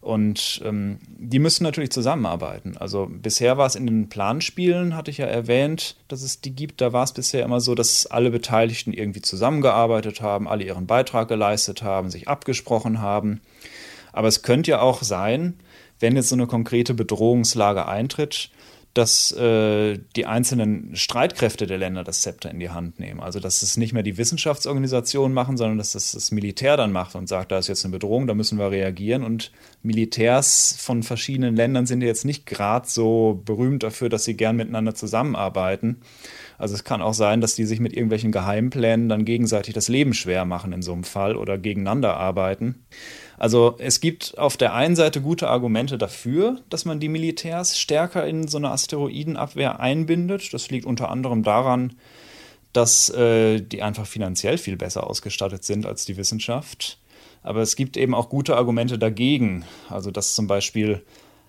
Und 0.00 0.62
ähm, 0.64 0.98
die 1.08 1.40
müssen 1.40 1.64
natürlich 1.64 1.90
zusammenarbeiten. 1.90 2.76
Also 2.76 3.08
bisher 3.10 3.58
war 3.58 3.66
es 3.66 3.74
in 3.74 3.86
den 3.86 4.08
Planspielen, 4.08 4.94
hatte 4.94 5.10
ich 5.10 5.18
ja 5.18 5.26
erwähnt, 5.26 5.96
dass 6.06 6.22
es 6.22 6.40
die 6.40 6.54
gibt. 6.54 6.80
Da 6.80 6.92
war 6.92 7.04
es 7.04 7.12
bisher 7.12 7.44
immer 7.44 7.60
so, 7.60 7.74
dass 7.74 8.06
alle 8.06 8.30
Beteiligten 8.30 8.92
irgendwie 8.92 9.22
zusammengearbeitet 9.22 10.20
haben, 10.20 10.48
alle 10.48 10.64
ihren 10.64 10.86
Beitrag 10.86 11.28
geleistet 11.28 11.82
haben, 11.82 12.10
sich 12.10 12.28
abgesprochen 12.28 13.00
haben. 13.00 13.40
Aber 14.12 14.28
es 14.28 14.42
könnte 14.42 14.70
ja 14.70 14.80
auch 14.80 15.02
sein, 15.02 15.54
wenn 16.00 16.16
jetzt 16.16 16.28
so 16.28 16.36
eine 16.36 16.46
konkrete 16.46 16.94
Bedrohungslage 16.94 17.86
eintritt, 17.86 18.50
dass 18.98 19.30
äh, 19.30 19.96
die 20.16 20.26
einzelnen 20.26 20.96
Streitkräfte 20.96 21.68
der 21.68 21.78
Länder 21.78 22.02
das 22.02 22.22
Zepter 22.22 22.50
in 22.50 22.58
die 22.58 22.70
Hand 22.70 22.98
nehmen. 22.98 23.20
Also 23.20 23.38
dass 23.38 23.62
es 23.62 23.76
nicht 23.76 23.92
mehr 23.92 24.02
die 24.02 24.18
Wissenschaftsorganisationen 24.18 25.32
machen, 25.32 25.56
sondern 25.56 25.78
dass 25.78 25.92
das 25.92 26.12
das 26.12 26.32
Militär 26.32 26.76
dann 26.76 26.90
macht 26.90 27.14
und 27.14 27.28
sagt, 27.28 27.52
da 27.52 27.58
ist 27.58 27.68
jetzt 27.68 27.84
eine 27.84 27.92
Bedrohung, 27.92 28.26
da 28.26 28.34
müssen 28.34 28.58
wir 28.58 28.72
reagieren. 28.72 29.22
Und 29.22 29.52
Militärs 29.84 30.74
von 30.80 31.04
verschiedenen 31.04 31.54
Ländern 31.54 31.86
sind 31.86 32.02
jetzt 32.02 32.24
nicht 32.24 32.44
gerade 32.44 32.88
so 32.88 33.40
berühmt 33.44 33.84
dafür, 33.84 34.08
dass 34.08 34.24
sie 34.24 34.36
gern 34.36 34.56
miteinander 34.56 34.96
zusammenarbeiten. 34.96 36.00
Also 36.58 36.74
es 36.74 36.82
kann 36.82 37.00
auch 37.00 37.14
sein, 37.14 37.40
dass 37.40 37.54
die 37.54 37.66
sich 37.66 37.78
mit 37.78 37.92
irgendwelchen 37.92 38.32
Geheimplänen 38.32 39.08
dann 39.08 39.24
gegenseitig 39.24 39.74
das 39.74 39.86
Leben 39.86 40.12
schwer 40.12 40.44
machen 40.44 40.72
in 40.72 40.82
so 40.82 40.92
einem 40.92 41.04
Fall 41.04 41.36
oder 41.36 41.56
gegeneinander 41.56 42.16
arbeiten. 42.16 42.84
Also 43.38 43.76
es 43.78 44.00
gibt 44.00 44.36
auf 44.36 44.56
der 44.56 44.74
einen 44.74 44.96
Seite 44.96 45.20
gute 45.20 45.48
Argumente 45.48 45.96
dafür, 45.96 46.60
dass 46.70 46.84
man 46.84 46.98
die 46.98 47.08
Militärs 47.08 47.78
stärker 47.78 48.26
in 48.26 48.48
so 48.48 48.58
eine 48.58 48.70
Asteroidenabwehr 48.70 49.78
einbindet. 49.78 50.52
Das 50.52 50.70
liegt 50.70 50.86
unter 50.86 51.10
anderem 51.10 51.44
daran, 51.44 51.94
dass 52.72 53.10
äh, 53.10 53.60
die 53.60 53.82
einfach 53.82 54.06
finanziell 54.06 54.58
viel 54.58 54.76
besser 54.76 55.08
ausgestattet 55.08 55.64
sind 55.64 55.86
als 55.86 56.04
die 56.04 56.16
Wissenschaft. 56.16 56.98
Aber 57.42 57.60
es 57.60 57.76
gibt 57.76 57.96
eben 57.96 58.14
auch 58.14 58.28
gute 58.28 58.56
Argumente 58.56 58.98
dagegen. 58.98 59.64
Also 59.88 60.10
dass 60.10 60.34
zum 60.34 60.48
Beispiel 60.48 61.02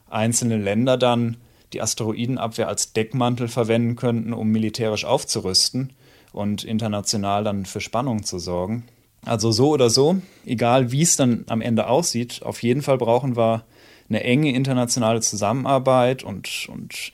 einzelne 0.09 0.57
Länder 0.57 0.95
dann 0.95 1.37
die 1.73 1.81
Asteroidenabwehr 1.81 2.67
als 2.67 2.93
Deckmantel 2.93 3.47
verwenden 3.47 3.95
könnten, 3.95 4.33
um 4.33 4.49
militärisch 4.49 5.05
aufzurüsten 5.05 5.93
und 6.31 6.63
international 6.63 7.43
dann 7.43 7.65
für 7.65 7.81
Spannung 7.81 8.23
zu 8.23 8.37
sorgen. 8.37 8.85
Also 9.25 9.51
so 9.51 9.69
oder 9.69 9.89
so, 9.89 10.21
egal 10.45 10.91
wie 10.91 11.01
es 11.01 11.15
dann 11.15 11.45
am 11.47 11.61
Ende 11.61 11.87
aussieht, 11.87 12.41
auf 12.43 12.63
jeden 12.63 12.81
Fall 12.81 12.97
brauchen 12.97 13.35
wir 13.35 13.65
eine 14.07 14.23
enge 14.23 14.53
internationale 14.53 15.21
Zusammenarbeit 15.21 16.23
und, 16.23 16.67
und 16.71 17.11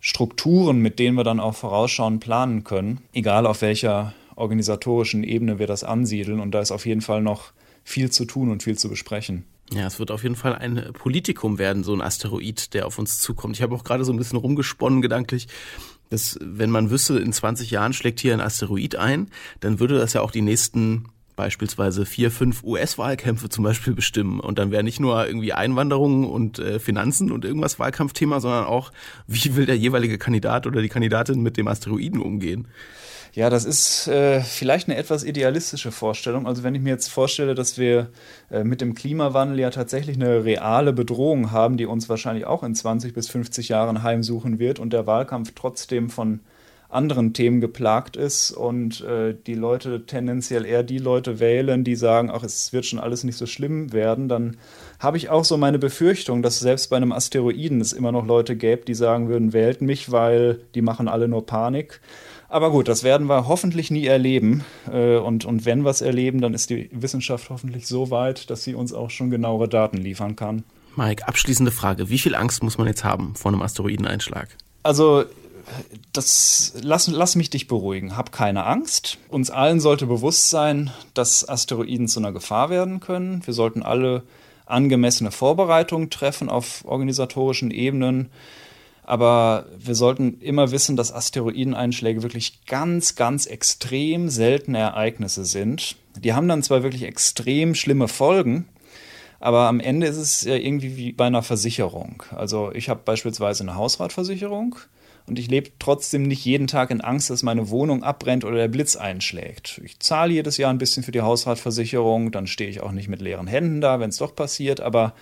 Strukturen, 0.00 0.78
mit 0.78 0.98
denen 0.98 1.16
wir 1.16 1.24
dann 1.24 1.40
auch 1.40 1.54
vorausschauend 1.54 2.20
planen 2.20 2.64
können, 2.64 3.00
egal 3.12 3.46
auf 3.46 3.62
welcher 3.62 4.14
organisatorischen 4.34 5.24
Ebene 5.24 5.58
wir 5.58 5.66
das 5.66 5.84
ansiedeln. 5.84 6.40
Und 6.40 6.52
da 6.52 6.60
ist 6.60 6.72
auf 6.72 6.86
jeden 6.86 7.00
Fall 7.00 7.22
noch 7.22 7.52
viel 7.84 8.10
zu 8.10 8.24
tun 8.24 8.50
und 8.50 8.62
viel 8.62 8.76
zu 8.76 8.88
besprechen. 8.88 9.44
Ja, 9.72 9.86
es 9.86 9.98
wird 9.98 10.10
auf 10.10 10.22
jeden 10.22 10.36
Fall 10.36 10.54
ein 10.54 10.90
Politikum 10.92 11.58
werden, 11.58 11.82
so 11.82 11.94
ein 11.94 12.02
Asteroid, 12.02 12.74
der 12.74 12.86
auf 12.86 12.98
uns 12.98 13.20
zukommt. 13.20 13.56
Ich 13.56 13.62
habe 13.62 13.74
auch 13.74 13.84
gerade 13.84 14.04
so 14.04 14.12
ein 14.12 14.18
bisschen 14.18 14.38
rumgesponnen 14.38 15.00
gedanklich, 15.00 15.48
dass 16.10 16.38
wenn 16.42 16.68
man 16.68 16.90
wüsste, 16.90 17.18
in 17.18 17.32
20 17.32 17.70
Jahren 17.70 17.94
schlägt 17.94 18.20
hier 18.20 18.34
ein 18.34 18.40
Asteroid 18.40 18.96
ein, 18.96 19.30
dann 19.60 19.80
würde 19.80 19.98
das 19.98 20.12
ja 20.12 20.20
auch 20.20 20.30
die 20.30 20.42
nächsten 20.42 21.06
beispielsweise 21.36 22.06
vier, 22.06 22.30
fünf 22.30 22.62
US-Wahlkämpfe 22.62 23.48
zum 23.48 23.64
Beispiel 23.64 23.94
bestimmen. 23.94 24.40
Und 24.40 24.58
dann 24.58 24.70
wäre 24.70 24.82
nicht 24.82 25.00
nur 25.00 25.26
irgendwie 25.26 25.52
Einwanderung 25.52 26.28
und 26.28 26.58
äh, 26.58 26.78
Finanzen 26.78 27.32
und 27.32 27.44
irgendwas 27.44 27.78
Wahlkampfthema, 27.78 28.40
sondern 28.40 28.64
auch, 28.64 28.92
wie 29.26 29.56
will 29.56 29.66
der 29.66 29.76
jeweilige 29.76 30.18
Kandidat 30.18 30.66
oder 30.66 30.82
die 30.82 30.88
Kandidatin 30.88 31.42
mit 31.42 31.56
dem 31.56 31.68
Asteroiden 31.68 32.20
umgehen. 32.20 32.68
Ja, 33.34 33.48
das 33.48 33.64
ist 33.64 34.08
äh, 34.08 34.42
vielleicht 34.42 34.88
eine 34.88 34.98
etwas 34.98 35.24
idealistische 35.24 35.90
Vorstellung. 35.90 36.46
Also 36.46 36.64
wenn 36.64 36.74
ich 36.74 36.82
mir 36.82 36.90
jetzt 36.90 37.08
vorstelle, 37.08 37.54
dass 37.54 37.78
wir 37.78 38.10
äh, 38.50 38.62
mit 38.62 38.82
dem 38.82 38.94
Klimawandel 38.94 39.58
ja 39.58 39.70
tatsächlich 39.70 40.16
eine 40.16 40.44
reale 40.44 40.92
Bedrohung 40.92 41.50
haben, 41.50 41.78
die 41.78 41.86
uns 41.86 42.10
wahrscheinlich 42.10 42.44
auch 42.44 42.62
in 42.62 42.74
20 42.74 43.14
bis 43.14 43.30
50 43.30 43.70
Jahren 43.70 44.02
heimsuchen 44.02 44.58
wird 44.58 44.78
und 44.78 44.92
der 44.92 45.06
Wahlkampf 45.06 45.52
trotzdem 45.54 46.10
von 46.10 46.40
anderen 46.92 47.32
Themen 47.32 47.60
geplagt 47.60 48.16
ist 48.16 48.50
und 48.50 49.00
äh, 49.00 49.34
die 49.46 49.54
Leute 49.54 50.04
tendenziell 50.06 50.64
eher 50.64 50.82
die 50.82 50.98
Leute 50.98 51.40
wählen, 51.40 51.84
die 51.84 51.96
sagen, 51.96 52.30
ach, 52.30 52.42
es 52.42 52.72
wird 52.72 52.84
schon 52.86 52.98
alles 52.98 53.24
nicht 53.24 53.36
so 53.36 53.46
schlimm 53.46 53.92
werden, 53.92 54.28
dann 54.28 54.56
habe 54.98 55.16
ich 55.16 55.30
auch 55.30 55.44
so 55.44 55.56
meine 55.56 55.78
Befürchtung, 55.78 56.42
dass 56.42 56.60
selbst 56.60 56.90
bei 56.90 56.96
einem 56.96 57.12
Asteroiden 57.12 57.80
es 57.80 57.92
immer 57.92 58.12
noch 58.12 58.26
Leute 58.26 58.56
gäbe, 58.56 58.84
die 58.84 58.94
sagen 58.94 59.28
würden, 59.28 59.52
wählt 59.52 59.80
mich, 59.80 60.12
weil 60.12 60.60
die 60.74 60.82
machen 60.82 61.08
alle 61.08 61.28
nur 61.28 61.46
Panik. 61.46 62.00
Aber 62.48 62.70
gut, 62.70 62.86
das 62.86 63.02
werden 63.02 63.28
wir 63.28 63.48
hoffentlich 63.48 63.90
nie 63.90 64.06
erleben. 64.06 64.62
Äh, 64.92 65.16
und, 65.16 65.46
und 65.46 65.64
wenn 65.64 65.84
wir 65.84 65.90
es 65.90 66.02
erleben, 66.02 66.42
dann 66.42 66.52
ist 66.52 66.68
die 66.68 66.90
Wissenschaft 66.92 67.48
hoffentlich 67.48 67.86
so 67.86 68.10
weit, 68.10 68.50
dass 68.50 68.62
sie 68.62 68.74
uns 68.74 68.92
auch 68.92 69.08
schon 69.08 69.30
genauere 69.30 69.68
Daten 69.68 69.96
liefern 69.96 70.36
kann. 70.36 70.62
Mike, 70.94 71.26
abschließende 71.26 71.72
Frage. 71.72 72.10
Wie 72.10 72.18
viel 72.18 72.34
Angst 72.34 72.62
muss 72.62 72.76
man 72.76 72.86
jetzt 72.86 73.04
haben 73.04 73.34
vor 73.34 73.50
einem 73.50 73.62
Asteroideneinschlag? 73.62 74.48
Also, 74.82 75.24
das, 76.12 76.74
lass, 76.82 77.08
lass 77.08 77.36
mich 77.36 77.50
dich 77.50 77.68
beruhigen. 77.68 78.16
Hab 78.16 78.32
keine 78.32 78.64
Angst. 78.64 79.18
Uns 79.28 79.50
allen 79.50 79.80
sollte 79.80 80.06
bewusst 80.06 80.50
sein, 80.50 80.90
dass 81.14 81.48
Asteroiden 81.48 82.08
zu 82.08 82.20
einer 82.20 82.32
Gefahr 82.32 82.70
werden 82.70 83.00
können. 83.00 83.46
Wir 83.46 83.54
sollten 83.54 83.82
alle 83.82 84.22
angemessene 84.66 85.30
Vorbereitungen 85.30 86.10
treffen 86.10 86.48
auf 86.48 86.84
organisatorischen 86.84 87.70
Ebenen. 87.70 88.30
Aber 89.04 89.66
wir 89.76 89.94
sollten 89.94 90.40
immer 90.40 90.70
wissen, 90.70 90.96
dass 90.96 91.12
Asteroideneinschläge 91.12 92.22
wirklich 92.22 92.64
ganz, 92.66 93.16
ganz 93.16 93.46
extrem 93.46 94.28
seltene 94.28 94.78
Ereignisse 94.78 95.44
sind. 95.44 95.96
Die 96.16 96.34
haben 96.34 96.48
dann 96.48 96.62
zwar 96.62 96.82
wirklich 96.82 97.02
extrem 97.02 97.74
schlimme 97.74 98.06
Folgen, 98.06 98.68
aber 99.40 99.66
am 99.66 99.80
Ende 99.80 100.06
ist 100.06 100.18
es 100.18 100.42
ja 100.42 100.54
irgendwie 100.54 100.96
wie 100.96 101.12
bei 101.12 101.26
einer 101.26 101.42
Versicherung. 101.42 102.22
Also 102.30 102.70
ich 102.72 102.88
habe 102.88 103.00
beispielsweise 103.04 103.64
eine 103.64 103.74
Hausratversicherung 103.74 104.76
und 105.32 105.38
ich 105.38 105.48
lebe 105.48 105.70
trotzdem 105.78 106.22
nicht 106.22 106.44
jeden 106.44 106.66
Tag 106.66 106.90
in 106.90 107.00
Angst, 107.00 107.30
dass 107.30 107.42
meine 107.42 107.70
Wohnung 107.70 108.02
abbrennt 108.02 108.44
oder 108.44 108.56
der 108.56 108.68
Blitz 108.68 108.96
einschlägt. 108.96 109.80
Ich 109.84 109.98
zahle 109.98 110.32
jedes 110.32 110.56
Jahr 110.56 110.70
ein 110.70 110.78
bisschen 110.78 111.02
für 111.02 111.12
die 111.12 111.22
Hausratversicherung, 111.22 112.30
dann 112.30 112.46
stehe 112.46 112.70
ich 112.70 112.82
auch 112.82 112.92
nicht 112.92 113.08
mit 113.08 113.20
leeren 113.20 113.46
Händen 113.46 113.80
da, 113.80 113.98
wenn 113.98 114.10
es 114.10 114.18
doch 114.18 114.36
passiert, 114.36 114.80
aber 114.80 115.14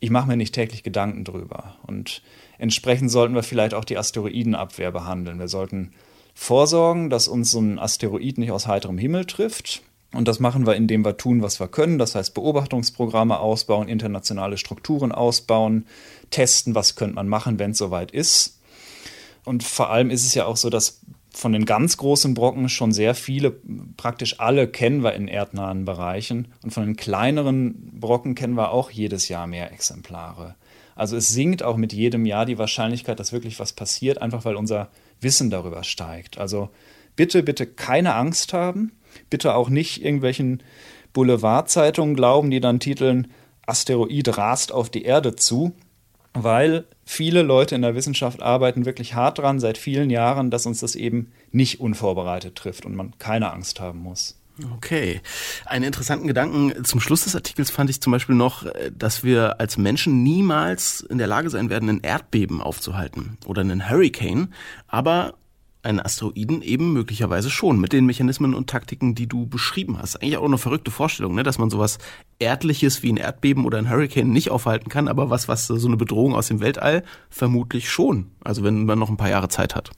ich 0.00 0.10
mache 0.10 0.28
mir 0.28 0.36
nicht 0.36 0.54
täglich 0.54 0.82
Gedanken 0.82 1.24
drüber. 1.24 1.76
Und 1.86 2.22
Entsprechend 2.58 3.10
sollten 3.10 3.34
wir 3.34 3.44
vielleicht 3.44 3.72
auch 3.72 3.84
die 3.84 3.96
Asteroidenabwehr 3.96 4.90
behandeln. 4.90 5.38
Wir 5.38 5.48
sollten 5.48 5.92
vorsorgen, 6.34 7.08
dass 7.08 7.28
uns 7.28 7.52
so 7.52 7.60
ein 7.60 7.78
Asteroid 7.78 8.38
nicht 8.38 8.50
aus 8.50 8.66
heiterem 8.66 8.98
Himmel 8.98 9.24
trifft. 9.24 9.82
Und 10.12 10.26
das 10.26 10.40
machen 10.40 10.66
wir, 10.66 10.74
indem 10.74 11.04
wir 11.04 11.16
tun, 11.16 11.42
was 11.42 11.60
wir 11.60 11.68
können. 11.68 11.98
Das 11.98 12.14
heißt, 12.14 12.34
Beobachtungsprogramme 12.34 13.38
ausbauen, 13.38 13.88
internationale 13.88 14.56
Strukturen 14.56 15.12
ausbauen, 15.12 15.86
testen, 16.30 16.74
was 16.74 16.96
könnte 16.96 17.14
man 17.14 17.28
machen, 17.28 17.58
wenn 17.58 17.72
es 17.72 17.78
soweit 17.78 18.10
ist. 18.10 18.57
Und 19.48 19.64
vor 19.64 19.90
allem 19.90 20.10
ist 20.10 20.24
es 20.24 20.34
ja 20.34 20.44
auch 20.44 20.56
so, 20.56 20.70
dass 20.70 21.00
von 21.32 21.52
den 21.52 21.64
ganz 21.64 21.96
großen 21.96 22.34
Brocken 22.34 22.68
schon 22.68 22.92
sehr 22.92 23.14
viele, 23.14 23.50
praktisch 23.96 24.40
alle 24.40 24.68
kennen 24.68 25.02
wir 25.02 25.14
in 25.14 25.28
erdnahen 25.28 25.84
Bereichen. 25.84 26.48
Und 26.62 26.72
von 26.72 26.84
den 26.84 26.96
kleineren 26.96 27.98
Brocken 27.98 28.34
kennen 28.34 28.54
wir 28.54 28.70
auch 28.70 28.90
jedes 28.90 29.28
Jahr 29.28 29.46
mehr 29.46 29.72
Exemplare. 29.72 30.54
Also 30.94 31.16
es 31.16 31.28
sinkt 31.28 31.62
auch 31.62 31.76
mit 31.76 31.92
jedem 31.92 32.26
Jahr 32.26 32.44
die 32.44 32.58
Wahrscheinlichkeit, 32.58 33.20
dass 33.20 33.32
wirklich 33.32 33.60
was 33.60 33.72
passiert, 33.72 34.20
einfach 34.20 34.44
weil 34.44 34.56
unser 34.56 34.88
Wissen 35.20 35.48
darüber 35.48 35.84
steigt. 35.84 36.38
Also 36.38 36.70
bitte, 37.14 37.42
bitte 37.42 37.66
keine 37.66 38.14
Angst 38.14 38.52
haben, 38.52 38.92
bitte 39.30 39.54
auch 39.54 39.70
nicht 39.70 40.04
irgendwelchen 40.04 40.62
Boulevardzeitungen 41.12 42.16
glauben, 42.16 42.50
die 42.50 42.60
dann 42.60 42.80
titeln, 42.80 43.28
Asteroid 43.64 44.36
rast 44.36 44.72
auf 44.72 44.90
die 44.90 45.02
Erde 45.04 45.36
zu, 45.36 45.72
weil 46.34 46.84
viele 47.04 47.42
Leute 47.42 47.74
in 47.74 47.82
der 47.82 47.94
Wissenschaft 47.94 48.42
arbeiten 48.42 48.84
wirklich 48.84 49.14
hart 49.14 49.38
dran 49.38 49.60
seit 49.60 49.78
vielen 49.78 50.10
Jahren, 50.10 50.50
dass 50.50 50.66
uns 50.66 50.80
das 50.80 50.94
eben 50.94 51.32
nicht 51.50 51.80
unvorbereitet 51.80 52.56
trifft 52.56 52.84
und 52.84 52.94
man 52.94 53.18
keine 53.18 53.52
Angst 53.52 53.80
haben 53.80 54.00
muss. 54.00 54.38
Okay. 54.74 55.20
Einen 55.66 55.84
interessanten 55.84 56.26
Gedanken 56.26 56.84
zum 56.84 57.00
Schluss 57.00 57.24
des 57.24 57.36
Artikels 57.36 57.70
fand 57.70 57.90
ich 57.90 58.00
zum 58.00 58.10
Beispiel 58.10 58.34
noch, 58.34 58.66
dass 58.96 59.22
wir 59.22 59.60
als 59.60 59.76
Menschen 59.76 60.22
niemals 60.22 61.00
in 61.00 61.18
der 61.18 61.28
Lage 61.28 61.50
sein 61.50 61.70
werden, 61.70 61.88
ein 61.88 62.00
Erdbeben 62.00 62.60
aufzuhalten 62.60 63.38
oder 63.46 63.60
einen 63.60 63.88
Hurricane, 63.88 64.52
aber 64.88 65.34
einen 65.88 66.00
Asteroiden 66.00 66.62
eben 66.62 66.92
möglicherweise 66.92 67.50
schon 67.50 67.80
mit 67.80 67.92
den 67.92 68.06
Mechanismen 68.06 68.54
und 68.54 68.68
Taktiken, 68.68 69.14
die 69.14 69.26
du 69.26 69.46
beschrieben 69.46 69.98
hast. 69.98 70.16
Eigentlich 70.16 70.36
auch 70.36 70.44
eine 70.44 70.58
verrückte 70.58 70.90
Vorstellung, 70.90 71.34
ne? 71.34 71.42
dass 71.42 71.58
man 71.58 71.70
sowas 71.70 71.98
Erdliches 72.38 73.02
wie 73.02 73.12
ein 73.12 73.16
Erdbeben 73.16 73.64
oder 73.64 73.78
ein 73.78 73.90
Hurricane 73.90 74.30
nicht 74.30 74.50
aufhalten 74.50 74.90
kann, 74.90 75.08
aber 75.08 75.30
was, 75.30 75.48
was 75.48 75.66
so 75.66 75.86
eine 75.86 75.96
Bedrohung 75.96 76.34
aus 76.34 76.48
dem 76.48 76.60
Weltall 76.60 77.02
vermutlich 77.30 77.90
schon. 77.90 78.30
Also 78.44 78.62
wenn 78.62 78.84
man 78.84 78.98
noch 78.98 79.08
ein 79.08 79.16
paar 79.16 79.30
Jahre 79.30 79.48
Zeit 79.48 79.74
hat. 79.74 79.90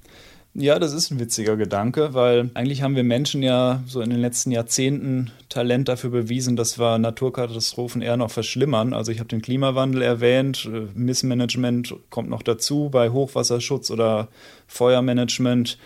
Ja, 0.53 0.81
das 0.81 0.93
ist 0.93 1.13
ein 1.13 1.21
witziger 1.21 1.57
Gedanke, 1.57 2.13
weil 2.13 2.51
eigentlich 2.55 2.83
haben 2.83 2.97
wir 2.97 3.05
Menschen 3.05 3.41
ja 3.41 3.85
so 3.87 4.01
in 4.01 4.11
den 4.11 4.19
letzten 4.19 4.51
Jahrzehnten 4.51 5.31
Talent 5.49 5.89
dafür 5.89 6.11
bewiesen, 6.11 6.57
dass 6.57 6.77
wir 6.77 6.99
Naturkatastrophen 6.99 8.03
eher 8.03 8.17
noch 8.17 8.33
verschlimmern. 8.33 8.93
Also 8.93 9.13
ich 9.13 9.21
habe 9.21 9.29
den 9.29 9.43
Klimawandel 9.43 10.03
erwähnt, 10.03 10.69
äh, 10.71 10.89
Missmanagement 10.93 11.95
kommt 12.11 12.31
noch 12.31 12.43
dazu 12.43 12.89
bei 12.91 13.11
Hochwasserschutz 13.11 13.93
oder 13.93 14.27
Feuermanagement. 14.67 15.79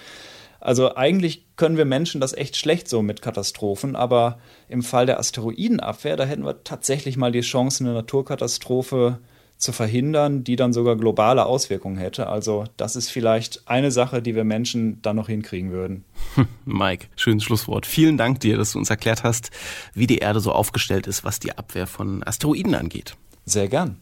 Also 0.60 0.96
eigentlich 0.96 1.44
können 1.56 1.76
wir 1.76 1.84
Menschen 1.84 2.22
das 2.22 2.32
echt 2.32 2.56
schlecht 2.56 2.88
so 2.88 3.02
mit 3.02 3.20
Katastrophen, 3.20 3.94
aber 3.94 4.38
im 4.70 4.82
Fall 4.82 5.04
der 5.04 5.18
Asteroidenabwehr, 5.18 6.16
da 6.16 6.24
hätten 6.24 6.46
wir 6.46 6.64
tatsächlich 6.64 7.18
mal 7.18 7.32
die 7.32 7.42
Chance, 7.42 7.84
eine 7.84 7.92
Naturkatastrophe 7.92 9.18
zu 9.64 9.72
verhindern, 9.72 10.44
die 10.44 10.56
dann 10.56 10.72
sogar 10.72 10.94
globale 10.96 11.46
Auswirkungen 11.46 11.96
hätte. 11.96 12.28
Also 12.28 12.64
das 12.76 12.94
ist 12.94 13.10
vielleicht 13.10 13.66
eine 13.66 13.90
Sache, 13.90 14.22
die 14.22 14.34
wir 14.34 14.44
Menschen 14.44 15.00
dann 15.02 15.16
noch 15.16 15.28
hinkriegen 15.28 15.72
würden. 15.72 16.04
Mike, 16.64 17.06
schönes 17.16 17.44
Schlusswort. 17.44 17.86
Vielen 17.86 18.16
Dank 18.16 18.40
dir, 18.40 18.56
dass 18.56 18.72
du 18.72 18.78
uns 18.78 18.90
erklärt 18.90 19.24
hast, 19.24 19.50
wie 19.94 20.06
die 20.06 20.18
Erde 20.18 20.40
so 20.40 20.52
aufgestellt 20.52 21.06
ist, 21.06 21.24
was 21.24 21.40
die 21.40 21.56
Abwehr 21.56 21.86
von 21.86 22.22
Asteroiden 22.22 22.74
angeht. 22.74 23.16
Sehr 23.46 23.68
gern. 23.68 23.98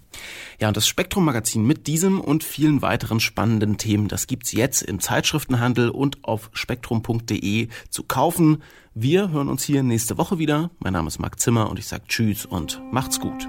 Ja, 0.61 0.69
und 0.69 0.77
das 0.77 0.87
Spektrum-Magazin 0.87 1.65
mit 1.65 1.87
diesem 1.87 2.21
und 2.21 2.45
vielen 2.45 2.83
weiteren 2.83 3.19
spannenden 3.19 3.77
Themen, 3.77 4.07
das 4.07 4.27
gibt's 4.27 4.53
jetzt 4.53 4.83
im 4.83 5.01
Zeitschriftenhandel 5.01 5.91
und 5.91 6.23
auf 6.23 6.51
spektrum.de 6.53 7.69
zu 7.89 8.03
kaufen. 8.05 8.63
Wir 8.95 9.31
hören 9.31 9.49
uns 9.49 9.65
hier 9.65 9.83
nächste 9.83 10.19
Woche 10.19 10.39
wieder. 10.39 10.71
Mein 10.79 10.93
Name 10.93 11.09
ist 11.09 11.19
Marc 11.19 11.41
Zimmer 11.41 11.71
und 11.71 11.79
ich 11.79 11.87
sage 11.87 12.05
Tschüss 12.07 12.47
und 12.47 12.81
macht's 12.93 13.19
gut. 13.19 13.49